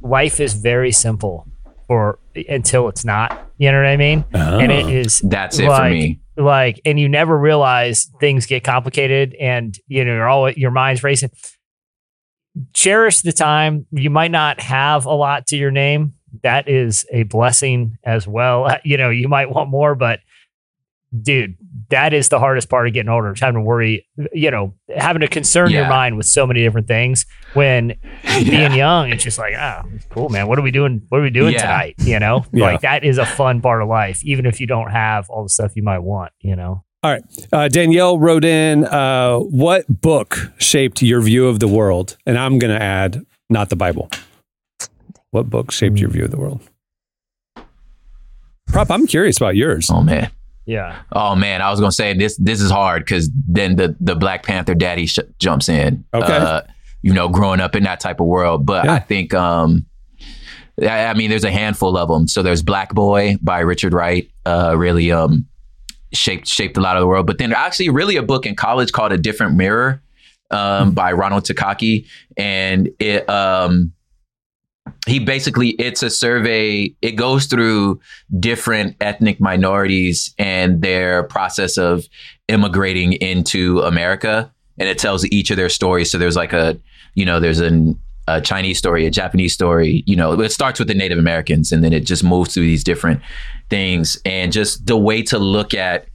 life 0.02 0.40
is 0.40 0.54
very 0.54 0.92
simple 0.92 1.46
or 1.93 2.18
until 2.49 2.88
it's 2.88 3.05
not. 3.05 3.51
You 3.59 3.70
know 3.70 3.78
what 3.78 3.86
I 3.86 3.97
mean? 3.97 4.24
And 4.32 4.72
it 4.72 4.86
is 4.88 5.22
Oh. 5.22 5.26
is 5.26 5.30
That's 5.30 5.59
it 5.59 5.64
for 5.64 5.68
like- 5.68 5.93
me. 5.93 6.18
Like, 6.34 6.80
and 6.86 6.99
you 6.99 7.11
never 7.11 7.36
realize 7.38 8.11
things 8.18 8.47
get 8.47 8.64
complicated, 8.64 9.36
and 9.38 9.76
you 9.86 10.03
know 10.03 10.14
you're 10.14 10.28
always 10.28 10.57
your 10.57 10.70
mind's 10.70 11.03
racing. 11.05 11.28
Cherish 12.72 13.20
the 13.20 13.32
time. 13.32 13.86
You 13.93 14.09
might 14.09 14.30
not 14.30 14.59
have 14.61 15.05
a 15.05 15.12
lot 15.14 15.47
to 15.49 15.57
your 15.57 15.70
name. 15.70 16.14
That 16.43 16.68
is 16.68 17.05
a 17.12 17.24
blessing 17.24 17.99
as 18.05 18.26
well. 18.26 18.66
You 18.84 18.97
know, 18.97 19.11
you 19.11 19.28
might 19.28 19.51
want 19.51 19.68
more, 19.68 19.95
but 19.95 20.20
dude, 21.20 21.57
that 21.93 22.12
is 22.12 22.28
the 22.28 22.38
hardest 22.38 22.68
part 22.68 22.86
of 22.88 22.93
getting 22.93 23.09
older. 23.09 23.32
Is 23.32 23.40
having 23.40 23.61
to 23.61 23.64
worry. 23.64 24.07
You 24.32 24.51
know, 24.51 24.74
having 24.95 25.20
to 25.20 25.28
concern 25.28 25.70
your 25.70 25.86
mind 25.88 26.16
with 26.16 26.26
so 26.26 26.47
many 26.47 26.61
different 26.62 26.88
things. 26.88 27.24
When 27.55 27.95
being 28.24 28.72
young, 28.74 29.11
it's 29.12 29.22
just 29.24 29.38
like, 29.38 29.55
ah, 29.57 29.84
cool, 30.11 30.28
man. 30.28 30.49
What 30.49 30.59
are 30.59 30.62
we 30.62 30.70
doing? 30.70 31.03
What 31.09 31.18
are 31.20 31.22
we 31.22 31.30
doing 31.30 31.53
Yeah. 31.53 31.61
tonight? 31.62 31.95
You 31.99 32.18
know, 32.18 32.45
Yeah. 32.53 32.64
like 32.64 32.80
that 32.80 33.05
is 33.05 33.16
a 33.18 33.24
fun 33.26 33.61
part 33.61 33.80
of 33.82 33.88
life, 33.88 34.22
even 34.24 34.45
if 34.47 34.61
you 34.61 34.66
don't 34.66 34.90
have 34.90 35.30
all 35.30 35.43
the 35.45 35.49
stuff 35.49 35.72
you 35.76 35.82
might 35.82 36.01
want. 36.01 36.32
You 36.40 36.57
know, 36.57 36.82
All 37.03 37.11
right. 37.11 37.22
Uh, 37.53 37.68
Danielle 37.68 38.18
wrote 38.18 38.45
in, 38.45 38.84
uh, 38.86 39.36
what 39.38 39.86
book 39.88 40.51
shaped 40.59 41.03
your 41.03 41.20
view 41.20 41.47
of 41.47 41.61
the 41.61 41.68
world? 41.68 42.16
And 42.26 42.38
I'm 42.38 42.59
going 42.59 42.76
to 42.76 42.82
add, 42.82 43.24
not 43.51 43.68
the 43.70 43.76
Bible. 43.76 44.11
What 45.30 45.49
book 45.51 45.70
shaped 45.72 45.99
your 45.99 46.11
view 46.11 46.24
of 46.24 46.30
the 46.30 46.38
world? 46.38 46.61
Prop, 48.68 48.90
I'm 48.90 49.07
curious 49.07 49.36
about 49.36 49.57
yours. 49.57 49.90
Oh 49.90 50.03
man. 50.03 50.30
Yeah, 50.66 51.02
Oh 51.12 51.34
man, 51.34 51.60
I 51.62 51.70
was 51.70 51.80
gonna 51.80 51.92
say 51.92 52.14
this. 52.14 52.36
This 52.36 52.60
is 52.60 52.70
hard 52.70 53.04
because 53.04 53.30
then 53.48 53.76
the 53.76 53.96
the 54.00 54.14
Black 54.14 54.44
Panther 54.44 54.74
daddy 54.74 55.06
sh- 55.06 55.18
jumps 55.38 55.68
in. 55.68 56.04
Okay. 56.14 56.36
Uh, 56.36 56.62
you 57.02 57.12
know, 57.12 57.28
growing 57.28 57.60
up 57.60 57.74
in 57.74 57.82
that 57.82 57.98
type 58.00 58.20
of 58.20 58.26
world, 58.26 58.64
but 58.64 58.84
Yeah. 58.84 58.94
I 58.94 58.98
think, 59.00 59.34
um, 59.34 59.86
I, 60.80 61.06
I 61.06 61.14
mean, 61.14 61.30
there's 61.30 61.42
a 61.44 61.50
handful 61.50 61.96
of 61.96 62.08
them. 62.08 62.28
So 62.28 62.42
there's 62.44 62.62
Black 62.62 62.94
Boy 62.94 63.36
by 63.42 63.58
Richard 63.60 63.92
Wright. 63.92 64.30
Uh, 64.46 64.74
really, 64.78 65.10
um, 65.10 65.46
shaped 66.12 66.46
shaped 66.46 66.76
a 66.76 66.80
lot 66.80 66.96
of 66.96 67.00
the 67.00 67.06
world. 67.08 67.26
But 67.26 67.38
then 67.38 67.52
actually, 67.52 67.88
really, 67.90 68.16
a 68.16 68.22
book 68.22 68.46
in 68.46 68.54
college 68.54 68.92
called 68.92 69.12
A 69.12 69.18
Different 69.18 69.56
Mirror, 69.56 70.00
um, 70.52 70.92
by 70.92 71.12
Ronald 71.12 71.44
Takaki, 71.44 72.06
and 72.36 72.88
it, 73.00 73.28
um, 73.28 73.92
he 75.06 75.18
basically 75.18 75.70
it's 75.70 76.02
a 76.02 76.10
survey. 76.10 76.94
It 77.02 77.12
goes 77.12 77.46
through 77.46 78.00
different 78.38 78.96
ethnic 79.00 79.40
minorities 79.40 80.34
and 80.38 80.80
their 80.82 81.24
process 81.24 81.76
of 81.76 82.06
immigrating 82.48 83.14
into 83.14 83.80
America, 83.80 84.52
and 84.78 84.88
it 84.88 84.98
tells 84.98 85.24
each 85.26 85.50
of 85.50 85.56
their 85.56 85.68
stories. 85.68 86.10
So 86.10 86.18
there's 86.18 86.36
like 86.36 86.52
a, 86.52 86.78
you 87.14 87.24
know, 87.24 87.40
there's 87.40 87.60
an 87.60 87.98
a 88.28 88.40
Chinese 88.40 88.78
story, 88.78 89.04
a 89.04 89.10
Japanese 89.10 89.52
story. 89.52 90.04
You 90.06 90.14
know, 90.14 90.40
it 90.40 90.52
starts 90.52 90.78
with 90.78 90.86
the 90.86 90.94
Native 90.94 91.18
Americans, 91.18 91.72
and 91.72 91.82
then 91.82 91.92
it 91.92 92.04
just 92.04 92.22
moves 92.22 92.54
through 92.54 92.66
these 92.66 92.84
different 92.84 93.20
things, 93.70 94.16
and 94.24 94.52
just 94.52 94.86
the 94.86 94.96
way 94.96 95.22
to 95.22 95.38
look 95.38 95.74
at, 95.74 96.06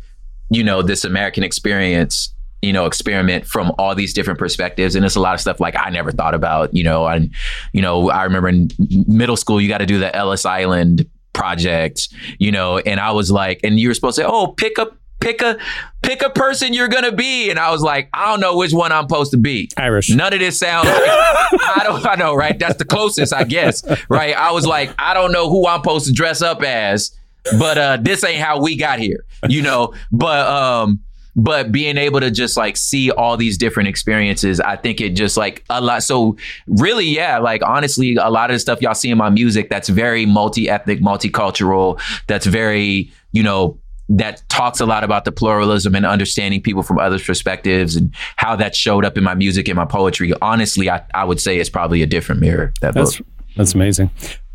you 0.49 0.63
know, 0.63 0.82
this 0.82 1.03
American 1.03 1.43
experience. 1.43 2.34
You 2.62 2.74
know, 2.74 2.86
experiment 2.86 3.45
from 3.45 3.72
all 3.78 3.93
these 3.93 4.14
different 4.14 4.39
perspectives, 4.39 4.95
and 4.95 5.05
it's 5.05 5.16
a 5.16 5.20
lot 5.20 5.36
of 5.36 5.41
stuff 5.41 5.60
like 5.60 5.76
I 5.78 5.89
never 5.89 6.12
thought 6.12 6.34
about. 6.34 6.74
You 6.74 6.84
know, 6.84 7.05
and 7.05 7.32
you 7.74 7.82
know, 7.82 8.10
I 8.10 8.24
remember 8.24 8.49
in 8.49 8.70
middle 9.08 9.38
school, 9.38 9.62
you 9.62 9.68
got 9.68 9.78
to 9.80 9.86
do 9.86 9.99
the 9.99 10.16
Ellis 10.16 10.45
Island 10.45 11.08
project. 11.34 12.10
You 12.39 12.51
know, 12.51 12.80
and 12.80 12.99
I 12.99 13.12
was 13.12 13.32
like, 13.32 13.60
and 13.64 13.80
you 13.80 13.89
were 13.89 13.93
supposed 13.93 14.16
to 14.16 14.24
say, 14.24 14.28
oh, 14.28 14.47
pick 14.47 14.80
up 14.80 14.97
pick 15.20 15.41
a 15.41 15.58
pick 16.01 16.22
a 16.22 16.30
person 16.30 16.74
you're 16.74 16.88
gonna 16.88 17.12
be 17.12 17.49
and 17.49 17.58
i 17.58 17.72
was 17.72 17.82
like 17.82 18.08
i 18.14 18.30
don't 18.30 18.39
know 18.39 18.55
which 18.55 18.72
one 18.72 18.91
i'm 18.91 19.08
supposed 19.08 19.32
to 19.32 19.38
be 19.38 19.70
Irish. 19.78 20.10
none 20.10 20.32
of 20.34 20.39
this 20.39 20.60
sounds 20.60 20.88
like 20.88 20.95
i 20.99 21.82
don't 21.84 22.05
i 22.05 22.16
know 22.16 22.36
right 22.36 22.60
that's 22.60 22.78
the 22.78 22.86
closest 22.86 23.34
i 23.34 23.43
guess 23.43 23.84
right 24.10 24.36
i 24.36 24.51
was 24.51 24.68
like 24.68 24.93
i 24.99 25.14
don't 25.14 25.32
know 25.32 25.49
who 25.49 25.68
i'm 25.68 25.80
supposed 25.80 26.05
to 26.05 26.14
dress 26.14 26.41
up 26.41 26.62
as 26.62 27.18
but 27.58 27.78
uh 27.78 27.97
this 27.99 28.24
ain't 28.24 28.41
how 28.41 28.62
we 28.62 28.76
got 28.76 28.99
here 28.99 29.26
you 29.49 29.62
know 29.62 29.93
but 30.12 30.47
um 30.47 30.99
but 31.38 31.72
being 31.72 31.98
able 31.98 32.20
to 32.20 32.32
just 32.32 32.58
like 32.58 32.76
see 32.76 33.12
all 33.12 33.38
these 33.38 33.58
different 33.58 33.88
experiences 33.88 34.60
i 34.60 34.76
think 34.76 35.00
it 35.00 35.10
just 35.12 35.38
like 35.38 35.64
a 35.70 35.80
lot 35.80 36.04
so 36.04 36.36
really 36.68 37.06
yeah 37.06 37.38
like 37.38 37.62
honestly 37.64 38.16
a 38.16 38.30
lot 38.30 38.50
of 38.50 38.56
the 38.56 38.60
stuff 38.60 38.82
y'all 38.82 38.96
see 38.96 39.10
in 39.10 39.18
my 39.18 39.30
music 39.30 39.70
that's 39.70 39.88
very 39.88 40.26
multi-ethnic 40.26 41.00
multicultural 41.00 42.02
that's 42.28 42.46
very 42.46 43.10
you 43.32 43.44
know 43.44 43.80
that 44.10 44.42
talks 44.48 44.80
a 44.80 44.86
lot 44.86 45.04
about 45.04 45.26
the 45.26 45.32
pluralism 45.34 45.94
and 45.94 46.06
understanding 46.06 46.62
people 46.62 46.82
from 46.82 46.98
other 46.98 47.20
perspectives 47.20 47.98
and 47.98 48.14
how 48.38 48.56
that 48.56 48.74
showed 48.74 49.04
up 49.04 49.18
in 49.18 49.24
my 49.24 49.36
music 49.36 49.68
and 49.68 49.76
my 49.76 49.86
poetry 49.86 50.34
honestly 50.42 50.90
i, 50.90 51.02
I 51.14 51.24
would 51.24 51.40
say 51.40 51.60
it's 51.60 51.70
probably 51.70 52.02
a 52.02 52.08
different 52.08 52.42
mirror 52.42 52.74
that 52.82 52.94
That's 52.94 53.18
book 53.18 53.28
that's 53.58 53.74
amazing. 53.74 54.12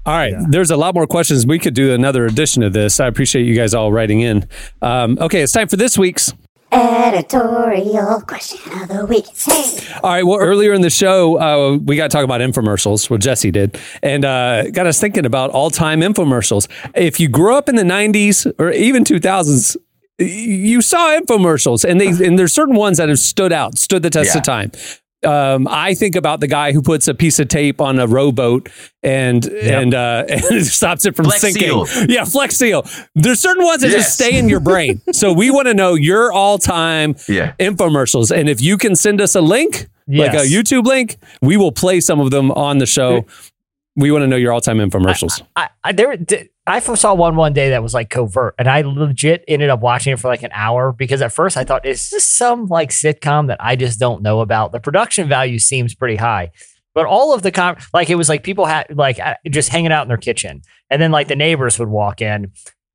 All 0.06 0.14
right, 0.14 0.34
there's 0.48 0.70
a 0.70 0.76
lot 0.76 0.94
more 0.94 1.06
questions. 1.06 1.46
We 1.46 1.58
could 1.58 1.74
do 1.74 1.92
another 1.92 2.24
edition 2.26 2.62
of 2.62 2.72
this. 2.72 2.98
I 2.98 3.06
appreciate 3.06 3.44
you 3.44 3.54
guys 3.54 3.74
all 3.74 3.92
writing 3.92 4.20
in. 4.20 4.48
Um, 4.80 5.18
okay, 5.20 5.42
it's 5.42 5.52
time 5.52 5.68
for 5.68 5.76
this 5.76 5.98
week's. 5.98 6.32
Editorial 6.72 8.22
question 8.22 8.72
of 8.80 8.88
the 8.88 9.04
week. 9.06 9.26
Hey. 9.36 9.98
All 10.02 10.10
right. 10.10 10.22
Well, 10.24 10.38
earlier 10.38 10.72
in 10.72 10.80
the 10.80 10.90
show, 10.90 11.38
uh, 11.38 11.76
we 11.76 11.96
got 11.96 12.10
to 12.10 12.16
talk 12.16 12.24
about 12.24 12.40
infomercials. 12.40 13.10
Well, 13.10 13.18
Jesse 13.18 13.50
did, 13.50 13.78
and 14.02 14.24
uh, 14.24 14.70
got 14.70 14.86
us 14.86 14.98
thinking 15.00 15.26
about 15.26 15.50
all-time 15.50 16.00
infomercials. 16.00 16.68
If 16.94 17.20
you 17.20 17.28
grew 17.28 17.54
up 17.54 17.68
in 17.68 17.76
the 17.76 17.82
'90s 17.82 18.50
or 18.58 18.70
even 18.72 19.04
2000s, 19.04 19.76
you 20.18 20.80
saw 20.80 21.10
infomercials, 21.18 21.84
and 21.88 22.00
they 22.00 22.08
and 22.08 22.38
there's 22.38 22.52
certain 22.52 22.76
ones 22.76 22.98
that 22.98 23.08
have 23.08 23.18
stood 23.18 23.52
out, 23.52 23.76
stood 23.78 24.02
the 24.02 24.10
test 24.10 24.34
Yeah. 24.34 24.38
of 24.38 24.44
time. 24.44 24.72
Um, 25.24 25.68
I 25.70 25.94
think 25.94 26.16
about 26.16 26.40
the 26.40 26.48
guy 26.48 26.72
who 26.72 26.82
puts 26.82 27.06
a 27.08 27.14
piece 27.14 27.38
of 27.38 27.48
tape 27.48 27.80
on 27.80 27.98
a 27.98 28.06
rowboat 28.06 28.68
and 29.02 29.44
and 29.46 29.94
uh, 29.94 30.24
and 30.28 30.66
stops 30.66 31.06
it 31.06 31.14
from 31.14 31.26
Flex 31.26 31.40
sinking. 31.40 31.86
Seal. 31.86 32.06
Yeah, 32.08 32.24
Flex 32.24 32.56
Seal. 32.56 32.84
There's 33.14 33.40
certain 33.40 33.64
ones 33.64 33.82
that 33.82 33.90
just 33.90 34.14
stay 34.14 34.36
in 34.38 34.48
your 34.48 34.60
brain. 34.60 35.00
so 35.12 35.32
we 35.32 35.50
want 35.50 35.68
to 35.68 35.74
know 35.74 35.94
your 35.94 36.32
all-time 36.32 37.14
Yeah. 37.28 37.54
infomercials, 37.60 38.36
and 38.36 38.48
if 38.48 38.60
you 38.60 38.76
can 38.78 38.96
send 38.96 39.20
us 39.20 39.34
a 39.34 39.40
link, 39.40 39.86
like 40.08 40.34
a 40.34 40.38
YouTube 40.44 40.84
link, 40.84 41.16
we 41.40 41.56
will 41.56 41.72
play 41.72 42.00
some 42.00 42.18
of 42.20 42.30
them 42.30 42.50
on 42.52 42.78
the 42.78 42.86
show. 42.86 43.24
We 43.94 44.10
want 44.10 44.22
to 44.22 44.26
know 44.26 44.36
your 44.36 44.52
all-time 44.52 44.78
infomercials. 44.78 45.42
I, 45.54 45.68
I 45.84 45.92
there 45.92 46.16
d- 46.16 46.48
I 46.66 46.78
saw 46.78 47.14
one 47.14 47.36
one 47.36 47.52
day 47.52 47.70
that 47.70 47.82
was 47.82 47.92
like 47.92 48.08
covert, 48.08 48.54
and 48.58 48.68
I 48.68 48.82
legit 48.82 49.44
ended 49.48 49.68
up 49.68 49.80
watching 49.80 50.12
it 50.12 50.20
for 50.20 50.28
like 50.28 50.42
an 50.42 50.52
hour 50.54 50.92
because 50.92 51.20
at 51.20 51.32
first 51.32 51.56
I 51.56 51.64
thought 51.64 51.84
it's 51.84 52.08
just 52.08 52.36
some 52.36 52.66
like 52.66 52.90
sitcom 52.90 53.48
that 53.48 53.58
I 53.60 53.76
just 53.76 53.98
don't 54.00 54.22
know 54.22 54.40
about. 54.40 54.72
The 54.72 54.80
production 54.80 55.28
value 55.28 55.58
seems 55.58 55.94
pretty 55.94 56.16
high, 56.16 56.52
but 56.94 57.04
all 57.04 57.34
of 57.34 57.42
the 57.42 57.50
com 57.50 57.76
like 57.92 58.08
it 58.08 58.14
was 58.14 58.28
like 58.28 58.44
people 58.44 58.64
had 58.64 58.86
like 58.96 59.20
uh, 59.20 59.34
just 59.50 59.68
hanging 59.68 59.92
out 59.92 60.02
in 60.02 60.08
their 60.08 60.16
kitchen, 60.16 60.62
and 60.88 61.02
then 61.02 61.10
like 61.10 61.28
the 61.28 61.36
neighbors 61.36 61.78
would 61.78 61.88
walk 61.88 62.22
in. 62.22 62.52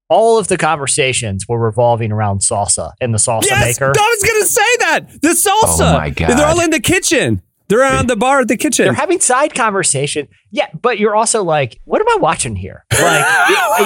All 0.09 0.39
of 0.39 0.47
the 0.47 0.55
conversations 0.55 1.45
were 1.49 1.59
revolving 1.59 2.13
around 2.13 2.39
salsa 2.39 2.93
and 3.01 3.13
the 3.13 3.17
salsa 3.17 3.47
yes, 3.47 3.77
maker. 3.77 3.91
I 3.93 4.15
was 4.19 4.23
going 4.23 4.41
to 4.41 4.47
say 4.47 4.77
that 4.79 5.21
the 5.21 5.27
salsa. 5.29 5.93
Oh 5.93 5.97
my 5.97 6.09
God. 6.09 6.29
They're 6.29 6.47
all 6.47 6.61
in 6.61 6.69
the 6.69 6.79
kitchen. 6.79 7.41
They're 7.69 7.79
around 7.81 8.07
the 8.09 8.15
bar 8.15 8.39
at 8.41 8.47
the 8.47 8.57
kitchen. 8.57 8.85
They're 8.85 8.93
having 8.93 9.19
side 9.19 9.53
conversation. 9.53 10.27
Yeah, 10.51 10.67
but 10.81 10.99
you're 10.99 11.15
also 11.15 11.43
like, 11.43 11.79
what 11.85 11.99
am 12.01 12.07
I 12.09 12.15
watching 12.21 12.55
here? 12.55 12.85
Like, 12.91 13.25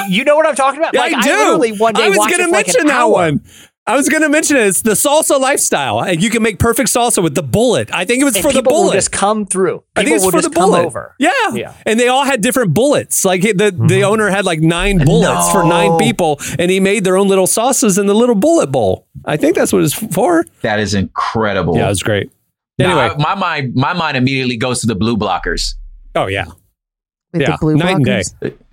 you 0.09 0.23
know 0.23 0.36
what 0.36 0.45
I'm 0.47 0.55
talking 0.55 0.79
about? 0.79 0.93
Yeah, 0.93 1.01
like, 1.01 1.15
I 1.15 1.21
do. 1.23 1.29
literally 1.32 1.71
one 1.77 1.93
day 1.95 2.03
I 2.05 2.09
was 2.09 2.17
gonna 2.17 2.32
it 2.34 2.38
for 2.45 2.51
like 2.51 2.67
mention 2.67 2.88
that 2.88 3.01
hour. 3.01 3.11
one. 3.11 3.43
I 3.88 3.95
was 3.95 4.07
going 4.09 4.21
to 4.21 4.29
mention 4.29 4.57
it. 4.57 4.67
It's 4.67 4.84
the 4.84 4.91
salsa 4.91 5.39
lifestyle. 5.39 6.01
And 6.03 6.21
You 6.21 6.29
can 6.29 6.43
make 6.43 6.59
perfect 6.59 6.88
salsa 6.89 7.21
with 7.21 7.34
the 7.34 7.41
bullet. 7.41 7.91
I 7.91 8.05
think 8.05 8.21
it 8.21 8.25
was 8.25 8.36
And 8.36 8.43
for 8.43 8.51
the 8.53 8.59
people 8.59 8.73
bullet. 8.73 8.93
just 8.93 9.11
come 9.11 9.47
through. 9.47 9.84
I 9.95 10.01
think 10.03 10.09
People 10.17 10.27
it's 10.27 10.36
for 10.36 10.41
just 10.43 10.53
the 10.53 10.59
bullet. 10.59 10.86
over. 10.86 11.15
Yeah. 11.17 11.32
Yeah. 11.53 11.73
And 11.88 11.99
they 11.99 12.07
all 12.07 12.23
had 12.23 12.41
different 12.41 12.75
bullets. 12.75 13.25
Like 13.25 13.41
the 13.41 13.53
the 13.53 13.71
Mm-hmm. 13.71 14.03
owner 14.05 14.29
had 14.29 14.45
like 14.45 14.59
nine 14.59 14.99
bullets 15.03 15.51
for 15.51 15.63
nine 15.63 15.97
people, 15.97 16.39
and 16.59 16.69
he 16.69 16.79
made 16.79 17.03
their 17.03 17.17
own 17.17 17.27
little 17.27 17.47
sauces 17.47 17.97
in 17.97 18.05
the 18.05 18.13
little 18.13 18.36
bullet 18.36 18.67
bowl. 18.67 19.07
I 19.25 19.36
think 19.36 19.55
that's 19.55 19.73
what 19.73 19.82
it's 19.84 19.95
for. 19.95 20.45
that 20.61 20.79
is 20.79 20.93
incredible 20.93 21.75
Yeah, 21.75 21.86
it 21.88 21.89
was 21.89 22.03
great. 22.03 22.29
Now, 22.78 22.99
Anyway, 22.99 23.15
I- 23.15 23.17
my 23.17 23.36
mind 23.36 23.76
my 23.76 23.93
mind 23.93 24.17
immediately 24.17 24.57
goes 24.57 24.82
to 24.82 24.88
the 24.88 24.95
blue 24.95 25.17
blockers 25.17 25.74
oh 26.15 26.28
yeah, 26.28 26.45
With 27.34 27.41
yeah, 27.43 27.51
the 27.51 27.57
blue 27.59 27.76
night 27.78 27.95
and 27.97 28.05
day, 28.05 28.24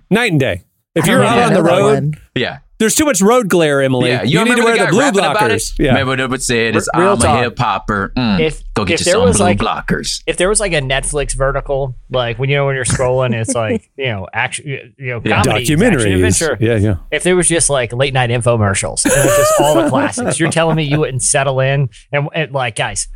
night 0.09 0.31
and 0.31 0.39
day. 0.39 0.63
If 0.95 1.05
you're 1.07 1.23
out 1.23 1.37
on 1.39 1.53
the 1.53 1.63
road, 1.63 1.93
one. 1.93 2.13
yeah 2.35 2.59
there's 2.79 2.95
too 2.95 3.03
much 3.03 3.21
road 3.21 3.49
glare, 3.49 3.81
Emily. 3.81 4.09
Yeah, 4.09 4.23
you, 4.23 4.39
you, 4.39 4.45
need 4.45 4.55
to 4.55 4.63
wear 4.63 4.77
the 4.77 4.85
the 4.85 4.91
blue 4.91 4.99
rapping 5.01 5.19
about 5.19 5.51
it? 5.51 5.55
blockers. 5.55 5.77
Yeah, 5.77 5.97
Remember 5.99 6.29
what 6.29 6.39
it 6.39 6.43
said? 6.43 6.77
It's 6.77 6.87
Real 6.95 7.11
I'm 7.11 7.17
talk. 7.17 7.39
a 7.39 7.43
hip 7.43 7.59
hopper. 7.59 8.13
Mm, 8.15 8.39
If- 8.39 8.63
go 8.73 8.85
get 8.85 8.93
if 8.93 8.99
you 9.01 9.03
there 9.11 9.13
some 9.15 9.23
was 9.25 9.35
blue 9.35 9.45
like- 9.47 9.57
blockers. 9.59 10.23
If 10.25 10.37
there 10.37 10.47
was 10.47 10.61
like 10.61 10.71
a 10.71 10.79
Netflix 10.79 11.35
vertical, 11.35 11.95
like 12.09 12.39
when 12.39 12.49
you 12.49 12.55
know 12.55 12.65
when 12.67 12.75
you're 12.75 12.85
scrolling, 12.85 13.33
it's 13.35 13.53
like 13.53 13.91
you 13.97 14.05
know 14.05 14.27
action, 14.31 14.93
you 14.97 15.07
know, 15.07 15.21
Yeah. 15.25 15.43
comedy, 15.43 15.63
action, 15.63 15.77
documentaries. 15.77 16.13
adventure. 16.15 16.57
Yeah, 16.61 16.75
yeah. 16.77 16.95
If 17.11 17.23
there 17.23 17.35
was 17.35 17.49
just 17.49 17.69
like 17.69 17.91
late 17.91 18.13
night 18.13 18.29
infomercials, 18.29 19.03
and 19.03 19.13
it 19.13 19.25
was 19.25 19.35
just 19.37 19.59
all 19.59 19.75
the 19.83 19.89
classics. 19.89 20.39
You're 20.39 20.49
telling 20.49 20.77
me 20.77 20.83
you 20.83 20.99
wouldn't 21.01 21.21
settle 21.21 21.59
in 21.59 21.89
and, 22.13 22.29
and 22.33 22.53
like 22.53 22.77
guys. 22.77 23.09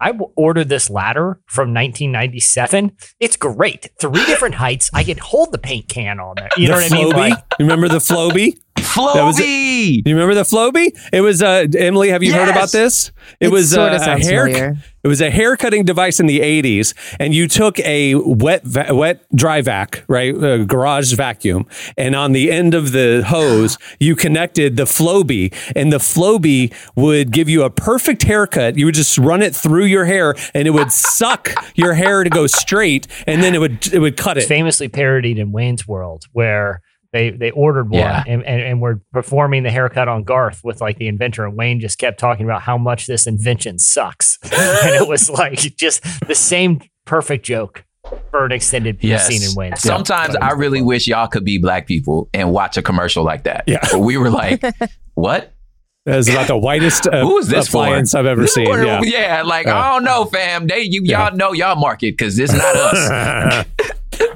I 0.00 0.12
ordered 0.36 0.68
this 0.68 0.90
ladder 0.90 1.40
from 1.46 1.74
1997. 1.74 2.92
It's 3.20 3.36
great. 3.36 3.90
Three 4.00 4.24
different 4.26 4.56
heights. 4.56 4.90
I 4.94 5.04
can 5.04 5.18
hold 5.18 5.52
the 5.52 5.58
paint 5.58 5.88
can 5.88 6.20
on 6.20 6.36
there. 6.36 6.48
You 6.56 6.68
the 6.68 6.72
know 6.72 6.78
what 6.80 6.92
I 6.92 6.94
mean? 6.94 7.12
Flowbee. 7.12 7.30
Like, 7.30 7.44
Remember 7.58 7.88
the 7.88 7.98
Flowbee? 7.98 8.58
That 8.96 9.24
was- 9.24 9.38
Flowbee. 9.38 10.02
You 10.06 10.14
remember 10.14 10.34
the 10.34 10.42
Flowbee? 10.42 10.92
It 11.12 11.20
was 11.20 11.42
uh, 11.42 11.66
Emily. 11.76 12.08
Have 12.10 12.22
you 12.22 12.32
heard 12.32 12.48
about 12.48 12.72
this? 12.72 13.12
It 13.40 13.46
It 13.46 13.52
was 13.52 13.70
sorta 13.72 13.96
uh, 13.96 14.16
a 14.16 14.18
hair. 14.18 14.46
familiar. 14.46 14.76
It 15.04 15.08
was 15.08 15.20
a 15.20 15.30
hair 15.30 15.56
cutting 15.56 15.84
device 15.84 16.18
in 16.20 16.26
the 16.26 16.40
'80s, 16.40 16.92
and 17.20 17.32
you 17.32 17.46
took 17.46 17.78
a 17.80 18.16
wet, 18.16 18.64
va- 18.64 18.92
wet 18.94 19.24
dry 19.34 19.60
vac, 19.62 20.04
right, 20.08 20.34
a 20.34 20.64
garage 20.64 21.14
vacuum, 21.14 21.66
and 21.96 22.16
on 22.16 22.32
the 22.32 22.50
end 22.50 22.74
of 22.74 22.90
the 22.92 23.22
hose, 23.26 23.78
you 24.00 24.16
connected 24.16 24.76
the 24.76 24.84
Flowbee, 24.84 25.54
and 25.76 25.92
the 25.92 25.98
Flowbee 25.98 26.74
would 26.96 27.30
give 27.30 27.48
you 27.48 27.62
a 27.62 27.70
perfect 27.70 28.24
haircut. 28.24 28.76
You 28.76 28.86
would 28.86 28.94
just 28.96 29.16
run 29.18 29.40
it 29.40 29.54
through 29.54 29.84
your 29.84 30.04
hair, 30.04 30.34
and 30.52 30.66
it 30.66 30.72
would 30.72 30.90
suck 31.18 31.54
your 31.76 31.94
hair 31.94 32.24
to 32.24 32.30
go 32.30 32.46
straight, 32.46 33.06
and 33.26 33.42
then 33.42 33.54
it 33.54 33.58
would 33.60 33.92
it 33.92 34.00
would 34.00 34.16
cut 34.16 34.36
it. 34.36 34.44
famously 34.44 34.88
parodied 34.88 35.38
in 35.38 35.52
Wayne's 35.52 35.86
World, 35.86 36.24
where 36.32 36.82
they 37.12 37.30
they 37.30 37.50
ordered 37.52 37.90
one 37.90 38.00
Yeah. 38.00 38.22
and, 38.26 38.42
and, 38.44 38.60
and 38.62 38.80
were 38.80 39.00
performing 39.12 39.62
the 39.62 39.70
haircut 39.70 40.08
on 40.08 40.24
Garth 40.24 40.60
with 40.62 40.80
like 40.80 40.98
the 40.98 41.08
inventor, 41.08 41.44
and 41.46 41.56
Wayne 41.56 41.80
just 41.80 41.98
kept 41.98 42.18
talking 42.20 42.44
about 42.44 42.62
how 42.62 42.76
much 42.78 43.06
this 43.06 43.26
invention 43.26 43.78
sucks, 43.78 44.38
and 44.42 44.94
it 44.94 45.08
was 45.08 45.30
like 45.30 45.58
just 45.76 46.02
the 46.26 46.34
same 46.34 46.80
perfect 47.06 47.44
joke 47.46 47.84
for 48.30 48.44
an 48.44 48.52
extended 48.52 48.98
Yes. 49.02 49.26
scene 49.26 49.42
in 49.42 49.54
Wayne's. 49.56 49.84
World. 49.84 50.06
Sometimes 50.06 50.36
I 50.36 50.52
really 50.52 50.80
wish 50.82 51.06
y'all 51.06 51.28
could 51.28 51.44
be 51.44 51.58
black 51.58 51.86
people 51.86 52.28
and 52.34 52.52
watch 52.52 52.76
a 52.76 52.82
commercial 52.82 53.24
like 53.24 53.44
that. 53.44 53.64
Yeah. 53.66 53.80
Where 53.92 53.98
we 54.02 54.16
were 54.16 54.30
like, 54.30 54.62
what? 55.14 55.52
That 56.06 56.16
was 56.16 56.28
about 56.30 56.46
the 56.46 56.56
whitest 56.56 57.06
uh, 57.06 57.20
Who 57.20 57.36
is 57.36 57.48
this 57.48 57.68
for? 57.68 57.84
I've 57.84 58.14
ever 58.14 58.46
seen. 58.46 58.66
Or- 58.66 58.82
Yeah. 59.04 59.42
like 59.42 59.66
Uh, 59.66 59.74
I 59.76 59.92
don't 59.92 60.04
know, 60.04 60.24
fam. 60.24 60.66
They 60.66 60.80
you 60.80 61.02
Yeah. 61.04 61.28
y'all 61.28 61.36
know 61.36 61.52
y'all 61.52 61.76
market 61.76 62.12
because 62.16 62.38
it's 62.38 62.52
not 62.52 62.76
us. 62.76 63.66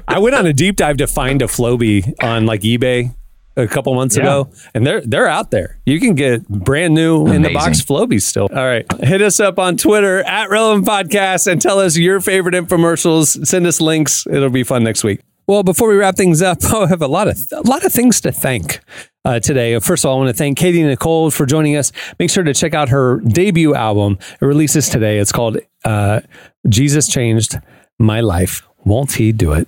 I 0.07 0.19
went 0.19 0.35
on 0.35 0.45
a 0.45 0.53
deep 0.53 0.75
dive 0.77 0.97
to 0.97 1.07
find 1.07 1.41
a 1.41 1.45
Flowbee 1.45 2.13
on 2.23 2.45
like 2.45 2.61
eBay 2.61 3.15
a 3.55 3.67
couple 3.67 3.93
months 3.93 4.17
Yeah. 4.17 4.23
ago, 4.23 4.49
and 4.73 4.85
they're 4.85 5.01
they're 5.01 5.27
out 5.27 5.51
there. 5.51 5.77
You 5.85 5.99
can 5.99 6.15
get 6.15 6.47
brand 6.47 6.93
new 6.95 7.27
in 7.27 7.41
the 7.43 7.53
box 7.53 7.65
Amazing. 7.67 7.85
Flowbees 7.85 8.21
still. 8.23 8.49
All 8.51 8.65
right, 8.65 8.85
hit 9.01 9.21
us 9.21 9.39
up 9.39 9.59
on 9.59 9.77
Twitter 9.77 10.19
at 10.23 10.49
Relevant 10.49 10.87
Podcast 10.87 11.45
and 11.51 11.61
tell 11.61 11.79
us 11.79 11.95
your 11.97 12.19
favorite 12.19 12.55
infomercials. 12.55 13.45
Send 13.45 13.67
us 13.67 13.79
links. 13.79 14.25
It'll 14.27 14.49
be 14.49 14.63
fun 14.63 14.83
next 14.83 15.03
week. 15.03 15.21
Well, 15.45 15.61
before 15.61 15.89
we 15.89 15.95
wrap 15.95 16.15
things 16.15 16.41
up, 16.41 16.63
I 16.73 16.87
have 16.87 17.01
a 17.01 17.07
lot 17.07 17.27
of 17.27 17.37
a 17.51 17.61
lot 17.61 17.85
of 17.85 17.91
things 17.91 18.21
to 18.21 18.31
thank 18.31 18.79
uh, 19.25 19.39
today. 19.39 19.77
First 19.79 20.03
of 20.03 20.09
all, 20.09 20.15
I 20.15 20.19
want 20.23 20.29
to 20.29 20.37
thank 20.37 20.57
Katy 20.57 20.81
Nichole 20.81 21.31
for 21.31 21.45
joining 21.45 21.75
us. 21.75 21.91
Make 22.17 22.29
sure 22.31 22.43
to 22.43 22.53
check 22.53 22.73
out 22.73 22.89
her 22.89 23.19
debut 23.19 23.75
album. 23.75 24.17
It 24.41 24.45
releases 24.45 24.89
today. 24.89 25.19
It's 25.19 25.31
called 25.31 25.57
uh, 25.85 26.21
"Jesus 26.69 27.07
Changed 27.07 27.59
My 27.99 28.21
Life." 28.21 28.63
Won't 28.85 29.13
he 29.13 29.31
do 29.31 29.53
it? 29.53 29.67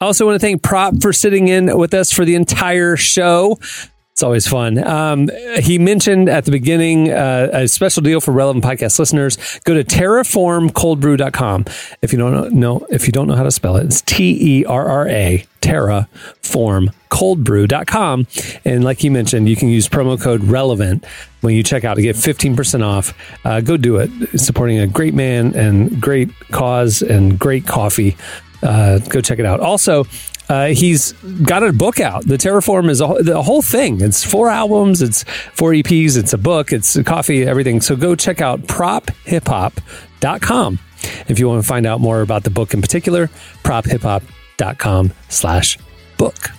I 0.00 0.06
also 0.06 0.26
want 0.26 0.40
to 0.40 0.44
thank 0.44 0.62
Prop 0.62 1.02
for 1.02 1.12
sitting 1.12 1.48
in 1.48 1.76
with 1.76 1.92
us 1.92 2.12
for 2.12 2.24
the 2.24 2.34
entire 2.34 2.96
show. 2.96 3.58
It's 4.20 4.22
always 4.22 4.46
fun. 4.46 4.86
Um, 4.86 5.30
he 5.62 5.78
mentioned 5.78 6.28
at 6.28 6.44
the 6.44 6.50
beginning 6.50 7.10
uh, 7.10 7.48
a 7.54 7.66
special 7.66 8.02
deal 8.02 8.20
for 8.20 8.32
relevant 8.32 8.62
podcast 8.62 8.98
listeners. 8.98 9.38
Go 9.64 9.72
to 9.72 9.82
terraformcoldbrew.com. 9.82 11.64
If 12.02 12.12
you 12.12 12.18
don't 12.18 12.52
know, 12.52 12.86
if 12.90 13.06
you 13.06 13.12
don't 13.12 13.28
know 13.28 13.34
how 13.34 13.44
to 13.44 13.50
spell 13.50 13.78
it, 13.78 13.86
it's 13.86 14.02
T 14.02 14.58
E 14.58 14.64
R 14.66 14.86
R 14.86 15.08
A 15.08 15.46
terraformcoldbrew.com. 15.62 18.26
And 18.66 18.84
like 18.84 18.98
he 18.98 19.08
mentioned, 19.08 19.48
you 19.48 19.56
can 19.56 19.70
use 19.70 19.88
promo 19.88 20.20
code 20.20 20.44
relevant 20.44 21.06
when 21.40 21.54
you 21.54 21.62
check 21.62 21.84
out 21.84 21.94
to 21.94 22.02
get 22.02 22.14
15% 22.14 22.84
off. 22.84 23.14
Uh, 23.46 23.62
go 23.62 23.78
do 23.78 23.96
it. 23.96 24.10
Supporting 24.38 24.80
a 24.80 24.86
great 24.86 25.14
man 25.14 25.56
and 25.56 25.98
great 25.98 26.28
cause 26.50 27.00
and 27.00 27.38
great 27.38 27.66
coffee. 27.66 28.18
Uh, 28.62 28.98
go 28.98 29.22
check 29.22 29.38
it 29.38 29.46
out. 29.46 29.60
Also, 29.60 30.04
uh, 30.50 30.66
he's 30.66 31.12
got 31.42 31.62
a 31.62 31.72
book 31.72 32.00
out. 32.00 32.26
The 32.26 32.36
Terraform 32.36 32.90
is 32.90 33.00
a, 33.00 33.06
whole- 33.06 33.22
the 33.22 33.40
whole 33.42 33.62
thing. 33.62 34.00
It's 34.00 34.24
four 34.24 34.50
albums, 34.50 35.00
it's 35.00 35.22
four 35.54 35.70
EPs, 35.72 36.16
it's 36.18 36.32
a 36.32 36.38
book, 36.38 36.72
it's 36.72 37.00
coffee, 37.04 37.44
everything. 37.46 37.80
So 37.80 37.94
go 37.96 38.14
check 38.16 38.40
out 38.42 38.62
prophiphop.com 38.62 40.78
if 41.28 41.38
you 41.38 41.48
want 41.48 41.62
to 41.62 41.66
find 41.68 41.86
out 41.86 42.00
more 42.00 42.20
about 42.20 42.42
the 42.44 42.50
book 42.50 42.74
in 42.74 42.80
particular. 42.82 43.28
prophiphop.com 43.62 45.12
slash 45.28 45.78
book. 46.18 46.50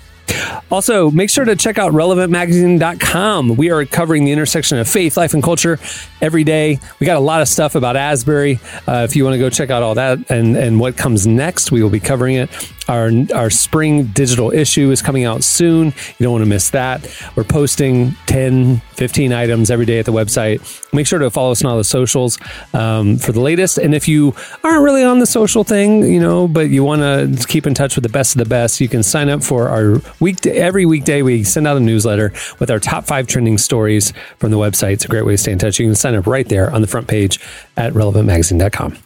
Also, 0.71 1.11
make 1.11 1.29
sure 1.29 1.43
to 1.43 1.57
check 1.57 1.77
out 1.77 1.91
relevantmagazine.com. 1.91 3.57
We 3.57 3.69
are 3.69 3.83
covering 3.85 4.23
the 4.23 4.31
intersection 4.31 4.77
of 4.79 4.87
faith, 4.87 5.17
life, 5.17 5.33
and 5.33 5.43
culture 5.43 5.77
every 6.21 6.45
day. 6.45 6.79
We 6.99 7.05
got 7.05 7.17
a 7.17 7.21
lot 7.21 7.41
of 7.41 7.49
stuff 7.49 7.75
about 7.75 7.97
Asbury. 7.97 8.61
Uh, 8.87 9.05
if 9.07 9.17
you 9.17 9.25
want 9.25 9.33
to 9.33 9.39
go 9.39 9.49
check 9.49 9.69
out 9.69 9.83
all 9.83 9.95
that 9.95 10.31
and, 10.31 10.55
and 10.55 10.79
what 10.79 10.95
comes 10.95 11.27
next, 11.27 11.73
we 11.73 11.83
will 11.83 11.89
be 11.89 11.99
covering 11.99 12.35
it. 12.35 12.49
Our, 12.91 13.09
our 13.33 13.49
spring 13.49 14.07
digital 14.07 14.51
issue 14.51 14.91
is 14.91 15.01
coming 15.01 15.23
out 15.23 15.45
soon. 15.45 15.87
You 15.87 16.23
don't 16.23 16.33
want 16.33 16.43
to 16.43 16.49
miss 16.49 16.71
that. 16.71 17.07
We're 17.37 17.45
posting 17.45 18.11
10, 18.25 18.79
15 18.79 19.31
items 19.31 19.71
every 19.71 19.85
day 19.85 19.99
at 19.99 20.05
the 20.05 20.11
website. 20.11 20.59
Make 20.93 21.07
sure 21.07 21.17
to 21.17 21.31
follow 21.31 21.53
us 21.53 21.63
on 21.63 21.71
all 21.71 21.77
the 21.77 21.85
socials 21.85 22.37
um, 22.73 23.15
for 23.15 23.31
the 23.31 23.39
latest. 23.39 23.77
And 23.77 23.95
if 23.95 24.09
you 24.09 24.35
aren't 24.65 24.83
really 24.83 25.05
on 25.05 25.19
the 25.19 25.25
social 25.25 25.63
thing, 25.63 26.03
you 26.03 26.19
know, 26.19 26.49
but 26.49 26.69
you 26.69 26.83
want 26.83 27.01
to 27.01 27.47
keep 27.47 27.65
in 27.65 27.73
touch 27.73 27.95
with 27.95 28.03
the 28.03 28.09
best 28.09 28.35
of 28.35 28.39
the 28.39 28.49
best, 28.49 28.81
you 28.81 28.89
can 28.89 29.03
sign 29.03 29.29
up 29.29 29.41
for 29.41 29.69
our 29.69 30.01
weekday. 30.19 30.57
Every 30.57 30.85
weekday, 30.85 31.21
we 31.21 31.45
send 31.45 31.67
out 31.67 31.77
a 31.77 31.79
newsletter 31.79 32.33
with 32.59 32.69
our 32.69 32.79
top 32.79 33.05
five 33.05 33.25
trending 33.25 33.57
stories 33.57 34.11
from 34.37 34.51
the 34.51 34.57
website. 34.57 34.91
It's 34.91 35.05
a 35.05 35.07
great 35.07 35.25
way 35.25 35.35
to 35.35 35.37
stay 35.37 35.53
in 35.53 35.59
touch. 35.59 35.79
You 35.79 35.85
can 35.85 35.95
sign 35.95 36.15
up 36.15 36.27
right 36.27 36.49
there 36.49 36.69
on 36.69 36.81
the 36.81 36.87
front 36.87 37.07
page 37.07 37.39
at 37.77 37.93
relevantmagazine.com. 37.93 38.97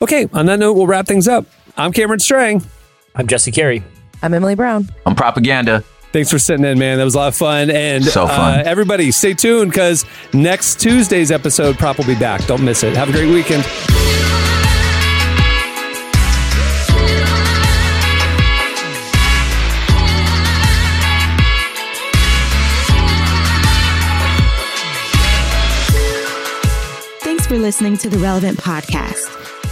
Okay, 0.00 0.28
on 0.32 0.46
that 0.46 0.58
note, 0.58 0.72
we'll 0.72 0.86
wrap 0.86 1.06
things 1.06 1.28
up. 1.28 1.44
I'm 1.76 1.92
Cameron 1.92 2.20
Strang. 2.20 2.62
I'm 3.18 3.26
Jesse 3.26 3.50
Carey. 3.50 3.82
I'm 4.22 4.32
Emily 4.32 4.54
Brown. 4.54 4.88
I'm 5.04 5.14
propaganda. 5.14 5.82
Thanks 6.12 6.30
for 6.30 6.38
sitting 6.38 6.64
in, 6.64 6.78
man. 6.78 6.98
That 6.98 7.04
was 7.04 7.14
a 7.14 7.18
lot 7.18 7.28
of 7.28 7.36
fun. 7.36 7.70
And 7.70 8.04
So 8.04 8.26
fun. 8.26 8.60
Uh, 8.60 8.62
everybody, 8.64 9.10
stay 9.10 9.34
tuned 9.34 9.70
because 9.70 10.06
next 10.32 10.80
Tuesday's 10.80 11.30
episode, 11.30 11.76
Prop 11.76 11.98
will 11.98 12.06
be 12.06 12.14
back. 12.14 12.44
Don't 12.46 12.64
miss 12.64 12.82
it. 12.82 12.96
Have 12.96 13.10
a 13.10 13.12
great 13.12 13.28
weekend. 13.28 13.64
Thanks 27.20 27.46
for 27.46 27.58
listening 27.58 27.96
to 27.98 28.08
the 28.08 28.18
Relevant 28.18 28.58
Podcast. 28.58 29.47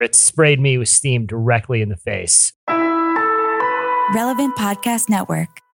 It 0.00 0.14
sprayed 0.14 0.60
me 0.60 0.76
with 0.76 0.88
steam 0.88 1.26
directly 1.26 1.80
in 1.80 1.88
the 1.88 1.96
face. 1.96 2.52
Relevant 4.14 4.54
Podcast 4.56 5.08
Network. 5.08 5.60